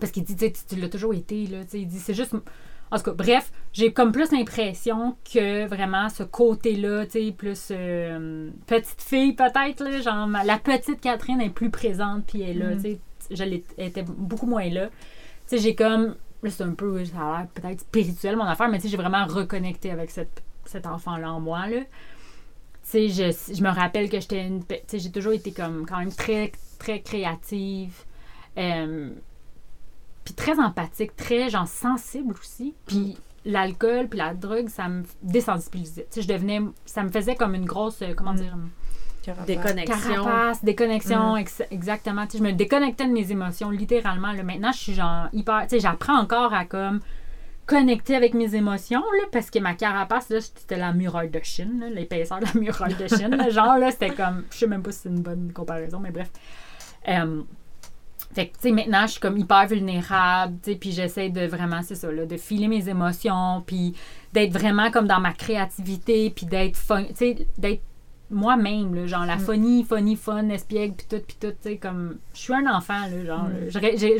Parce 0.00 0.10
qu'il 0.10 0.24
dit, 0.24 0.36
tu 0.36 0.50
tu 0.52 0.76
l'as 0.76 0.88
toujours 0.88 1.12
été, 1.12 1.46
là. 1.48 1.64
tu 1.64 1.70
sais, 1.72 1.80
Il 1.80 1.86
dit, 1.88 1.98
c'est 1.98 2.14
juste. 2.14 2.34
En 2.92 2.98
tout 2.98 3.04
cas, 3.04 3.12
bref, 3.12 3.50
j'ai 3.72 3.92
comme 3.92 4.12
plus 4.12 4.30
l'impression 4.32 5.16
que 5.32 5.66
vraiment 5.66 6.08
ce 6.10 6.22
côté-là, 6.24 7.06
tu 7.06 7.12
sais, 7.26 7.32
plus 7.32 7.68
euh, 7.70 8.50
petite 8.66 9.00
fille 9.00 9.32
peut-être, 9.32 9.82
là, 9.82 10.00
genre 10.02 10.28
la 10.44 10.58
petite 10.58 11.00
Catherine 11.00 11.40
est 11.40 11.48
plus 11.50 11.70
présente, 11.70 12.26
puis 12.26 12.42
elle 12.42 12.50
est 12.50 12.54
là, 12.60 12.74
Mm. 12.74 12.82
tu 12.82 12.82
sais, 12.82 12.98
je 13.30 13.44
l'ai- 13.44 13.64
elle 13.78 13.86
était 13.88 14.02
beaucoup 14.06 14.46
moins 14.46 14.68
là. 14.68 14.88
Tu 14.88 15.56
sais, 15.56 15.58
j'ai 15.58 15.74
comme, 15.74 16.16
là, 16.42 16.50
c'est 16.50 16.62
un 16.64 16.74
peu, 16.74 17.02
ça 17.06 17.16
a 17.18 17.38
l'air 17.38 17.46
peut-être 17.54 17.80
spirituel 17.80 18.36
mon 18.36 18.44
affaire, 18.44 18.68
mais 18.68 18.76
tu 18.76 18.82
sais, 18.84 18.88
j'ai 18.90 18.96
vraiment 18.98 19.24
reconnecté 19.26 19.90
avec 19.90 20.10
cette, 20.10 20.42
cet 20.66 20.86
enfant-là 20.86 21.32
en 21.32 21.40
moi, 21.40 21.66
là. 21.68 21.80
Tu 21.80 21.88
sais, 22.82 23.08
je, 23.08 23.54
je 23.54 23.62
me 23.62 23.70
rappelle 23.70 24.10
que 24.10 24.20
j'étais 24.20 24.46
une. 24.46 24.64
Tu 24.66 24.74
sais, 24.86 24.98
j'ai 24.98 25.10
toujours 25.10 25.32
été 25.32 25.50
comme 25.52 25.86
quand 25.86 25.98
même 25.98 26.12
très, 26.12 26.52
très 26.78 27.00
créative. 27.00 27.94
euh, 28.58 29.10
puis 30.24 30.34
très 30.34 30.58
empathique, 30.60 31.16
très 31.16 31.48
genre 31.50 31.66
sensible 31.68 32.34
aussi. 32.40 32.74
Puis 32.86 33.16
l'alcool, 33.44 34.08
puis 34.08 34.18
la 34.18 34.34
drogue, 34.34 34.68
ça 34.68 34.88
me 34.88 35.02
désensibilisait. 35.22 36.06
Tu 36.10 36.20
sais, 36.20 36.22
je 36.22 36.28
devenais. 36.28 36.60
Ça 36.84 37.02
me 37.02 37.08
faisait 37.10 37.34
comme 37.34 37.54
une 37.54 37.64
grosse. 37.66 38.02
euh, 38.02 38.14
Comment 38.14 38.32
Mm. 38.32 38.36
dire 38.36 38.56
carapace? 39.22 39.46
Déconnexion. 39.46 40.24
Carapace, 40.24 40.64
déconnexion, 40.64 41.34
Mm. 41.34 41.38
ex- 41.38 41.62
exactement. 41.70 42.26
Tu 42.26 42.32
sais, 42.32 42.38
je 42.38 42.42
me 42.44 42.52
déconnectais 42.52 43.06
de 43.06 43.12
mes 43.12 43.30
émotions, 43.32 43.70
littéralement. 43.70 44.32
Là. 44.32 44.42
Maintenant, 44.42 44.72
je 44.72 44.78
suis 44.78 44.94
genre 44.94 45.26
hyper. 45.32 45.62
Tu 45.62 45.70
sais, 45.70 45.80
j'apprends 45.80 46.18
encore 46.18 46.52
à 46.54 46.64
comme 46.64 47.00
connecter 47.66 48.16
avec 48.16 48.34
mes 48.34 48.54
émotions, 48.56 49.00
là, 49.00 49.24
parce 49.30 49.48
que 49.50 49.58
ma 49.60 49.74
carapace, 49.74 50.28
là, 50.30 50.40
c'était 50.40 50.76
la 50.76 50.92
muraille 50.92 51.30
de 51.30 51.40
Chine, 51.44 51.84
l'épaisseur 51.94 52.40
de 52.40 52.46
la 52.46 52.60
muraille 52.60 52.94
de 52.96 53.06
Chine. 53.06 53.34
là. 53.36 53.48
genre, 53.50 53.78
là, 53.78 53.90
c'était 53.92 54.10
comme. 54.10 54.44
Je 54.50 54.56
sais 54.58 54.66
même 54.66 54.82
pas 54.82 54.90
si 54.92 55.00
c'est 55.02 55.08
une 55.08 55.22
bonne 55.22 55.52
comparaison, 55.52 55.98
mais 56.00 56.10
bref. 56.10 56.30
Euh, 57.08 57.42
fait 58.34 58.48
que, 58.48 58.54
tu 58.54 58.60
sais, 58.62 58.70
maintenant, 58.72 59.06
je 59.06 59.12
suis 59.12 59.20
comme 59.20 59.36
hyper 59.36 59.66
vulnérable, 59.66 60.54
tu 60.62 60.72
sais, 60.72 60.76
puis 60.78 60.92
j'essaie 60.92 61.28
de 61.30 61.46
vraiment, 61.46 61.82
c'est 61.82 61.94
ça, 61.94 62.10
là, 62.10 62.24
de 62.26 62.36
filer 62.36 62.68
mes 62.68 62.88
émotions, 62.88 63.62
puis 63.66 63.94
d'être 64.32 64.52
vraiment 64.52 64.90
comme 64.90 65.06
dans 65.06 65.20
ma 65.20 65.32
créativité, 65.32 66.30
puis 66.30 66.46
d'être 66.46 66.76
fun, 66.76 67.04
tu 67.04 67.14
sais, 67.14 67.46
d'être 67.58 67.82
moi-même, 68.30 68.94
là, 68.94 69.06
genre 69.06 69.26
la 69.26 69.36
funny, 69.38 69.84
funny, 69.84 70.16
fun, 70.16 70.48
espiègle, 70.48 70.94
puis 70.96 71.06
tout, 71.08 71.22
puis 71.26 71.36
tout, 71.38 71.50
tu 71.50 71.56
sais, 71.60 71.76
comme, 71.76 72.16
je 72.32 72.38
suis 72.40 72.54
un 72.54 72.66
enfant, 72.74 73.00
là, 73.10 73.24
genre, 73.24 73.44
Mm. 73.44 73.68
j'ai- 73.68 73.96
j'ai 73.98 74.16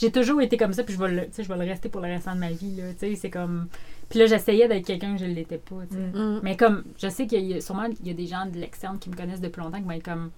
j'ai 0.00 0.12
toujours 0.12 0.40
été 0.40 0.56
comme 0.56 0.72
ça, 0.72 0.84
puis 0.84 0.94
je 0.94 0.98
vais 1.00 1.10
le, 1.10 1.22
tu 1.26 1.32
sais, 1.32 1.42
je 1.42 1.48
vais 1.48 1.56
le 1.58 1.64
rester 1.68 1.88
pour 1.88 2.00
le 2.00 2.06
restant 2.06 2.32
de 2.32 2.38
ma 2.38 2.50
vie, 2.50 2.76
là, 2.76 2.84
tu 2.92 2.98
sais, 3.00 3.14
c'est 3.16 3.30
comme, 3.30 3.66
puis 4.08 4.20
là, 4.20 4.26
j'essayais 4.26 4.68
d'être 4.68 4.86
quelqu'un 4.86 5.14
que 5.14 5.18
je 5.20 5.24
ne 5.24 5.34
l'étais 5.34 5.58
pas, 5.58 5.74
tu 5.90 5.96
sais. 5.96 6.00
Mm. 6.16 6.36
Mm. 6.36 6.40
Mais 6.44 6.56
comme, 6.56 6.84
je 6.98 7.08
sais 7.08 7.26
qu'il 7.26 7.44
y 7.44 7.54
a 7.54 7.60
sûrement 7.60 7.86
il 8.00 8.06
y 8.06 8.10
a 8.10 8.14
des 8.14 8.26
gens 8.26 8.46
de 8.46 8.56
l'externe 8.58 8.98
qui 9.00 9.10
me 9.10 9.16
connaissent 9.16 9.40
depuis 9.40 9.60
longtemps 9.60 9.78
qui 9.78 9.84
vont 9.84 9.90
être 9.90 10.04
comme. 10.04 10.30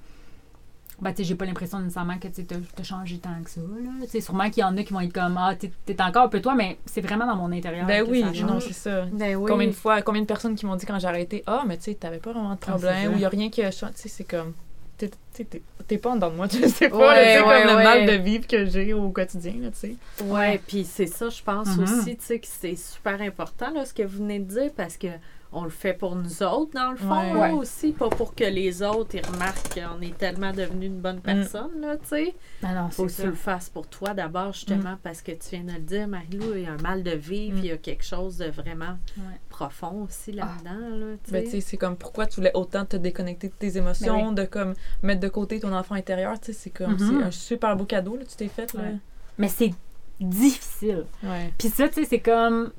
Ben, 1.01 1.11
tu 1.13 1.19
sais, 1.19 1.25
j'ai 1.25 1.35
pas 1.35 1.47
l'impression 1.47 1.79
nécessairement 1.79 2.19
que 2.19 2.29
tu 2.29 2.45
as 2.79 2.83
changé 2.83 3.19
tant 3.19 3.31
que 3.43 3.51
ça, 3.51 3.61
là. 3.61 3.91
Tu 4.03 4.09
sais, 4.09 4.21
sûrement 4.21 4.51
qu'il 4.51 4.61
y 4.61 4.65
en 4.65 4.77
a 4.77 4.83
qui 4.83 4.93
vont 4.93 5.01
être 5.01 5.13
comme, 5.13 5.37
ah, 5.39 5.55
t'es 5.57 6.03
encore 6.03 6.25
un 6.25 6.29
peu 6.29 6.41
toi, 6.41 6.55
mais 6.55 6.79
c'est 6.87 7.01
vraiment 7.01 7.27
dans 7.27 7.37
mon 7.37 7.51
intérieur. 7.53 7.87
Ben 7.87 8.05
que 8.05 8.11
oui, 8.11 8.21
ça 8.21 8.45
non, 8.45 8.61
c'est 8.61 8.73
ça. 8.75 9.07
Ben 9.13 9.35
oui. 9.37 9.51
Combien 9.51 9.67
de 9.69 9.73
fois, 9.73 10.03
combien 10.03 10.21
de 10.23 10.27
personnes 10.27 10.55
qui 10.55 10.67
m'ont 10.67 10.77
dit 10.77 10.85
quand 10.87 10.99
j'ai 10.99 11.09
arrêté, 11.09 11.43
ah, 11.47 11.65
mais 11.67 11.77
tu 11.79 11.85
sais, 11.85 11.95
t'avais 11.95 12.19
pas 12.19 12.33
vraiment 12.33 12.51
de 12.55 12.59
Ah, 12.63 12.71
problème, 12.71 13.13
ou 13.13 13.17
il 13.17 13.21
y 13.21 13.25
a 13.25 13.29
rien 13.31 13.49
qui 13.51 13.63
a 13.63 13.71
changé. 13.71 13.93
Tu 13.95 14.03
sais, 14.03 14.09
c'est 14.09 14.25
comme. 14.25 14.53
t'es- 14.99 15.09
t'es- 15.33 15.45
T'es 15.45 15.63
t'es 15.89 15.97
pas 15.99 16.11
en 16.11 16.17
dedans 16.17 16.31
de 16.31 16.37
moi, 16.37 16.47
tu 16.49 16.69
sais 16.69 16.89
pas, 16.91 16.97
Ouais, 16.99 17.05
là, 17.07 17.15
tu 17.15 17.23
sais, 17.23 17.39
ouais, 17.39 17.63
comme 17.67 17.77
ouais. 17.77 17.79
le 17.79 18.07
mal 18.07 18.07
de 18.07 18.23
vivre 18.23 18.47
que 18.47 18.67
j'ai 18.67 18.93
au 18.93 19.09
quotidien, 19.11 19.55
là, 19.63 19.71
tu 19.71 19.79
sais. 19.79 19.95
Ouais, 20.25 20.61
puis 20.67 20.85
c'est 20.85 21.07
ça, 21.07 21.31
je 21.31 21.43
pense 21.43 21.69
Mhm. 21.77 21.83
aussi, 21.85 22.17
tu 22.19 22.25
sais, 22.27 22.39
que 22.39 22.47
c'est 22.47 22.77
super 22.77 23.21
important, 23.23 23.71
là, 23.73 23.85
ce 23.87 23.95
que 23.95 24.03
vous 24.03 24.19
venez 24.19 24.39
de 24.39 24.45
dire, 24.53 24.71
parce 24.77 24.97
que 24.99 25.09
on 25.53 25.65
le 25.65 25.71
fait 25.71 25.95
pour 25.95 26.15
nous 26.15 26.43
autres, 26.45 26.73
dans 26.75 26.93
le 26.93 26.97
fond, 26.97 27.35
Ouais. 27.35 27.49
là, 27.49 27.55
aussi, 27.55 27.91
pas 27.93 28.09
pour 28.09 28.35
que 28.37 28.45
les 28.45 28.83
autres, 28.83 29.17
ils 29.17 29.27
remarquent 29.27 29.75
qu'on 29.75 30.01
est 30.01 30.17
tellement 30.17 30.53
devenu 30.53 30.87
une 30.87 31.01
bonne 31.01 31.21
personne, 31.21 31.81
là, 31.81 31.97
tu 31.97 32.07
sais. 32.09 32.35
Ben 32.63 32.73
non, 32.75 32.89
Faut 32.91 33.07
que 33.07 33.11
ça. 33.11 33.25
tu 33.25 33.29
le 33.31 33.35
fasses 33.35 33.69
pour 33.69 33.89
toi 33.89 34.15
d'abord, 34.15 34.53
justement, 34.53 34.97
parce 35.03 35.23
que 35.23 35.33
tu 35.33 35.49
viens 35.57 35.65
de 35.65 35.73
le 35.73 35.81
dire, 35.81 36.07
Marie-Lou, 36.07 36.55
il 36.55 36.63
y 36.63 36.67
a 36.67 36.73
un 36.73 36.77
mal 36.83 37.03
de 37.03 37.11
vivre, 37.11 37.57
Mm. 37.57 37.61
il 37.61 37.67
y 37.67 37.71
a 37.73 37.77
quelque 37.79 38.05
chose 38.05 38.37
de 38.39 38.47
vraiment 38.47 38.97
Ouais. 39.17 39.41
profond 39.49 40.05
aussi 40.05 40.31
là-dedans, 40.33 40.89
là, 40.97 41.17
tu 41.25 41.33
Ben, 41.33 41.43
tu 41.45 41.51
sais. 41.51 41.61
c'est 41.61 41.77
comme 41.77 41.97
pourquoi 41.97 42.27
tu 42.27 42.37
voulais 42.37 42.53
autant 42.55 42.85
te 42.85 42.97
déconnecter 42.97 43.49
de 43.49 43.55
tes 43.55 43.77
émotions, 43.77 44.31
de 44.33 44.45
comme 44.45 44.75
mettre 45.03 45.21
de 45.21 45.29
côté 45.29 45.59
ton 45.59 45.73
enfant 45.73 45.97
intérieur, 45.97 46.39
tu 46.39 46.47
sais, 46.47 46.53
c'est 46.53 46.71
comme, 46.71 46.97
c'est 46.99 47.25
un 47.25 47.31
super 47.33 47.75
beau 47.77 47.85
cadeau, 47.87 48.17
là, 48.17 48.23
tu 48.25 48.37
t'es 48.37 48.49
fait, 48.49 48.73
là. 48.75 48.83
Ouais. 48.83 48.97
Mais 49.37 49.49
c'est 49.49 49.73
difficile. 50.21 51.05
Ouais. 51.23 51.53
Puis 51.59 51.69
ça, 51.69 51.89
tu 51.89 51.95
sais, 51.95 52.05
c'est 52.05 52.21
comme. 52.21 52.71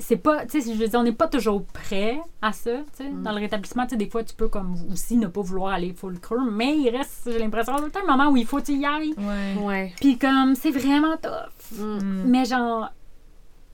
C'est 0.00 0.16
pas. 0.16 0.46
Tu 0.46 0.60
sais, 0.60 0.72
je 0.74 0.78
veux 0.78 0.86
dire, 0.86 1.00
on 1.00 1.02
n'est 1.02 1.12
pas 1.12 1.26
toujours 1.28 1.64
prêt 1.64 2.20
à 2.40 2.52
ça, 2.52 2.70
tu 2.96 3.04
sais. 3.04 3.10
Mm. 3.10 3.22
Dans 3.24 3.32
le 3.32 3.38
rétablissement, 3.40 3.84
tu 3.84 3.90
sais, 3.90 3.96
des 3.96 4.08
fois, 4.08 4.22
tu 4.22 4.34
peux 4.34 4.48
comme 4.48 4.74
aussi 4.92 5.16
ne 5.16 5.26
pas 5.26 5.40
vouloir 5.40 5.72
aller 5.72 5.92
full 5.92 6.20
creux, 6.20 6.50
mais 6.50 6.76
il 6.78 6.88
reste, 6.90 7.22
j'ai 7.30 7.38
l'impression, 7.38 7.76
tout 7.76 7.84
le 7.86 7.90
temps 7.90 8.00
un 8.06 8.16
moment 8.16 8.30
où 8.30 8.36
il 8.36 8.46
faut 8.46 8.58
que 8.58 8.66
tu 8.66 8.74
y 8.74 8.86
ailles. 8.86 9.14
Ouais. 9.18 9.62
Ouais. 9.62 9.92
Puis 10.00 10.16
comme, 10.16 10.54
c'est 10.54 10.70
vraiment 10.70 11.16
tough. 11.16 11.78
Mm. 11.80 11.98
Mm. 11.98 12.22
Mais 12.26 12.44
genre, 12.44 12.92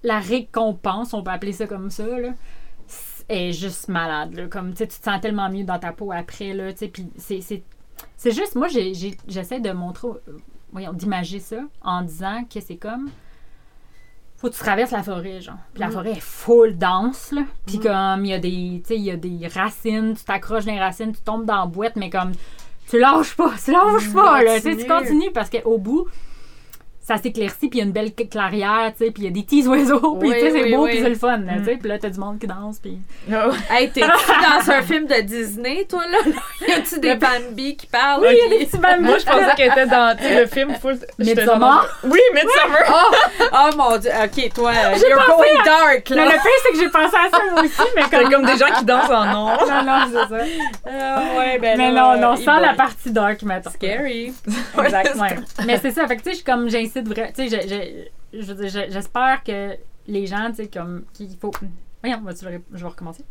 la 0.03 0.19
récompense, 0.19 1.13
on 1.13 1.23
peut 1.23 1.31
appeler 1.31 1.53
ça 1.53 1.67
comme 1.67 1.91
ça, 1.91 2.07
là, 2.07 2.31
est 3.29 3.53
juste 3.53 3.89
malade. 3.89 4.35
Là. 4.35 4.47
Comme, 4.49 4.71
tu 4.73 4.79
sais, 4.79 4.87
tu 4.87 4.99
te 4.99 5.05
sens 5.05 5.21
tellement 5.21 5.49
mieux 5.51 5.65
dans 5.65 5.79
ta 5.79 5.93
peau 5.93 6.11
après, 6.13 6.55
là, 6.55 6.73
tu 6.73 6.79
sais. 6.81 6.89
Puis 6.89 7.07
c'est, 7.17 7.41
c'est, 7.43 7.63
c'est 8.17 8.33
juste, 8.33 8.55
moi, 8.55 8.69
j'ai, 8.69 8.95
j'ai- 8.95 9.17
j'essaie 9.29 9.61
de 9.61 9.73
montrer, 9.73 10.09
euh, 10.09 10.39
voyons, 10.73 10.93
d'imager 10.95 11.39
ça 11.41 11.59
en 11.83 12.01
disant 12.03 12.45
que 12.45 12.61
c'est 12.61 12.77
comme. 12.77 13.11
Faut 14.45 14.51
que 14.51 14.57
tu 14.57 14.61
traverses 14.61 14.91
la 14.91 15.03
forêt, 15.03 15.41
genre. 15.41 15.55
Puis 15.73 15.81
la 15.81 15.89
Mm. 15.89 15.93
forêt 15.93 16.11
est 16.13 16.21
full 16.21 16.77
dense, 16.77 17.33
là. 17.33 17.45
Puis 17.67 17.79
Mm. 17.79 17.83
comme, 17.83 18.25
il 18.27 18.31
y 18.31 18.35
a 18.35 18.39
des, 18.39 18.83
tu 18.83 18.89
sais, 18.89 18.97
il 18.97 19.03
y 19.05 19.11
a 19.11 19.17
des 19.17 19.49
racines, 19.49 20.15
tu 20.15 20.23
t'accroches 20.23 20.67
les 20.67 20.79
racines, 20.79 21.15
tu 21.15 21.23
tombes 21.23 21.47
dans 21.47 21.61
la 21.61 21.65
boîte, 21.67 21.97
mais 21.97 22.11
comme, 22.11 22.33
tu 22.91 22.99
lâches 22.99 23.35
pas, 23.37 23.53
tu 23.65 23.73
lâches 23.73 24.13
pas, 24.13 24.43
là. 24.43 24.57
Tu 24.57 24.61
sais, 24.65 24.77
tu 24.77 24.85
Continue. 24.87 24.89
continues 24.89 25.31
parce 25.33 25.49
qu'au 25.49 25.79
bout, 25.79 26.09
ça 27.07 27.19
s'éclaircit, 27.19 27.69
puis 27.69 27.71
il 27.75 27.79
y 27.79 27.81
a 27.83 27.85
une 27.85 27.93
belle 27.93 28.09
cl- 28.09 28.29
clairière, 28.31 28.93
tu 28.97 29.05
sais, 29.05 29.11
puis 29.11 29.25
il 29.25 29.27
y 29.27 29.29
a 29.29 29.31
des 29.31 29.43
petits 29.43 29.67
oiseaux, 29.69 30.17
puis 30.21 30.31
Oui, 30.31 30.35
tu 30.35 30.41
sais, 30.41 30.51
c'est 30.53 30.63
oui, 30.65 30.75
beau, 30.75 30.85
oui. 30.85 30.91
puis 30.93 31.01
c'est 31.03 31.09
le 31.11 31.15
fun, 31.17 31.37
là, 31.37 31.53
Mm. 31.57 31.59
tu 31.59 31.65
sais. 31.67 31.77
Puis 31.77 31.89
là, 31.89 31.99
t'as 31.99 32.09
du 32.09 32.19
monde 32.19 32.39
qui 32.39 32.47
danse, 32.47 32.79
puis... 32.79 32.99
Oh. 33.31 33.51
Hey, 33.71 33.91
t'es-tu 33.91 34.07
dans 34.07 34.71
un 34.73 34.83
film 34.91 35.07
de 35.07 35.21
Disney, 35.21 35.85
toi, 35.89 36.03
là? 36.11 36.19
Y 36.67 36.73
a-tu 36.73 36.99
des 37.01 37.15
Bambi 37.17 37.77
qui 37.77 37.87
parlent? 37.87 38.23
Oui, 38.23 38.29
il 38.33 38.39
y 38.53 38.55
a 38.55 38.59
des 38.59 38.65
petits 38.67 38.79
bambous. 38.79 39.03
Moi, 39.03 39.19
je 39.19 39.25
pensais 39.27 39.55
qu'elle 39.57 39.71
était 39.73 39.87
dans 39.87 40.17
tu 40.17 40.23
sais, 40.23 40.41
le 40.41 40.47
film 40.47 40.75
full. 40.81 40.99
Midsommar? 41.19 41.87
Oui, 42.05 42.21
Midsommar! 42.33 42.83
Oh, 42.89 43.15
oh 43.53 43.77
mon 43.77 43.97
dieu, 43.99 44.11
ok, 44.25 44.53
toi, 44.55 44.73
you're 44.97 45.27
going 45.27 45.61
à- 45.61 45.65
dark, 45.65 46.11
Mais 46.11 46.17
là. 46.17 46.25
le 46.25 46.31
pire, 46.31 46.41
c'est 46.63 46.73
que 46.73 46.79
j'ai 46.79 46.89
pensé 46.89 47.17
à 47.17 47.31
ça, 47.31 47.43
moi 47.53 47.63
aussi, 47.63 47.83
mais 47.97 48.03
comme... 48.11 48.31
comme 48.31 48.47
des 48.47 48.57
gens 48.57 48.73
qui 48.79 48.85
dansent 48.85 49.11
en 49.11 49.25
noir. 49.27 49.65
Non, 49.69 49.83
non, 49.85 50.01
c'est 50.09 50.35
ça. 50.35 50.45
Ah, 50.87 51.23
ouais, 51.39 51.59
ben 51.59 51.77
Mais 51.77 51.91
là, 51.91 52.17
non, 52.17 52.31
non, 52.31 52.37
sans 52.37 52.59
la 52.59 52.75
partie 52.75 53.11
dark, 53.11 53.43
mettons. 53.43 53.71
Scary. 53.71 54.33
Exact, 54.83 55.15
ouais. 55.17 55.37
Mais 55.67 55.79
c'est 55.83 55.91
ça, 55.93 56.07
fait 56.07 56.17
que 56.17 56.23
tu 56.23 56.31
sais, 56.31 56.31
je 56.33 56.37
suis 56.37 56.45
vraiment, 57.03 57.33
tu 57.35 57.49
sais, 57.49 58.11
j'espère 58.33 59.43
que 59.45 59.77
les 60.07 60.27
gens, 60.27 60.49
tu 60.51 60.57
sais, 60.57 60.69
comme, 60.69 61.05
qu'il 61.13 61.37
faut... 61.37 61.53
Voyons, 62.03 62.21
je 62.29 62.49
vais 62.49 62.89
recommencer. 62.89 63.25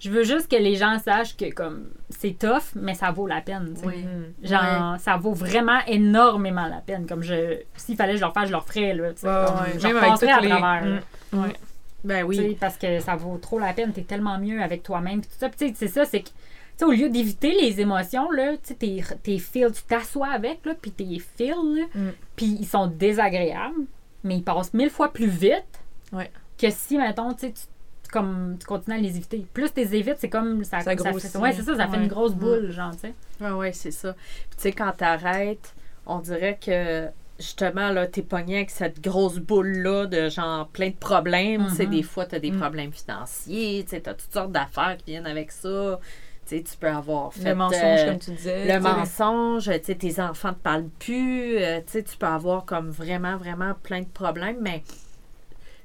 Je 0.00 0.10
veux 0.10 0.22
juste 0.22 0.48
que 0.48 0.56
les 0.56 0.76
gens 0.76 0.98
sachent 1.00 1.36
que, 1.36 1.52
comme, 1.52 1.88
c'est 2.10 2.38
tough, 2.38 2.74
mais 2.76 2.94
ça 2.94 3.10
vaut 3.10 3.26
la 3.26 3.40
peine. 3.40 3.74
Oui. 3.84 4.04
Mm. 4.04 4.46
Genre, 4.46 4.96
ça 5.00 5.16
vaut 5.16 5.32
vraiment 5.32 5.80
énormément 5.88 6.68
la 6.68 6.80
peine. 6.80 7.04
Comme 7.06 7.22
je, 7.22 7.58
s'il 7.74 7.96
fallait 7.96 8.12
que 8.12 8.18
je 8.18 8.22
le 8.22 8.28
refasse, 8.28 8.46
je 8.46 8.52
le 8.52 8.58
referais, 8.58 8.94
là. 8.94 9.08
comme, 9.20 9.64
ouais. 9.64 9.78
Je 9.78 9.86
à 10.28 10.40
les- 10.40 10.48
travers. 10.48 11.02
Mm. 11.32 11.46
Ben 12.04 12.22
oui. 12.22 12.56
parce 12.60 12.76
que 12.76 13.00
ça 13.00 13.16
vaut 13.16 13.38
trop 13.38 13.58
la 13.58 13.72
peine. 13.72 13.92
T'es 13.92 14.02
tellement 14.02 14.38
mieux 14.38 14.62
avec 14.62 14.84
toi-même. 14.84 15.20
puis 15.20 15.28
tout 15.30 15.38
ça. 15.38 15.48
Puis 15.48 15.58
tu 15.58 15.66
sais, 15.66 15.74
c'est 15.76 15.88
ça, 15.88 16.04
c'est 16.04 16.22
que 16.22 16.28
sais, 16.78 16.84
au 16.84 16.90
lieu 16.92 17.08
d'éviter 17.08 17.52
les 17.60 17.80
émotions, 17.80 18.30
là, 18.30 18.56
tu 18.56 18.74
tes, 18.74 19.02
tu 19.22 19.82
t'assois 19.88 20.28
avec, 20.28 20.64
là, 20.64 20.74
puis 20.80 20.90
tes 20.90 21.04
là, 21.38 21.54
Mm. 21.94 22.08
puis 22.36 22.56
ils 22.60 22.66
sont 22.66 22.86
désagréables, 22.86 23.84
mais 24.24 24.36
ils 24.36 24.42
passent 24.44 24.74
mille 24.74 24.90
fois 24.90 25.12
plus 25.12 25.26
vite 25.28 25.64
Ouais. 26.12 26.30
que 26.58 26.70
si, 26.70 26.96
mettons, 26.98 27.32
tu 27.34 27.52
tu 27.52 28.12
comme 28.12 28.56
tu 28.58 28.64
continues 28.66 28.96
à 28.96 29.00
les 29.00 29.16
éviter. 29.18 29.44
Plus 29.52 29.70
tu 29.70 29.80
les 29.80 29.94
évites, 29.96 30.16
c'est 30.18 30.30
comme 30.30 30.64
ça, 30.64 30.80
Ça 30.80 30.92
fait, 30.96 31.02
ouais, 31.02 31.20
c'est 31.52 31.62
ça, 31.62 31.76
ça 31.76 31.88
fait 31.88 31.98
une 31.98 32.08
grosse 32.08 32.32
Mm. 32.34 32.38
boule, 32.38 32.70
genre, 32.70 32.92
tu 32.92 33.00
sais. 33.00 33.14
Ouais, 33.40 33.50
ouais, 33.50 33.72
c'est 33.72 33.90
ça. 33.90 34.14
Puis 34.14 34.56
tu 34.56 34.62
sais, 34.62 34.72
quand 34.72 34.92
t'arrêtes, 34.96 35.74
on 36.06 36.20
dirait 36.20 36.58
que 36.64 37.08
justement, 37.38 37.90
là, 37.90 38.06
t'es 38.06 38.22
pogné 38.22 38.56
avec 38.56 38.70
cette 38.70 39.00
grosse 39.02 39.36
boule-là 39.38 40.06
de 40.06 40.28
genre 40.30 40.68
plein 40.68 40.88
de 40.88 40.94
problèmes. 40.96 41.66
Tu 41.68 41.74
sais, 41.74 41.84
Mhm. 41.84 41.90
des 41.90 42.02
fois, 42.02 42.24
t'as 42.24 42.38
des 42.38 42.50
Mm. 42.50 42.58
problèmes 42.60 42.92
financiers, 42.92 43.84
tu 43.84 43.90
sais, 43.90 44.00
t'as 44.00 44.14
toutes 44.14 44.32
sortes 44.32 44.52
d'affaires 44.52 44.96
qui 44.96 45.10
viennent 45.10 45.26
avec 45.26 45.52
ça. 45.52 46.00
Tu 46.48 46.56
sais, 46.56 46.62
tu 46.62 46.76
peux 46.78 46.88
avoir 46.88 47.32
fait. 47.34 47.50
Le 47.50 47.54
mensonge, 47.54 48.00
euh, 48.00 48.04
comme 48.06 48.18
tu 48.18 48.30
disais. 48.30 48.64
le 48.74 48.80
mensonge, 48.80 49.64
tu 49.64 49.84
sais, 49.84 49.94
tes 49.94 50.18
enfants 50.20 50.54
te 50.54 50.58
parlent 50.60 50.88
plus, 50.98 51.58
euh, 51.58 51.80
tu 51.80 51.92
sais, 51.92 52.02
tu 52.02 52.16
peux 52.16 52.26
avoir 52.26 52.64
comme 52.64 52.88
vraiment, 52.90 53.36
vraiment 53.36 53.74
plein 53.82 54.00
de 54.00 54.06
problèmes, 54.08 54.58
mais 54.60 54.82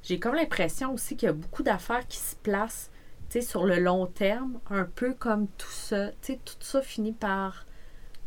j'ai 0.03 0.19
comme 0.19 0.35
l'impression 0.35 0.93
aussi 0.93 1.15
qu'il 1.17 1.27
y 1.27 1.29
a 1.29 1.33
beaucoup 1.33 1.63
d'affaires 1.63 2.07
qui 2.07 2.17
se 2.17 2.35
placent, 2.37 2.91
tu 3.29 3.41
sais, 3.41 3.45
sur 3.45 3.65
le 3.65 3.79
long 3.79 4.05
terme, 4.05 4.59
un 4.69 4.85
peu 4.85 5.13
comme 5.13 5.47
tout 5.57 5.67
ça, 5.71 6.09
tu 6.21 6.33
sais, 6.33 6.39
tout 6.45 6.55
ça 6.61 6.81
finit 6.81 7.13
par 7.13 7.65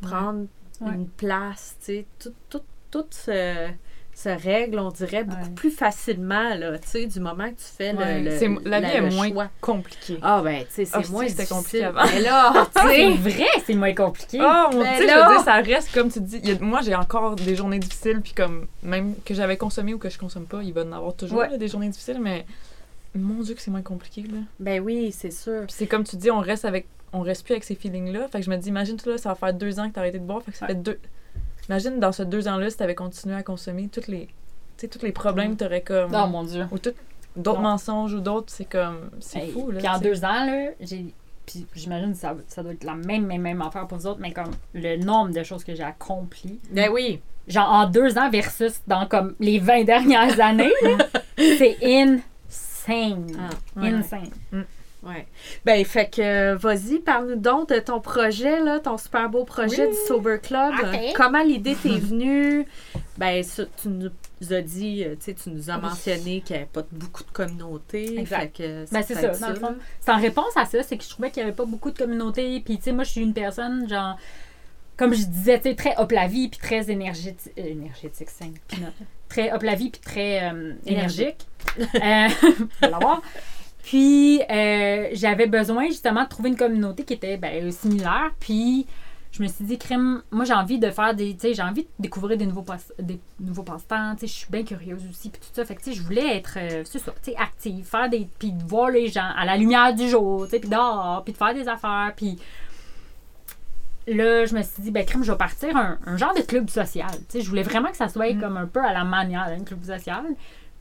prendre 0.03 0.47
Ouais. 0.83 0.93
une 0.93 1.09
place, 1.09 1.77
tu 1.81 1.87
sais, 1.87 2.07
tout, 2.19 2.35
tout, 2.51 2.61
tout 2.91 3.07
se, 3.09 3.71
se 4.19 4.31
règle, 4.31 4.79
on 4.79 4.89
dirait, 4.91 5.25
beaucoup 5.25 5.43
Ouais. 5.43 5.51
plus 5.55 5.71
facilement, 5.71 6.55
là, 6.55 6.79
tu 6.79 6.89
sais, 6.89 7.05
du 7.07 7.21
moment 7.21 7.45
que 7.51 7.57
tu 7.59 7.67
fais 7.77 7.93
le- 7.93 7.99
Ouais. 7.99 8.23
le, 8.23 8.69
la 8.71 8.81
vie 8.81 8.87
est 8.87 9.01
le 9.03 9.11
moins 9.11 9.29
choix. 9.29 9.49
compliquée. 9.61 10.19
Ah, 10.23 10.41
ben, 10.43 10.61
tu 10.61 10.67
sais, 10.71 10.85
c'est 10.87 10.97
Ah, 10.97 11.03
c'est- 11.03 11.11
moins 11.13 11.27
difficile. 11.27 11.49
compliqué 11.55 11.85
avant. 11.85 12.01
Mais 12.07 12.21
là, 12.23 12.51
tu 12.65 12.71
Ah, 12.77 12.89
sais, 12.89 12.97
c'est 12.97 13.15
vrai, 13.31 13.47
c'est 13.67 13.75
moins 13.75 13.93
compliqué. 13.95 14.39
Oh 14.41 14.69
mon 14.73 14.81
Ben 14.83 14.97
dieu, 14.97 15.03
je 15.03 15.07
là! 15.15 15.29
veux 15.29 15.35
dire, 15.35 15.45
ça 15.45 15.55
reste 15.57 15.93
comme 15.93 16.11
tu 16.11 16.21
dis. 16.23 16.41
il 16.43 16.49
y 16.49 16.53
a- 16.53 16.59
moi, 16.61 16.81
j'ai 16.81 16.95
encore 16.95 17.37
des 17.37 17.55
journées 17.55 17.79
difficiles, 17.79 18.23
puis 18.23 18.33
comme 18.33 18.67
même 18.83 19.15
que 19.23 19.35
j'avais 19.35 19.59
consommé 19.59 19.93
ou 19.93 19.99
que 19.99 20.09
je 20.09 20.19
consomme 20.19 20.47
pas, 20.47 20.63
il 20.63 20.73
va 20.73 20.83
en 20.85 20.93
avoir 20.93 21.15
toujours 21.15 21.41
Ouais. 21.41 21.51
là, 21.51 21.59
des 21.59 21.69
journées 21.69 21.91
difficiles, 21.91 22.19
mais 22.19 22.47
mon 23.15 23.43
dieu 23.43 23.55
que 23.55 23.61
c'est 23.61 23.71
moins 23.71 23.83
compliqué 23.83 24.23
là. 24.23 24.39
ben 24.59 24.81
oui, 24.81 25.13
c'est 25.13 25.31
sûr. 25.31 25.63
Puis 25.67 25.75
c'est 25.77 25.87
comme 25.87 26.05
tu 26.05 26.17
dis, 26.17 26.31
on 26.31 26.41
reste 26.41 26.65
avec, 26.65 26.87
on 27.13 27.21
reste 27.21 27.45
plus 27.45 27.53
avec 27.53 27.65
ces 27.65 27.75
feelings 27.75 28.11
là. 28.13 28.29
Fait 28.29 28.39
que 28.39 28.45
je 28.47 28.51
me 28.51 28.57
dis, 28.57 28.69
imagine 28.71 28.97
toi 28.97 29.13
là, 29.13 29.19
ça 29.19 29.29
va 29.29 29.35
faire 29.35 29.53
deux 29.53 29.79
ans 29.79 29.89
que 29.91 29.95
t'as 29.95 30.01
arrêté 30.01 30.19
de 30.19 30.25
boire, 30.25 30.43
fait 30.43 30.53
que 30.53 30.57
ça 30.57 30.65
Ouais. 30.67 30.73
fait 30.73 30.83
deux. 30.83 30.99
Imagine 31.69 31.99
dans 32.01 32.13
ces 32.13 32.25
deux 32.25 32.49
ans 32.49 32.57
là, 32.57 32.71
si 32.71 32.77
t'avais 32.77 32.95
continué 32.95 33.35
à 33.35 33.43
consommer 33.43 33.89
toutes 33.89 34.09
les, 34.09 34.27
tu 34.27 34.33
sais, 34.79 34.89
tous 34.89 35.03
les 35.05 35.13
problèmes 35.13 35.57
que 35.57 35.65
t'aurais 35.65 35.81
comme, 35.83 36.13
Oh 36.15 36.27
mon 36.27 36.45
Dieu. 36.45 36.67
ou 36.71 36.79
d'autres 37.37 37.61
mensonges 37.61 38.15
ou 38.15 38.21
d'autres, 38.21 38.53
c'est 38.53 38.65
comme, 38.67 39.11
c'est 39.21 39.41
Hey, 39.41 39.53
fou 39.53 39.71
là. 39.71 39.79
Puis 39.79 39.89
en 39.89 39.99
deux 39.99 40.25
ans, 40.25 40.47
là, 40.47 40.71
j'ai. 40.81 41.07
Puis 41.45 41.65
j'imagine 41.77 42.13
que 42.13 42.19
ça, 42.19 42.35
ça 42.49 42.63
doit 42.65 42.73
être 42.73 42.83
la 42.83 42.95
même, 42.97 43.25
même, 43.27 43.41
même 43.43 43.63
affaire 43.63 43.87
pour 43.87 43.99
vous 43.99 44.07
autres, 44.09 44.19
mais 44.21 44.33
comme 44.33 44.51
le 44.75 44.97
nombre 44.97 45.33
de 45.33 45.43
choses 45.45 45.63
que 45.63 45.75
j'ai 45.77 45.83
accomplies. 45.85 46.59
Ben 46.73 46.91
oui. 46.91 47.21
Genre 47.47 47.69
en 47.71 47.89
deux 47.89 48.19
ans 48.19 48.29
versus 48.31 48.81
dans 48.89 49.07
comme 49.07 49.35
les 49.39 49.61
20 49.61 49.85
dernières 49.85 50.41
années, 50.41 50.73
c'est 51.39 51.77
insane. 51.83 53.27
Ah, 53.39 53.81
ouais. 53.81 53.91
insane. 53.91 54.31
Ouais. 55.07 55.27
Ben, 55.65 55.85
fait 55.85 56.11
que, 56.11 56.55
vas-y, 56.55 56.99
parle-nous 56.99 57.37
donc 57.37 57.69
de 57.69 57.79
ton 57.79 58.01
projet, 58.01 58.61
là, 58.61 58.81
ton 58.81 58.99
super 58.99 59.29
beau 59.31 59.45
projet 59.45 59.87
Oui. 59.87 59.93
du 59.93 59.97
Sober 60.09 60.39
Club. 60.43 60.73
Comment 61.15 61.43
l'idée 61.43 61.77
t'est 61.81 61.99
venue? 61.99 62.67
Ben, 63.17 63.43
ça, 63.43 63.65
tu 63.81 63.89
nous 63.89 64.11
as 64.51 64.61
dit, 64.63 65.05
euh, 65.05 65.15
tu 65.15 65.27
sais, 65.27 65.35
tu 65.35 65.51
nous 65.51 65.71
as 65.71 65.77
Oui. 65.77 65.83
mentionné 65.83 66.41
qu'il 66.41 66.57
n'y 66.57 66.63
avait 66.63 66.71
pas 66.73 66.83
beaucoup 66.93 67.25
de 67.25 67.31
communauté. 67.31 68.19
Exact. 68.19 68.57
Fait 68.57 68.63
que 68.65 68.91
Ben, 68.93 69.03
c'est 69.03 69.15
peut-être 69.15 69.37
ça, 69.37 69.47
dans 69.47 69.53
le 69.55 69.59
fond. 69.61 69.77
C'est 70.01 70.11
en 70.11 70.21
réponse 70.21 70.57
à 70.57 70.65
ça, 70.67 70.83
c'est 70.83 70.97
que 70.99 71.05
je 71.05 71.09
trouvais 71.11 71.31
qu'il 71.31 71.43
n'y 71.43 71.49
avait 71.49 71.57
pas 71.57 71.65
beaucoup 71.65 71.91
de 71.91 71.97
communauté. 71.99 72.61
Puis, 72.61 72.77
tu 72.79 72.83
sais, 72.85 72.93
moi, 72.93 73.05
je 73.05 73.11
suis 73.13 73.21
une 73.23 73.33
personne, 73.33 73.89
genre, 73.89 74.17
comme 74.97 75.15
je 75.15 75.25
disais, 75.25 75.59
tu 75.61 75.69
sais, 75.71 75.75
très 75.77 75.95
hop 75.99 76.11
la 76.13 76.27
vie, 76.27 76.49
puis 76.49 76.59
très 76.59 76.91
énergétique. 76.91 77.53
euh, 77.59 77.63
énergétique, 77.65 78.29
c'est 78.31 78.47
peanut. 78.69 78.93
Très 79.29 79.53
hop 79.53 79.63
la 79.63 79.75
vie, 79.75 79.91
puis 79.91 80.01
très 80.01 80.43
euh, 80.53 80.73
énergique. 80.87 81.47
Euh. 81.79 82.29
Puis, 83.87 84.43
euh, 84.51 85.09
j'avais 85.13 85.47
besoin 85.47 85.87
justement 85.87 86.25
de 86.25 86.29
trouver 86.29 86.49
une 86.49 86.57
communauté 86.57 87.05
qui 87.05 87.13
était 87.15 87.37
ben, 87.37 87.71
similaire. 87.71 88.33
Puis, 88.41 88.85
je 89.31 89.41
me 89.45 89.47
suis 89.47 89.65
dit, 89.65 89.79
crème, 89.79 90.23
moi 90.33 90.45
j'ai 90.45 90.55
envie 90.55 90.81
de 90.81 90.91
faire 90.91 91.15
des. 91.15 91.35
Tu 91.35 91.41
sais, 91.43 91.55
j'ai 91.55 91.63
envie 91.63 91.83
de 91.85 91.89
découvrir 92.01 92.37
des 92.37 92.47
nouveaux, 92.47 92.63
passe- 92.63 92.93
des 92.99 93.21
nouveaux 93.39 93.63
passe-temps. 93.63 94.15
Tu 94.15 94.21
sais, 94.21 94.27
je 94.27 94.33
suis 94.33 94.51
bien 94.51 94.65
curieuse 94.65 95.05
aussi. 95.09 95.31
Puis 95.31 95.41
tout 95.41 95.47
ça. 95.53 95.65
Fait 95.65 95.77
que, 95.77 95.83
tu 95.85 95.91
sais, 95.93 95.97
je 95.97 96.03
voulais 96.03 96.37
être, 96.37 96.55
euh, 96.57 96.83
c'est 96.85 96.99
ça, 96.99 97.13
tu 97.23 97.31
sais, 97.31 97.37
active, 97.37 97.85
faire 97.85 98.09
des. 98.11 98.27
Puis 98.41 98.51
de 98.51 98.65
voir 98.65 98.91
les 98.91 99.07
gens 99.07 99.31
à 99.37 99.45
la 99.45 99.57
lumière 99.57 99.95
du 99.95 100.09
jour, 100.09 100.47
tu 100.47 100.51
sais, 100.51 100.59
puis 100.59 100.69
dehors, 100.69 101.23
puis 101.23 101.33
de 101.33 101.39
faire 101.39 101.55
des 101.55 101.69
affaires. 101.69 102.13
Puis 102.17 102.39
là, 104.09 104.47
je 104.47 104.55
me 104.57 104.63
suis 104.63 104.83
dit, 104.83 104.91
ben, 104.91 105.05
crème, 105.05 105.23
je 105.23 105.31
vais 105.31 105.39
partir 105.39 105.77
un, 105.77 105.99
un 106.07 106.17
genre 106.17 106.35
de 106.35 106.41
club 106.43 106.69
social. 106.71 107.11
Tu 107.29 107.39
sais, 107.39 107.41
je 107.41 107.49
voulais 107.49 107.63
vraiment 107.63 107.91
que 107.91 107.97
ça 107.97 108.09
soit 108.09 108.33
Mm. 108.35 108.41
comme 108.41 108.57
un 108.57 108.67
peu 108.67 108.83
à 108.85 108.93
la 108.93 109.05
manière 109.05 109.47
d'un 109.47 109.63
club 109.63 109.85
social. 109.85 110.25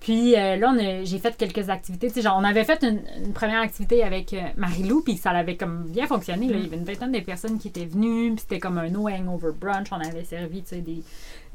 Puis 0.05 0.35
euh, 0.35 0.55
là, 0.55 0.71
j'ai 1.03 1.17
fait 1.17 1.35
quelques 1.35 1.67
activités. 1.71 2.09
Tu 2.09 2.13
sais, 2.13 2.21
genre, 2.21 2.37
on 2.39 2.43
avait 2.43 2.63
fait 2.63 2.83
une, 2.83 3.33
première 3.33 3.61
activité 3.61 4.03
avec 4.03 4.33
euh, 4.33 4.41
Marie-Lou, 4.55 5.01
puis 5.01 5.17
ça 5.17 5.31
avait 5.31 5.57
comme 5.57 5.85
bien 5.85 6.05
fonctionné. 6.05 6.45
Il 6.45 6.51
y 6.51 6.65
avait 6.67 6.77
une 6.77 6.83
vingtaine 6.83 7.11
de 7.11 7.21
personnes 7.21 7.57
qui 7.57 7.69
étaient 7.69 7.87
venues, 7.87 8.33
puis 8.33 8.41
c'était 8.41 8.59
comme 8.59 8.77
un 8.77 8.87
no 8.87 9.09
hangover 9.09 9.49
brunch. 9.59 9.87
On 9.91 9.99
avait 9.99 10.23
servi, 10.23 10.61
des, 10.61 11.01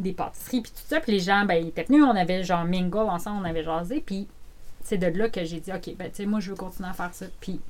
des 0.01 0.13
pâtisseries, 0.13 0.63
puis 0.63 0.73
tout 0.73 0.83
ça. 0.85 0.99
Puis 0.99 1.13
les 1.13 1.21
gens, 1.21 1.45
ben, 1.45 1.63
ils 1.63 1.69
étaient 1.69 1.85
venus, 1.85 2.03
on 2.03 2.17
avait 2.17 2.43
genre 2.43 2.65
mingle 2.65 2.99
ensemble, 2.99 3.47
on 3.47 3.49
avait 3.49 3.63
jasé, 3.63 4.03
puis 4.05 4.27
c'est 4.83 4.99
de 4.99 5.07
là 5.17 5.29
que 5.29 5.45
j'ai 5.45 5.61
dit, 5.61 5.71
OK, 5.71 5.95
ben, 5.97 6.11
tu 6.11 6.17
sais, 6.17 6.27
moi, 6.27 6.41
je 6.41 6.51
veux 6.51 6.57
continuer 6.57 6.89
à 6.89 6.93
faire 6.93 7.15
ça. 7.15 7.27
Puis 7.41 7.61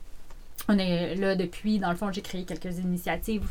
on 0.68 0.78
est 0.78 1.14
là 1.14 1.36
depuis, 1.36 1.78
dans 1.78 1.90
le 1.90 1.96
fond, 1.96 2.10
j'ai 2.10 2.22
créé 2.22 2.44
quelques 2.44 2.78
initiatives. 2.78 3.50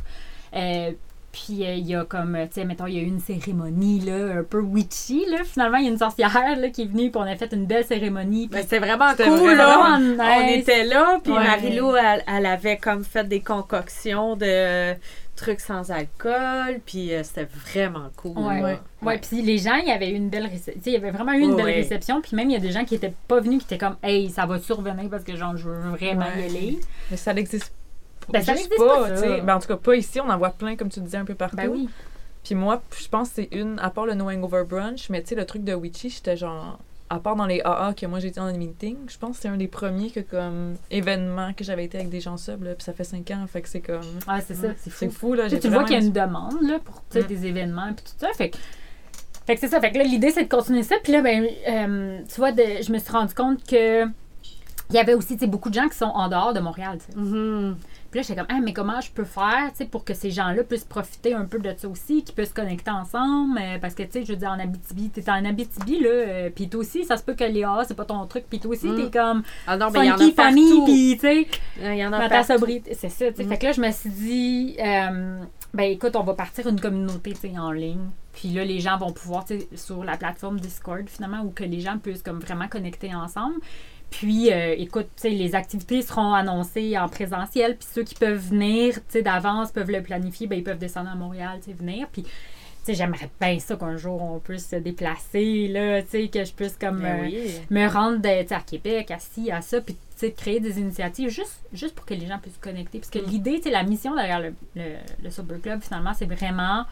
Euh, 0.56 0.94
puis 1.32 1.64
euh, 1.66 1.74
il 1.76 1.88
y 1.88 1.96
a 1.96 2.06
comme, 2.06 2.38
tu 2.48 2.48
sais, 2.62 2.66
mettons, 2.66 2.88
il 2.88 2.96
y 2.96 3.00
a 3.00 3.02
eu 3.02 3.06
une 3.08 3.20
cérémonie, 3.20 4.00
là, 4.02 4.40
un 4.40 4.44
peu 4.44 4.60
witchy, 4.60 5.26
là. 5.30 5.44
Finalement, 5.44 5.78
il 5.78 5.86
y 5.86 5.88
a 5.88 5.92
une 5.92 5.98
sorcière, 5.98 6.32
là, 6.58 6.70
qui 6.70 6.82
est 6.84 6.86
venue, 6.86 7.12
puis 7.12 7.22
on 7.22 7.26
a 7.28 7.36
fait 7.36 7.54
une 7.54 7.66
belle 7.66 7.86
cérémonie. 7.86 8.48
Puis 8.48 8.60
Ben, 8.60 8.62
c'était 8.64 8.80
vraiment 8.80 9.14
cool, 9.16 9.26
vraiment 9.56 9.98
là. 9.98 10.00
nice. 10.00 10.20
On 10.20 10.60
était 10.60 10.84
là, 10.86 11.20
puis 11.24 11.32
Ouais. 11.34 11.44
Marie-Lou, 11.44 11.96
elle, 11.96 12.24
elle 12.28 12.46
avait 12.46 12.78
comme 12.78 13.04
fait 13.04 13.28
des 13.28 13.42
concoctions 13.42 14.36
de 14.36 14.94
trucs 15.36 15.62
sans 15.62 15.90
alcool, 15.92 16.82
puis 16.86 17.14
euh, 17.14 17.24
c'était 17.24 17.48
vraiment 17.66 18.10
cool. 18.18 18.38
Ouais, 18.40 18.60
là. 18.60 18.68
ouais. 18.68 18.80
Ouais, 19.02 19.18
puis 19.20 19.42
les 19.42 19.58
gens, 19.58 19.76
il 19.76 19.88
y 19.88 19.92
avait 19.92 20.10
eu 20.10 20.16
une 20.16 20.30
belle 20.30 20.48
réception. 20.48 20.82
Il 20.86 20.92
y 20.92 20.96
avait 20.98 21.12
vraiment 21.12 21.32
eu 21.32 21.40
une 21.44 21.52
Ouais, 21.52 21.56
belle 21.56 21.66
ouais. 21.68 21.76
réception. 21.76 22.20
Puis 22.22 22.36
même, 22.36 22.50
il 22.50 22.54
y 22.54 22.58
a 22.58 22.60
des 22.60 22.72
gens 22.74 22.84
qui 22.84 22.96
étaient 22.96 23.14
pas 23.30 23.40
venus, 23.40 23.60
qui 23.60 23.74
étaient 23.74 23.78
comme, 23.86 23.96
hey, 24.04 24.30
ça 24.30 24.46
va 24.46 24.60
survenir 24.60 25.10
parce 25.10 25.24
que 25.24 25.38
genre, 25.38 25.56
je 25.56 25.70
veux 25.70 25.90
vraiment 25.92 26.26
Ouais. 26.26 26.42
y 26.42 26.46
aller. 26.46 26.80
Mais 27.10 27.16
ça 27.16 27.34
n'existe 27.34 27.72
Ben, 28.32 28.42
ça 28.42 28.54
n'existe 28.54 28.76
pas, 28.78 29.12
tu 29.12 29.18
ça. 29.18 29.40
Ben, 29.42 29.56
en 29.56 29.60
tout 29.60 29.68
cas, 29.68 29.78
pas 29.78 29.96
ici, 29.96 30.20
on 30.20 30.30
en 30.30 30.38
voit 30.38 30.50
plein, 30.52 30.76
comme 30.76 30.90
tu 30.90 31.00
disais, 31.00 31.18
un 31.18 31.26
peu 31.26 31.36
partout. 31.36 31.58
Ben 31.58 31.70
oui. 31.70 31.90
Puis 32.44 32.56
moi, 32.56 32.82
je 33.00 33.08
pense 33.10 33.30
que 33.30 33.36
c'est 33.36 33.50
une, 33.52 33.78
à 33.80 33.90
part 33.90 34.06
le 34.06 34.14
No 34.14 34.30
Hangover 34.30 34.64
Brunch, 34.68 35.10
mais 35.10 35.22
tu 35.22 35.30
sais, 35.30 35.36
le 35.36 35.46
truc 35.46 35.64
de 35.64 35.74
Witchy, 35.74 36.10
j'étais 36.10 36.38
genre, 36.38 36.80
à 37.10 37.20
part 37.20 37.36
dans 37.36 37.46
les 37.48 37.60
AA 37.62 37.94
que 37.94 38.06
moi 38.06 38.20
j'ai 38.20 38.28
été 38.30 38.40
dans 38.40 38.48
les 38.48 38.58
meetings, 38.58 38.98
je 39.08 39.18
pense 39.18 39.36
que 39.38 39.42
c'est 39.42 39.48
un 39.50 39.58
des 39.58 39.68
premiers 39.68 40.10
que 40.12 40.20
comme 40.22 40.76
événement 40.92 41.54
que 41.54 41.64
j'avais 41.64 41.84
été 41.86 41.98
avec 41.98 42.10
des 42.10 42.22
gens 42.22 42.38
subs, 42.38 42.64
là, 42.64 42.76
puis 42.76 42.84
ça 42.84 42.94
fait 42.94 43.04
cinq 43.04 43.30
ans, 43.32 43.46
fait 43.52 43.62
que 43.62 43.68
c'est 43.70 43.82
comme. 43.82 44.02
Ah, 44.28 44.40
c'est 44.42 44.54
ça, 44.56 44.68
c'est 44.78 44.90
C'est 44.92 45.10
fou. 45.10 45.30
fou, 45.30 45.34
là. 45.34 45.50
Tu 45.50 45.68
vois 45.70 45.84
qu'il 45.84 45.94
y 45.94 46.00
a 46.00 46.02
une 46.04 46.12
demande 46.14 46.62
là, 46.62 46.80
pour 46.80 47.02
Mm. 47.16 47.24
des 47.28 47.46
événements 47.48 47.94
puis 47.94 48.06
tout 48.06 48.14
ça. 48.18 48.28
Fait 48.34 48.52
que, 48.52 48.58
fait 49.48 49.56
que 49.56 49.60
c'est 49.62 49.68
ça. 49.70 49.82
Fait 49.82 49.92
que 49.92 49.98
là, 49.98 50.04
l'idée, 50.04 50.30
c'est 50.32 50.44
de 50.44 50.50
continuer 50.50 50.84
ça. 50.84 50.96
Puis 51.04 51.12
là, 51.12 51.22
ben, 51.22 51.46
euh, 51.68 52.20
tu 52.32 52.36
vois, 52.40 52.52
de- 52.52 52.82
je 52.84 52.92
me 52.92 53.00
suis 53.00 53.12
rendu 53.12 53.34
compte 53.34 53.66
que 53.68 54.06
il 54.06 54.96
y 54.96 54.98
avait 55.00 55.14
aussi 55.16 55.34
tu 55.34 55.40
sais, 55.40 55.48
beaucoup 55.48 55.70
de 55.70 55.76
gens 55.76 55.88
qui 55.90 55.98
sont 55.98 56.06
en 56.06 56.30
dehors 56.30 56.54
de 56.54 56.60
Montréal. 56.60 57.00
tu 57.00 57.12
sais. 57.14 57.20
Puis 58.12 58.20
là, 58.20 58.22
j'étais 58.28 58.36
comme, 58.36 58.48
Ah, 58.50 58.60
mais 58.64 58.74
comment 58.74 59.00
je 59.02 59.12
peux 59.12 59.24
faire 59.24 59.72
pour 59.92 60.04
que 60.04 60.14
ces 60.14 60.32
gens-là 60.32 60.64
puissent 60.64 60.84
profiter 60.86 61.34
un 61.34 61.46
peu 61.46 61.60
de 61.60 61.74
ça 61.78 61.88
aussi, 61.88 62.24
qu'ils 62.24 62.36
puissent 62.36 62.50
se 62.50 62.54
connecter 62.54 62.92
ensemble? 62.92 63.60
euh, 63.60 63.78
parce 63.80 63.94
que, 63.94 64.04
tu 64.04 64.12
sais, 64.12 64.26
je 64.26 64.32
veux 64.34 64.38
dire, 64.38 64.50
en 64.50 64.60
Abitibi, 64.60 65.10
t'es 65.10 65.30
en 65.30 65.46
Abitibi, 65.46 66.00
là, 66.00 66.10
euh, 66.10 66.50
puis 66.54 66.70
toi 66.70 66.82
aussi, 66.82 67.04
ça 67.06 67.18
se 67.18 67.24
peut 67.24 67.34
que 67.34 67.44
les 67.44 67.66
c'est 67.88 67.94
pas 67.96 68.06
ton 68.06 68.26
truc, 68.26 68.46
puis 68.50 68.60
toi 68.60 68.72
aussi, 68.72 68.88
t'es 68.96 69.12
comme 69.12 69.44
Ah 69.68 69.78
non, 69.78 69.90
y 69.94 70.12
en 70.12 70.16
a 70.18 70.32
famille, 70.32 70.84
puis 70.86 71.14
tu 71.16 71.20
sais, 71.20 71.48
Il 71.82 71.96
y 71.98 72.06
en 72.06 72.14
a 72.14 72.20
dans 72.20 72.24
ta 72.24 72.30
partout. 72.30 72.54
sobriété. 72.54 72.94
C'est 72.96 73.10
ça, 73.10 73.30
tu 73.32 73.38
sais. 73.38 73.44
Mm. 73.44 73.50
Fait 73.50 73.58
que 73.58 73.66
là, 73.66 73.72
je 73.74 73.82
me 73.82 73.92
suis 73.92 74.10
dit, 74.10 74.76
euh, 74.80 75.40
ben 75.74 75.84
écoute, 75.84 76.16
on 76.16 76.24
va 76.24 76.34
partir 76.34 76.68
une 76.68 76.80
communauté, 76.80 77.34
tu 77.34 77.40
sais, 77.42 77.58
en 77.58 77.72
ligne. 77.72 78.10
Puis 78.34 78.50
là, 78.50 78.64
les 78.64 78.80
gens 78.80 78.98
vont 78.98 79.12
pouvoir, 79.12 79.46
tu 79.46 79.60
sais, 79.60 79.68
sur 79.76 80.04
la 80.04 80.18
plateforme 80.18 80.60
Discord, 80.60 81.08
finalement, 81.10 81.42
où 81.42 81.52
que 81.52 81.64
les 81.64 81.80
gens 81.80 81.98
puissent 81.98 82.24
comme 82.24 82.40
vraiment 82.40 82.68
connecter 82.68 83.14
ensemble. 83.14 83.56
Puis, 84.10 84.52
euh, 84.52 84.74
écoute, 84.78 85.08
les 85.24 85.56
activités 85.56 86.02
seront 86.02 86.34
annoncées 86.34 86.98
en 86.98 87.08
présentiel. 87.08 87.78
Puis 87.78 87.88
ceux 87.94 88.04
qui 88.04 88.16
peuvent 88.16 88.40
venir, 88.50 89.00
d'avance, 89.22 89.72
peuvent 89.72 89.92
le 89.92 90.02
planifier, 90.02 90.48
ben 90.48 90.58
ils 90.58 90.64
peuvent 90.64 90.80
descendre 90.80 91.10
à 91.10 91.16
Montréal, 91.16 91.60
venir. 91.74 92.08
Puis, 92.12 92.26
j'aimerais 92.88 93.30
bien 93.40 93.60
ça 93.60 93.76
qu'un 93.76 93.98
jour, 93.98 94.20
on 94.20 94.40
puisse 94.40 94.68
se 94.70 94.76
déplacer, 94.78 95.68
là, 95.68 96.02
que 96.02 96.44
je 96.44 96.52
puisse 96.54 96.76
comme... 96.76 97.02
Ben 97.02 97.20
euh, 97.20 97.28
oui. 97.30 97.52
me 97.70 97.88
rendre 97.88 98.18
de- 98.18 98.52
à 98.54 98.62
Québec, 98.62 99.12
à 99.12 99.20
ci, 99.20 99.52
à 99.52 99.62
ça, 99.62 99.80
puis 99.80 99.96
de 100.22 100.28
créer 100.30 100.60
des 100.60 100.80
initiatives 100.80 101.30
juste, 101.30 101.62
juste 101.72 101.94
pour 101.96 102.06
que 102.06 102.16
les 102.16 102.26
gens 102.26 102.40
puissent 102.40 102.56
se 102.56 102.60
connecter. 102.60 102.98
Parce 103.00 103.12
que 103.12 103.20
l'idée, 103.20 103.58
tu 103.58 103.64
sais, 103.64 103.70
la 103.70 103.84
mission 103.84 104.16
derrière 104.16 104.40
le, 104.40 104.54
le, 104.76 104.96
le 105.24 105.30
Sober 105.30 105.60
Club, 105.62 105.82
finalement, 105.82 106.14
c'est 106.16 106.26
vraiment 106.26 106.86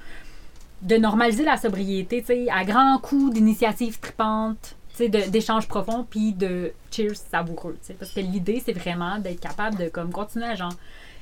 de 0.84 0.96
normaliser 0.98 1.44
la 1.44 1.58
sobriété, 1.58 2.24
à 2.52 2.64
grands 2.64 3.00
coups 3.00 3.34
d'initiatives 3.34 4.00
tripantes, 4.00 4.77
d'échanges 5.06 5.68
profonds, 5.68 6.06
puis 6.10 6.34
de 6.34 6.72
cheers 6.92 7.16
savoureux. 7.16 7.78
Parce 8.00 8.12
que 8.12 8.20
l'idée, 8.20 8.62
c'est 8.66 8.74
vraiment 8.74 9.20
d'être 9.20 9.40
capable 9.40 9.78
de 9.78 9.90
comme, 9.90 10.12
continuer 10.12 10.46
à 10.48 10.56
genre 10.56 10.74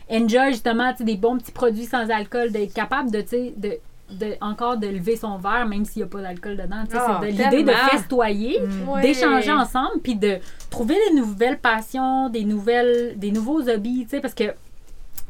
enjoy 0.09 0.51
justement 0.51 0.93
des 0.99 1.17
bons 1.17 1.37
petits 1.37 1.51
produits 1.51 1.85
sans 1.85 2.09
alcool, 2.09 2.51
d'être 2.51 2.73
capable 2.73 3.09
de, 3.11 3.21
tu 3.21 3.27
sais, 3.29 3.53
de, 3.57 3.77
de, 4.11 4.35
encore 4.39 4.77
de 4.77 4.87
lever 4.87 5.15
son 5.15 5.37
verre, 5.37 5.65
même 5.67 5.83
s'il 5.83 6.03
n'y 6.03 6.07
a 6.07 6.11
pas 6.11 6.21
d'alcool 6.21 6.57
dedans. 6.57 6.83
Ah, 6.93 7.19
c'est 7.23 7.31
de 7.31 7.43
l'idée 7.43 7.63
de 7.63 7.71
festoyer, 7.71 8.59
Ouais. 8.87 9.01
d'échanger 9.01 9.51
ensemble, 9.51 9.99
puis 10.03 10.15
de 10.15 10.37
trouver 10.69 10.95
des 11.09 11.15
nouvelles 11.15 11.57
passions, 11.59 12.29
des, 12.29 12.43
nouvelles, 12.43 13.17
des 13.17 13.31
nouveaux 13.31 13.67
hobbies, 13.67 14.05
parce 14.21 14.35
que 14.35 14.53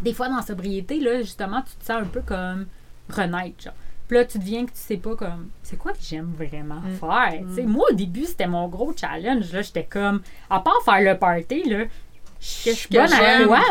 des 0.01 0.13
fois 0.13 0.27
dans 0.27 0.35
la 0.35 0.41
sobriété, 0.41 0.99
là, 0.99 1.21
justement, 1.21 1.61
tu 1.61 1.73
te 1.77 1.85
sens 1.85 2.01
un 2.01 2.05
peu 2.05 2.21
comme 2.21 2.65
renaître, 3.09 3.63
genre. 3.63 3.73
Puis 4.07 4.17
là, 4.17 4.25
tu 4.25 4.37
deviens 4.37 4.65
que 4.65 4.71
tu 4.71 4.77
sais 4.77 4.97
pas 4.97 5.15
comme, 5.15 5.49
c'est 5.63 5.77
quoi 5.77 5.91
que 5.93 5.99
j'aime 6.01 6.31
vraiment 6.37 6.81
Mm. 6.81 6.95
faire? 6.99 7.41
sais. 7.55 7.63
Moi, 7.63 7.85
au 7.91 7.93
début, 7.93 8.25
c'était 8.25 8.47
mon 8.47 8.67
gros 8.67 8.93
challenge, 8.95 9.51
là, 9.51 9.61
j'étais 9.61 9.83
comme, 9.85 10.21
à 10.49 10.59
part 10.59 10.81
faire 10.85 11.01
le 11.01 11.17
party, 11.17 11.63
là, 11.69 11.85
je 12.39 12.45
suis 12.45 12.63
Qu'est-ce 12.63 12.87
que 12.87 13.15
j'aime? 13.15 13.47
moi? 13.47 13.61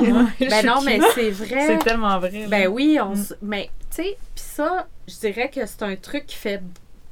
Ben 0.41 0.67
non, 0.67 0.83
mais 0.83 0.99
c'est 1.15 1.31
vrai. 1.31 1.67
C'est 1.67 1.79
tellement 1.85 2.19
vrai. 2.19 2.31
là. 2.43 2.49
Ben 2.49 2.69
oui, 2.69 2.99
on 3.01 3.11
Mm. 3.11 3.13
s- 3.13 3.37
mais 3.43 3.71
tu 3.91 3.97
sais, 4.03 4.17
puis 4.35 4.45
ça, 4.45 4.89
je 5.07 5.15
dirais 5.21 5.49
que 5.51 5.65
c'est 5.67 5.83
un 5.85 5.95
truc 5.97 6.27
qui 6.27 6.37
fait 6.37 6.61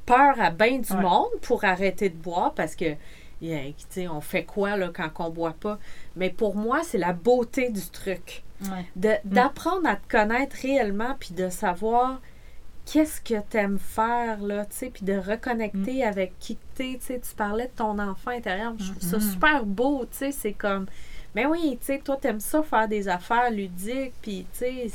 peur 0.05 0.35
à 0.41 0.49
bien 0.49 0.79
du 0.79 0.91
Ouais. 0.91 0.99
monde 1.01 1.29
pour 1.41 1.63
arrêter 1.63 2.09
de 2.09 2.15
boire 2.17 2.53
parce 2.53 2.75
que 2.75 2.95
yeah, 3.41 3.61
on 4.11 4.19
fait 4.19 4.43
quoi 4.43 4.75
là 4.75 4.89
quand 4.93 5.09
on 5.19 5.29
boit 5.29 5.53
pas? 5.57 5.79
Mais 6.17 6.29
pour 6.29 6.55
moi, 6.57 6.81
c'est 6.83 6.97
la 6.97 7.13
beauté 7.13 7.69
du 7.69 7.85
truc. 7.89 8.43
Ouais. 8.61 8.85
D'apprendre 9.23 9.87
à 9.87 9.95
te 9.95 10.09
connaître 10.09 10.55
réellement 10.61 11.15
puis 11.19 11.33
de 11.33 11.49
savoir 11.49 12.19
qu'est-ce 12.85 13.21
que 13.21 13.39
tu 13.49 13.57
aimes 13.57 13.79
faire 13.79 14.41
là, 14.41 14.65
tu 14.65 14.75
sais, 14.75 14.89
puis 14.89 15.05
de 15.05 15.13
reconnecter 15.17 16.03
avec 16.03 16.37
qui 16.39 16.57
t'es, 16.75 16.97
tu 16.99 17.05
sais, 17.07 17.19
tu 17.19 17.33
parlais 17.35 17.65
de 17.67 17.71
ton 17.75 17.97
enfant 17.99 18.31
intérieur, 18.31 18.73
je 18.77 18.91
trouve 18.91 19.01
ça 19.01 19.17
Mhm. 19.17 19.21
super 19.31 19.65
beau, 19.65 20.05
tu 20.11 20.17
sais, 20.17 20.31
c'est 20.31 20.53
comme 20.53 20.85
mais 21.35 21.45
oui, 21.47 21.77
tu 21.79 21.87
sais, 21.87 21.97
toi, 21.99 22.15
t'aimes 22.21 22.39
ça 22.39 22.61
faire 22.61 22.87
des 22.87 23.07
affaires 23.07 23.49
ludiques, 23.49 24.13
puis 24.21 24.45
tu 24.53 24.59
sais, 24.59 24.87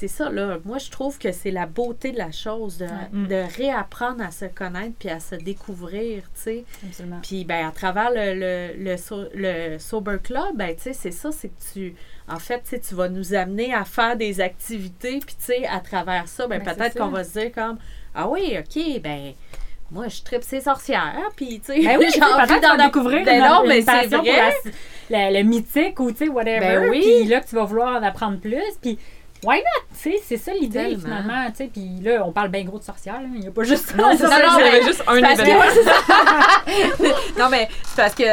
c'est- 0.00 0.08
ça, 0.08 0.30
là. 0.30 0.58
Moi, 0.64 0.78
je 0.78 0.90
trouve 0.90 1.18
que 1.18 1.32
c'est 1.32 1.50
la 1.50 1.66
beauté 1.66 2.12
de 2.12 2.18
la 2.18 2.30
chose, 2.32 2.78
de, 2.78 2.86
de 3.28 3.42
réapprendre 3.56 4.22
à 4.24 4.30
se 4.30 4.44
connaître 4.46 4.94
puis 4.98 5.08
à 5.08 5.20
se 5.20 5.34
découvrir, 5.34 6.22
tu 6.34 6.40
sais. 6.42 6.64
Absolument. 6.86 7.20
Puis, 7.22 7.44
ben, 7.44 7.66
à 7.66 7.70
travers 7.70 8.10
le, 8.10 8.34
le, 8.34 8.84
le, 8.90 8.96
so- 8.96 9.28
le 9.34 9.78
Sober 9.78 10.18
Club, 10.22 10.56
ben, 10.56 10.74
tu 10.76 10.82
sais, 10.82 10.92
c'est 10.92 11.10
ça, 11.10 11.30
c'est 11.32 11.48
que 11.48 11.72
tu, 11.72 11.94
en 12.28 12.38
fait, 12.38 12.60
tu 12.62 12.70
sais, 12.70 12.80
tu 12.80 12.94
vas 12.94 13.08
nous 13.08 13.34
amener 13.34 13.72
à 13.74 13.84
faire 13.84 14.16
des 14.16 14.40
activités, 14.40 15.18
puis, 15.24 15.34
tu 15.38 15.44
sais, 15.46 15.66
à 15.66 15.80
travers 15.80 16.28
ça, 16.28 16.46
ben, 16.46 16.62
Ben, 16.62 16.74
peut-être 16.74 16.98
qu'on 16.98 17.08
va 17.08 17.24
se 17.24 17.38
dire 17.38 17.52
comme, 17.52 17.78
ah 18.14 18.28
oui, 18.28 18.56
OK, 18.58 19.00
ben, 19.02 19.32
moi, 19.92 20.08
je 20.08 20.20
tripe 20.22 20.42
ces 20.42 20.62
sorcières, 20.62 21.30
puis, 21.36 21.60
tu 21.60 21.72
sais, 21.72 21.80
Ben 21.80 21.96
oui, 21.98 22.06
j'ai 22.14 22.22
envie 22.22 22.60
d'en 22.60 22.76
découvrir 22.86 23.24
Ben 23.24 23.40
non, 23.40 23.62
mais 23.66 23.82
c'est 23.82 24.08
pour 24.10 24.18
vrai. 24.24 24.52
la- 25.10 25.30
la- 25.30 25.30
le 25.30 25.42
mythique 25.48 26.00
ou, 26.00 26.10
tu 26.10 26.18
sais, 26.24 26.28
whatever. 26.28 26.58
Ben 26.60 26.90
oui. 26.90 27.00
Puis 27.20 27.28
là, 27.28 27.40
que 27.40 27.46
tu 27.48 27.54
vas 27.54 27.62
vouloir 27.64 27.94
en 27.96 28.02
apprendre 28.02 28.40
plus. 28.40 28.60
Puis, 28.82 28.98
why 29.44 29.58
not? 29.58 29.86
C'est 29.92 30.36
ça 30.36 30.52
l'idée, 30.52 30.96
finalement. 30.98 31.50
Puis 31.52 32.00
là, 32.02 32.22
on 32.24 32.32
parle 32.32 32.48
bien 32.48 32.64
gros 32.64 32.78
de 32.78 32.84
sorcières. 32.84 33.20
Il 33.34 33.40
n'y 33.40 33.46
a 33.48 33.50
pas 33.50 33.64
juste 33.64 33.86
ça. 33.86 33.96
Non, 33.96 34.10
c'est 34.12 34.26
ça, 34.26 34.38
non, 34.46 34.58
mais 34.58 34.82
juste 34.82 35.02
un 35.06 35.16
événement. 35.16 35.62
non, 37.38 37.48
mais 37.50 37.68
c'est 37.84 37.96
parce 37.96 38.14
que 38.14 38.24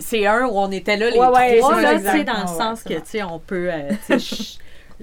c'est, 0.00 0.26
un 0.26 0.46
où 0.46 0.58
on 0.58 0.70
était 0.70 0.96
là 0.96 1.10
les 1.10 1.18
Ouais, 1.18 1.26
ouais, 1.28 1.58
trois, 1.58 1.76
c'est 1.76 1.82
là, 1.82 1.98
ça, 1.98 2.22
dans 2.24 2.32
le 2.34 2.40
Ouais, 2.40 2.46
sens 2.58 2.84
ouais, 2.84 2.94
que, 2.94 3.00
tu 3.00 3.06
sais, 3.06 3.22
on 3.22 3.38
peut... 3.38 3.70
euh, 3.72 3.90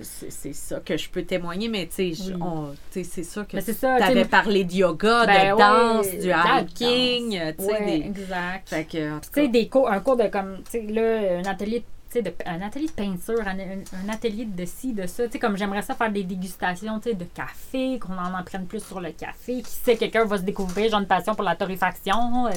c'est, 0.02 0.54
ça 0.54 0.80
que 0.80 0.96
je 0.98 1.10
peux 1.10 1.24
témoigner, 1.24 1.68
mais 1.68 1.88
tu 1.88 2.14
sais, 2.14 2.24
Oui. 2.40 3.04
c'est 3.04 3.24
sûr 3.24 3.48
que 3.48 3.58
tu 3.58 3.86
avais 3.86 4.26
parlé 4.26 4.64
de 4.64 4.74
yoga, 4.74 5.26
Ben 5.26 5.50
de 5.50 5.54
ouais, 5.54 5.60
danse, 5.60 6.10
du 6.12 6.28
de 6.28 6.62
hiking, 6.62 7.38
euh, 7.40 7.52
tu 7.58 7.66
sais, 7.66 7.72
Ouais, 7.72 7.86
des... 7.86 8.06
exact. 8.06 8.70
Fait 8.70 8.86
que, 8.86 9.20
tu 9.20 9.28
sais, 9.34 9.48
des 9.48 9.68
cours, 9.68 9.90
un 9.90 10.00
cours 10.00 10.16
de 10.16 10.28
comme, 10.28 10.58
tu 10.64 10.72
sais, 10.72 10.82
là, 10.84 11.40
un 11.40 11.52
atelier, 11.52 11.80
sais, 11.80 11.86
de, 12.16 12.34
un 12.45 12.62
atelier 12.62 12.88
de 12.88 12.91
peinture, 12.91 13.39
un, 13.45 13.57
un- 13.60 14.10
atelier 14.12 14.45
de 14.45 14.66
ci, 14.66 14.93
de 14.93 15.05
ça, 15.05 15.26
tu 15.28 15.34
sais, 15.34 15.39
comme 15.39 15.55
j'aimerais 15.57 15.84
ça 15.84 15.93
faire 15.93 16.12
des 16.12 16.24
dégustations, 16.24 16.99
tu 16.99 17.10
sais, 17.10 17.16
de 17.16 17.24
café, 17.26 17.99
qu'on 17.99 18.18
en 18.18 18.34
apprenne 18.36 18.66
plus 18.66 18.84
sur 18.84 18.99
le 18.99 19.12
café, 19.12 19.62
qui 19.62 19.70
sait, 19.72 19.95
quelqu'un 19.95 20.26
va 20.26 20.38
se 20.38 20.43
découvrir, 20.43 20.89
j'ai 20.89 20.95
une 20.97 21.05
passion 21.05 21.36
pour 21.36 21.43
la 21.43 21.55
torréfaction, 21.55 22.47
euh, 22.47 22.51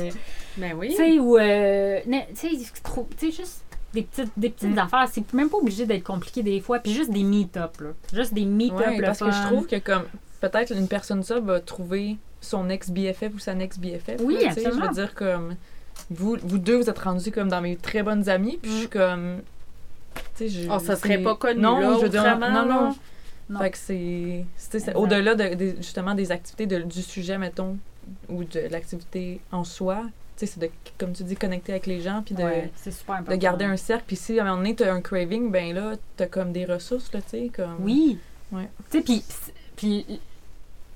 ben 0.57 0.73
oui. 0.77 0.89
tu 0.91 0.97
sais, 0.97 1.19
ou, 1.19 1.37
euh, 1.37 2.01
tu 2.05 2.35
sais, 2.35 2.51
je 2.51 2.83
trouve- 2.83 3.09
tu 3.19 3.31
sais, 3.31 3.37
juste 3.43 3.63
des 3.93 4.03
petites, 4.03 4.33
des 4.39 4.49
petites 4.49 4.75
Mm. 4.75 4.79
affaires, 4.79 5.07
c'est 5.13 5.33
même 5.35 5.51
pas 5.51 5.59
obligé 5.59 5.85
d'être 5.85 6.05
compliqué 6.05 6.43
des 6.43 6.61
fois, 6.61 6.79
puis 6.79 6.93
juste 6.95 7.11
des 7.11 7.23
meet-up, 7.25 7.79
là, 7.81 7.91
juste 8.15 8.33
des 8.33 8.47
meet-up, 8.47 8.79
Ouais, 8.79 9.03
parce 9.03 9.19
que 9.19 9.31
je 9.31 9.43
trouve 9.49 9.67
que 9.67 9.77
comme 9.77 10.05
peut-être 10.41 10.73
une 10.73 10.89
personne 10.89 11.23
ça 11.23 11.39
va 11.41 11.61
trouver 11.61 12.17
son 12.41 12.69
ex 12.71 12.91
BFF 12.91 13.35
ou 13.35 13.39
sa 13.39 13.53
ex 13.55 13.79
BFF. 13.79 14.17
Oui, 14.25 14.35
là, 14.35 14.41
sais, 14.55 14.63
Je 14.63 14.67
absolument. 14.67 14.89
veux 14.89 14.95
dire 14.95 15.15
comme 15.15 15.57
vous, 16.11 16.37
vous 16.43 16.59
deux 16.59 16.77
vous 16.77 16.91
êtes 16.91 16.99
rendus 16.99 17.31
comme 17.31 17.49
dans 17.49 17.61
mes 17.61 17.77
très 17.77 18.03
bonnes 18.03 18.29
amies 18.29 18.59
puis 18.61 18.71
je 18.71 18.77
suis 18.79 18.89
comme 18.89 19.41
tu 20.15 20.23
sais 20.35 20.49
je 20.49 20.69
Oh, 20.71 20.79
ça 20.79 20.97
serait 20.97 21.19
pas 21.19 21.35
connu, 21.37 21.61
non, 21.61 21.79
là, 21.79 21.97
je 21.99 22.03
veux 22.03 22.09
dire 22.09 22.39
non 22.39 22.67
non. 22.67 22.95
Non. 23.51 23.59
Fait 23.59 23.71
que 23.71 23.79
c'est 23.79 24.95
au-delà 24.95 25.35
de, 25.35 25.75
justement 25.79 26.15
des 26.15 26.31
activités 26.33 26.67
de- 26.67 26.83
du 26.83 27.03
sujet 27.03 27.39
mettons 27.39 27.77
ou 28.29 28.45
de 28.45 28.61
l'activité 28.71 29.41
en 29.51 29.65
soi, 29.65 30.03
tu 30.37 30.47
sais 30.47 30.53
c'est 30.55 30.61
de 30.61 30.71
comme 30.99 31.13
tu 31.13 31.25
dis 31.25 31.37
connecter 31.37 31.73
avec 31.73 31.87
les 31.87 32.01
gens 32.01 32.23
puis 32.25 32.35
de 32.35 32.43
Ouais, 32.43 32.71
super 32.91 33.23
de 33.23 33.35
garder 33.35 33.65
un 33.65 33.77
cercle. 33.77 34.05
Puis 34.07 34.17
si 34.17 34.39
à 34.39 34.43
un 34.43 34.47
moment 34.47 34.57
donné, 34.59 34.75
t'as 34.75 34.93
un 34.93 35.01
craving, 35.01 35.51
ben 35.51 35.75
là, 35.75 35.95
t'as 36.17 36.27
comme 36.27 36.53
des 36.53 36.65
ressources, 36.65 37.13
là, 37.13 37.21
tu 37.21 37.31
sais, 37.31 37.51
comme... 37.55 37.77
Oui. 37.81 38.19
Ouais. 38.53 38.69
Tu 38.91 38.99
sais, 38.99 39.23
puis 39.77 40.07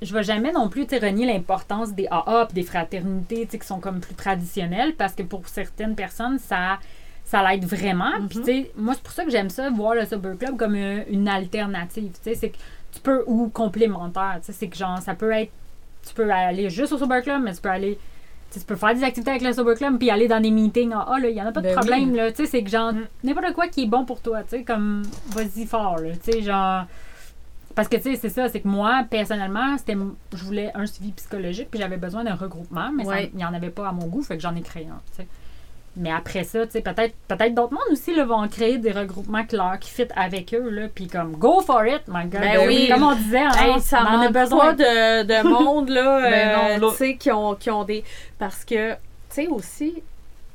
je 0.03 0.13
vais 0.13 0.23
jamais 0.23 0.53
non 0.53 0.69
plus 0.69 0.87
renier 0.93 1.27
l'importance 1.27 1.93
des 1.93 2.07
AA 2.11 2.49
des 2.53 2.63
fraternités 2.63 3.47
qui 3.47 3.67
sont 3.67 3.81
comme 3.81 4.01
plus 4.01 4.15
traditionnelles 4.15 4.95
parce 4.95 5.15
que 5.15 5.23
pour 5.23 5.49
certaines 5.49 5.95
personnes, 5.95 6.39
ça, 6.39 6.79
ça 7.25 7.43
l'aide 7.49 7.65
vraiment. 7.65 8.13
Puis, 8.29 8.39
Mhm. 8.39 8.45
tu 8.45 8.53
sais, 8.53 8.71
moi, 8.77 8.95
c'est 8.95 9.03
pour 9.03 9.13
ça 9.13 9.25
que 9.25 9.31
j'aime 9.31 9.51
ça, 9.51 9.71
voir 9.71 9.95
le 9.95 10.05
Sober 10.05 10.35
Club 10.39 10.57
comme 10.57 10.75
une, 10.75 11.05
une 11.09 11.29
alternative. 11.29 12.13
Tu 12.13 12.19
sais, 12.23 12.35
c'est 12.35 12.51
que 12.51 12.57
tu 12.93 13.01
peux, 13.01 13.25
ou 13.27 13.49
complémentaire. 13.49 14.37
Tu 14.41 14.47
sais, 14.47 14.53
c'est 14.53 14.69
que 14.69 14.77
genre, 14.77 14.99
ça 14.99 15.15
peut 15.15 15.33
être, 15.33 15.51
tu 16.07 16.15
peux 16.15 16.31
aller 16.31 16.71
juste 16.71 16.93
au 16.93 16.99
Sober 16.99 17.21
Club, 17.23 17.43
mais 17.43 17.53
tu 17.55 17.61
peux 17.61 17.69
aller. 17.71 17.99
tu 18.53 18.61
peux 18.61 18.77
faire 18.77 18.95
des 18.95 19.03
activités 19.03 19.31
avec 19.33 19.43
le 19.43 19.53
Sober 19.53 19.75
Club 19.75 19.99
puis 19.99 20.09
aller 20.09 20.29
dans 20.29 20.41
des 20.41 20.53
meetings. 20.53 20.93
Ah, 20.95 21.19
là, 21.21 21.29
il 21.29 21.35
n'y 21.35 21.43
en 21.43 21.47
a 21.47 21.53
pas 21.53 21.61
de 21.61 21.67
Ben 21.67 21.75
problème. 21.75 22.11
oui. 22.13 22.17
là. 22.17 22.31
Tu 22.31 22.45
sais, 22.45 22.47
c'est 22.47 22.63
que 22.63 22.71
genre, 22.71 22.93
Mm. 22.93 23.05
n'importe 23.25 23.53
quoi 23.55 23.67
qui 23.67 23.83
est 23.83 23.87
bon 23.87 24.05
pour 24.05 24.21
toi. 24.23 24.43
Tu 24.45 24.51
sais, 24.51 24.63
comme, 24.63 25.03
vas-y 25.31 25.67
fort. 25.67 25.99
Là. 25.99 26.13
Tu 26.25 26.31
sais, 26.33 26.43
genre. 26.43 26.85
Parce 27.77 27.87
que, 27.89 27.97
tu 27.97 28.03
sais, 28.03 28.17
c'est 28.17 28.31
ça, 28.31 28.49
c'est 28.49 28.61
que 28.61 28.67
moi, 28.69 29.05
personnellement, 29.09 29.77
c'était, 29.79 29.97
je 30.35 30.43
voulais 30.45 30.73
un 30.75 30.87
suivi 30.87 31.13
psychologique, 31.13 31.69
puis 31.71 31.79
j'avais 31.79 31.99
besoin 31.99 32.25
d'un 32.25 32.35
regroupement, 32.35 32.91
mais 32.93 33.05
ça- 33.05 33.21
il 33.33 33.37
n'y 33.37 33.45
en 33.45 33.55
avait 33.55 33.71
pas 33.71 33.89
à 33.89 33.93
mon 33.93 34.07
goût, 34.07 34.23
fait 34.23 34.37
que 34.37 34.43
j'en 34.43 34.57
ai 34.57 34.63
créé 34.63 34.87
un, 34.87 35.01
tu 35.11 35.19
sais. 35.23 35.29
Mais 35.99 36.11
après 36.13 36.45
ça, 36.45 36.67
tu 36.67 36.73
sais, 36.73 36.81
peut-être, 36.83 37.15
peut-être 37.27 37.55
d'autres 37.55 37.73
mondes 37.73 37.91
aussi 37.91 38.15
là, 38.15 38.25
vont 38.27 38.47
créer 38.49 38.77
des 38.77 38.93
regroupements 38.93 39.45
clairs 39.47 39.79
qui 39.81 39.91
fit 39.91 40.07
avec 40.15 40.53
eux, 40.53 40.69
là, 40.69 40.89
puis 40.95 41.07
comme, 41.07 41.33
go 41.37 41.61
for 41.63 41.87
it, 41.87 42.03
my 42.09 42.25
God. 42.25 42.41
Ben 42.41 42.67
oui. 42.67 42.89
Comme 42.93 43.03
on 43.03 43.15
disait, 43.15 43.41
hein, 43.45 43.51
Hey, 43.59 43.81
ça 43.81 44.03
on 44.07 44.15
en 44.17 44.21
a 44.23 44.29
besoin. 44.31 44.73
de, 44.75 45.23
de 45.23 45.49
monde, 45.49 45.89
là, 45.89 46.21
Ben 46.31 46.83
euh, 46.83 46.91
tu 46.91 46.97
sais, 46.97 47.17
qui 47.17 47.31
ont, 47.31 47.55
qui 47.55 47.71
ont 47.71 47.85
des... 47.85 48.05
Parce 48.39 48.63
que, 48.65 48.93
tu 48.93 48.99
sais, 49.31 49.47
aussi, 49.49 50.03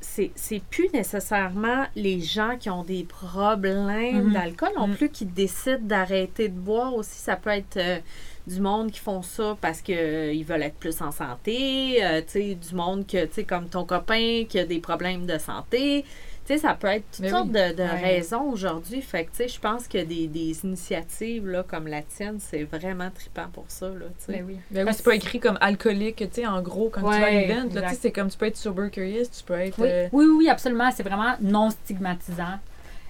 c'est 0.02 0.62
plus 0.70 0.88
nécessairement 0.92 1.86
les 1.94 2.20
gens 2.20 2.56
qui 2.58 2.68
ont 2.70 2.82
des 2.84 3.04
problèmes 3.04 4.24
Mhm. 4.26 4.32
d'alcool 4.32 4.70
non 4.76 4.88
Mhm. 4.88 4.96
plus 4.96 5.08
qui 5.10 5.24
décident 5.26 5.78
d'arrêter 5.80 6.48
de 6.48 6.58
boire 6.58 6.94
aussi. 6.94 7.16
Ça 7.18 7.36
peut 7.36 7.50
être 7.50 7.76
euh, 7.76 7.98
du 8.46 8.60
monde 8.60 8.90
qui 8.90 8.98
font 9.00 9.22
ça 9.22 9.56
parce 9.60 9.80
qu'ils 9.80 10.44
veulent 10.44 10.62
être 10.64 10.74
plus 10.76 11.00
en 11.00 11.12
santé, 11.12 12.04
euh, 12.04 12.20
tu 12.20 12.32
sais, 12.32 12.54
du 12.56 12.74
monde 12.74 13.06
que, 13.06 13.24
tu 13.26 13.34
sais, 13.34 13.44
comme 13.44 13.68
ton 13.68 13.84
copain 13.84 14.44
qui 14.48 14.58
a 14.58 14.64
des 14.66 14.80
problèmes 14.80 15.26
de 15.26 15.38
santé. 15.38 16.04
Tu 16.52 16.58
sais, 16.58 16.66
ça 16.66 16.74
peut 16.74 16.88
être 16.88 17.04
toutes 17.10 17.20
Mais 17.20 17.30
sortes 17.30 17.46
oui. 17.46 17.52
de, 17.52 17.76
de 17.76 17.82
Ouais. 17.82 18.00
raisons 18.16 18.42
aujourd'hui. 18.50 19.00
Fait 19.00 19.24
que, 19.24 19.30
tu 19.30 19.36
sais, 19.38 19.48
je 19.48 19.58
pense 19.60 19.88
que 19.88 19.98
des, 20.04 20.26
des 20.26 20.64
initiatives 20.64 21.46
là, 21.48 21.62
comme 21.62 21.86
la 21.86 22.02
tienne, 22.02 22.38
c'est 22.40 22.64
vraiment 22.64 23.10
trippant 23.10 23.48
pour 23.52 23.64
ça, 23.68 23.88
là, 23.88 24.06
tu 24.18 24.26
sais. 24.26 24.32
Ben 24.32 24.44
oui. 24.46 24.56
Ben 24.70 24.86
oui, 24.86 24.92
c'est 24.94 25.04
pas 25.04 25.14
écrit 25.14 25.40
comme 25.40 25.56
alcoolique, 25.60 26.16
tu 26.16 26.28
sais, 26.32 26.46
en 26.46 26.60
gros, 26.60 26.90
quand 26.90 27.00
tu 27.00 27.06
vas 27.06 27.26
à 27.26 27.30
l'event, 27.30 27.54
là, 27.54 27.60
tu 27.62 27.68
exact. 27.78 27.88
sais, 27.90 27.98
c'est 28.02 28.12
comme 28.12 28.28
tu 28.28 28.36
peux 28.36 28.46
être 28.46 28.56
sober 28.56 28.90
curious, 28.90 29.24
tu 29.36 29.42
peux 29.44 29.54
être... 29.54 29.80
Oui, 29.80 29.88
euh, 29.90 30.08
oui, 30.12 30.26
oui, 30.38 30.48
absolument. 30.48 30.90
C'est 30.90 31.02
vraiment 31.02 31.34
non 31.40 31.70
stigmatisant. 31.70 32.58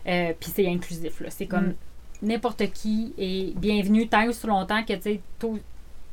Euh, 0.07 0.33
Puis 0.39 0.51
c'est 0.55 0.69
inclusif. 0.69 1.21
là. 1.21 1.29
C'est 1.31 1.47
comme 1.47 1.69
Mm. 2.23 2.27
n'importe 2.29 2.71
qui 2.73 3.13
est 3.19 3.57
bienvenu 3.59 4.07
tant 4.09 4.27
ou 4.27 4.33
si 4.33 4.47
longtemps 4.47 4.85
que 4.85 4.93
tu 4.95 5.21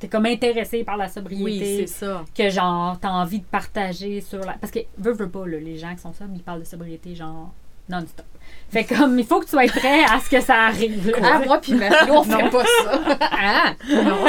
es 0.05 0.09
comme 0.09 0.25
intéressé 0.25 0.83
par 0.83 0.97
la 0.97 1.05
Oui, 1.05 1.11
sobriété. 1.11 1.87
c'est 1.87 1.87
ça. 1.87 2.25
que 2.35 2.49
genre, 2.49 2.97
t'as 2.99 3.09
envie 3.11 3.39
de 3.39 3.45
partager 3.45 4.21
sur 4.21 4.39
la. 4.39 4.53
Parce 4.53 4.71
que, 4.71 4.79
veux, 4.97 5.13
veux 5.13 5.29
pas, 5.29 5.45
là, 5.47 5.59
les 5.59 5.77
gens 5.77 5.93
qui 5.95 6.01
sont 6.01 6.13
sobres, 6.13 6.33
ils 6.35 6.43
parlent 6.43 6.59
de 6.61 6.65
sobriété 6.65 7.15
genre 7.15 7.53
non-stop. 7.89 8.25
Fait 8.71 8.83
comme, 8.83 9.17
il 9.17 9.25
faut 9.25 9.39
que 9.39 9.45
tu 9.45 9.51
sois 9.51 9.65
prêt 9.65 10.03
à 10.03 10.19
ce 10.19 10.29
que 10.29 10.39
ça 10.41 10.53
arrive. 10.65 11.09
là. 11.09 11.17
Ah, 11.23 11.41
moi 11.43 11.59
puis 11.59 11.73
Mathieu, 11.73 12.11
on 12.11 12.21
fait 12.23 12.49
pas 12.51 12.63
ça. 12.63 13.01
ah, 13.31 13.73
non. 13.89 14.23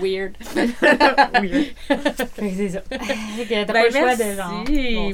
Weird. 0.00 0.32
que 0.54 2.50
c'est 2.56 2.68
ça. 2.70 2.80
Fait 2.90 3.44
que 3.44 3.64
t'as 3.64 3.64
Ben, 3.64 3.66
pas 3.72 3.84
le 3.84 3.90
choix 3.90 4.00
merci. 4.16 4.24
de 4.24 4.34
genre. 4.34 4.64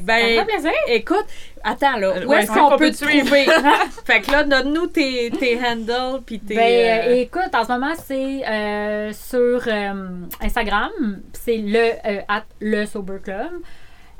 Ben, 0.02 0.36
ça 0.36 0.44
me 0.44 0.50
fait 0.50 0.52
plaisir. 0.52 0.72
Écoute, 0.88 1.26
attends 1.64 1.96
là, 1.98 2.06
Euh, 2.18 2.24
où 2.24 2.28
ouais, 2.28 2.38
est-ce 2.42 2.52
c'est 2.52 2.58
qu'on 2.58 2.76
peut 2.76 2.90
te 2.92 3.04
trouver? 3.04 3.46
fait 4.04 4.20
que 4.20 4.30
là, 4.30 4.44
donne-nous 4.44 4.86
tes, 4.86 5.30
tes 5.30 5.58
handles 5.58 6.22
puis 6.24 6.38
tes. 6.38 6.54
Ben, 6.54 6.62
euh, 6.62 7.10
euh, 7.10 7.14
écoute, 7.22 7.52
en 7.54 7.64
ce 7.64 7.72
moment, 7.72 7.94
c'est 8.06 8.46
euh, 8.48 9.12
sur 9.12 9.62
euh, 9.66 10.08
Instagram. 10.40 10.90
C'est 11.32 11.56
le 11.58 11.94
euh, 12.06 12.20
at 12.28 12.44
le 12.60 12.86
Sober 12.86 13.18
Club. 13.24 13.50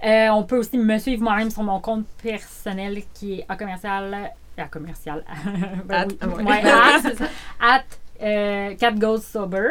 Euh, 0.05 0.29
on 0.29 0.45
peut 0.45 0.59
aussi 0.59 0.79
me 0.79 0.99
suivre 0.99 1.23
moi-même 1.23 1.51
sur 1.51 1.63
mon 1.63 1.81
compte 1.81 2.07
personnel 2.23 3.03
qui 3.15 3.41
est 3.41 3.47
à 3.49 3.57
commercial 3.57 4.33
à 4.57 4.69
commercial. 4.69 5.25
At, 5.89 6.07
oui. 6.23 6.43
ouais. 6.43 6.45
Ouais, 6.45 6.63
at. 6.65 7.13
At, 7.61 7.85
euh, 8.21 8.75
Cat 8.77 8.93
Goes 8.93 9.21
Sober. 9.21 9.71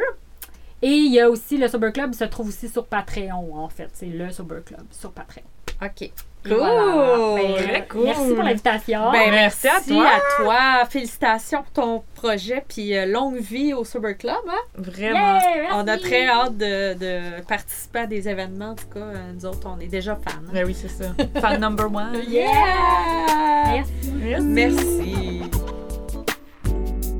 Et 0.82 0.91
il 0.91 1.13
y 1.13 1.19
a 1.19 1.30
aussi 1.30 1.57
le 1.57 1.67
Sober 1.67 1.91
Club, 1.91 2.13
se 2.13 2.23
trouve 2.23 2.49
aussi 2.49 2.69
sur 2.69 2.86
Patreon, 2.86 3.55
en 3.55 3.69
fait. 3.69 3.89
C'est 3.93 4.05
le 4.05 4.30
Sober 4.32 4.59
Club 4.65 4.86
sur 4.91 5.11
Patreon. 5.11 5.43
OK. 5.84 6.11
Cool! 6.43 6.55
voilà. 6.55 7.36
Ben, 7.36 7.55
Très 7.67 7.88
cool. 7.88 8.03
Merci 8.05 8.34
pour 8.34 8.43
l'invitation. 8.43 9.11
Ben, 9.11 9.32
merci 9.32 9.67
à 9.67 9.82
toi. 9.86 10.07
à 10.07 10.43
toi. 10.43 10.86
Félicitations 10.89 11.63
pour 11.63 11.71
ton 11.71 12.03
projet, 12.15 12.63
puis 12.67 12.95
euh, 12.95 13.05
longue 13.05 13.38
vie 13.38 13.73
au 13.73 13.84
Sober 13.84 14.15
Club. 14.15 14.36
Hein? 14.47 14.53
Vraiment. 14.78 15.39
Yeah. 15.39 15.75
On 15.75 15.88
a 15.88 15.97
très 15.97 16.25
hâte 16.28 16.55
de, 16.55 16.93
de 16.93 17.41
participer 17.41 17.99
à 17.99 18.05
des 18.07 18.30
événements. 18.30 18.69
En 18.71 18.75
tout 18.75 18.88
cas, 18.93 18.99
euh, 19.01 19.32
nous 19.36 19.45
autres, 19.45 19.67
on 19.67 19.78
est 19.82 19.88
déjà 19.88 20.15
fans. 20.15 20.38
hein. 20.38 20.51
Ben 20.53 20.65
oui, 20.65 20.73
c'est 20.73 20.88
ça. 20.89 21.11
Fan 21.41 21.59
number 21.59 21.88
one. 21.93 22.21
Yeah! 22.30 23.84
Merci. 24.15 24.41
Merci. 24.41 25.41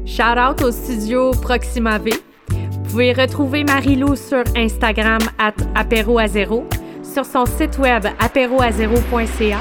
Shout 0.06 0.38
out 0.40 0.62
au 0.64 0.72
studio 0.72 1.32
Proxima 1.32 1.98
V. 2.00 2.12
Vous 2.50 2.84
pouvez 2.92 3.12
retrouver 3.14 3.64
Marie-Lou 3.66 4.16
sur 4.16 4.44
Instagram 4.56 5.20
at 5.38 5.54
apéroazéro, 5.76 6.66
sur 7.18 7.26
son 7.26 7.48
site 7.48 7.80
web 7.80 8.06
apéroazéro.ca 8.20 9.58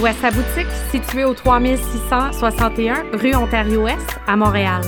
ou 0.00 0.06
à 0.06 0.12
sa 0.14 0.30
boutique 0.30 0.70
située 0.90 1.26
au 1.26 1.34
3661 1.34 3.04
rue 3.12 3.34
Ontario-Ouest 3.34 4.18
à 4.26 4.36
Montréal. 4.36 4.80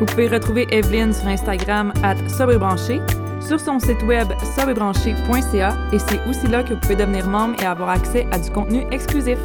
Vous 0.00 0.06
pouvez 0.06 0.26
retrouver 0.26 0.66
Evelyne 0.72 1.12
sur 1.12 1.28
Instagram 1.28 1.92
at 2.02 2.16
sobrebranché, 2.28 3.00
sur 3.40 3.60
son 3.60 3.78
site 3.78 4.02
web 4.02 4.32
sobrebranché.ca 4.56 5.76
et 5.92 5.98
c'est 6.00 6.20
aussi 6.28 6.48
là 6.48 6.64
que 6.64 6.74
vous 6.74 6.80
pouvez 6.80 6.96
devenir 6.96 7.28
membre 7.28 7.62
et 7.62 7.66
avoir 7.66 7.90
accès 7.90 8.26
à 8.32 8.38
du 8.40 8.50
contenu 8.50 8.84
exclusif. 8.90 9.38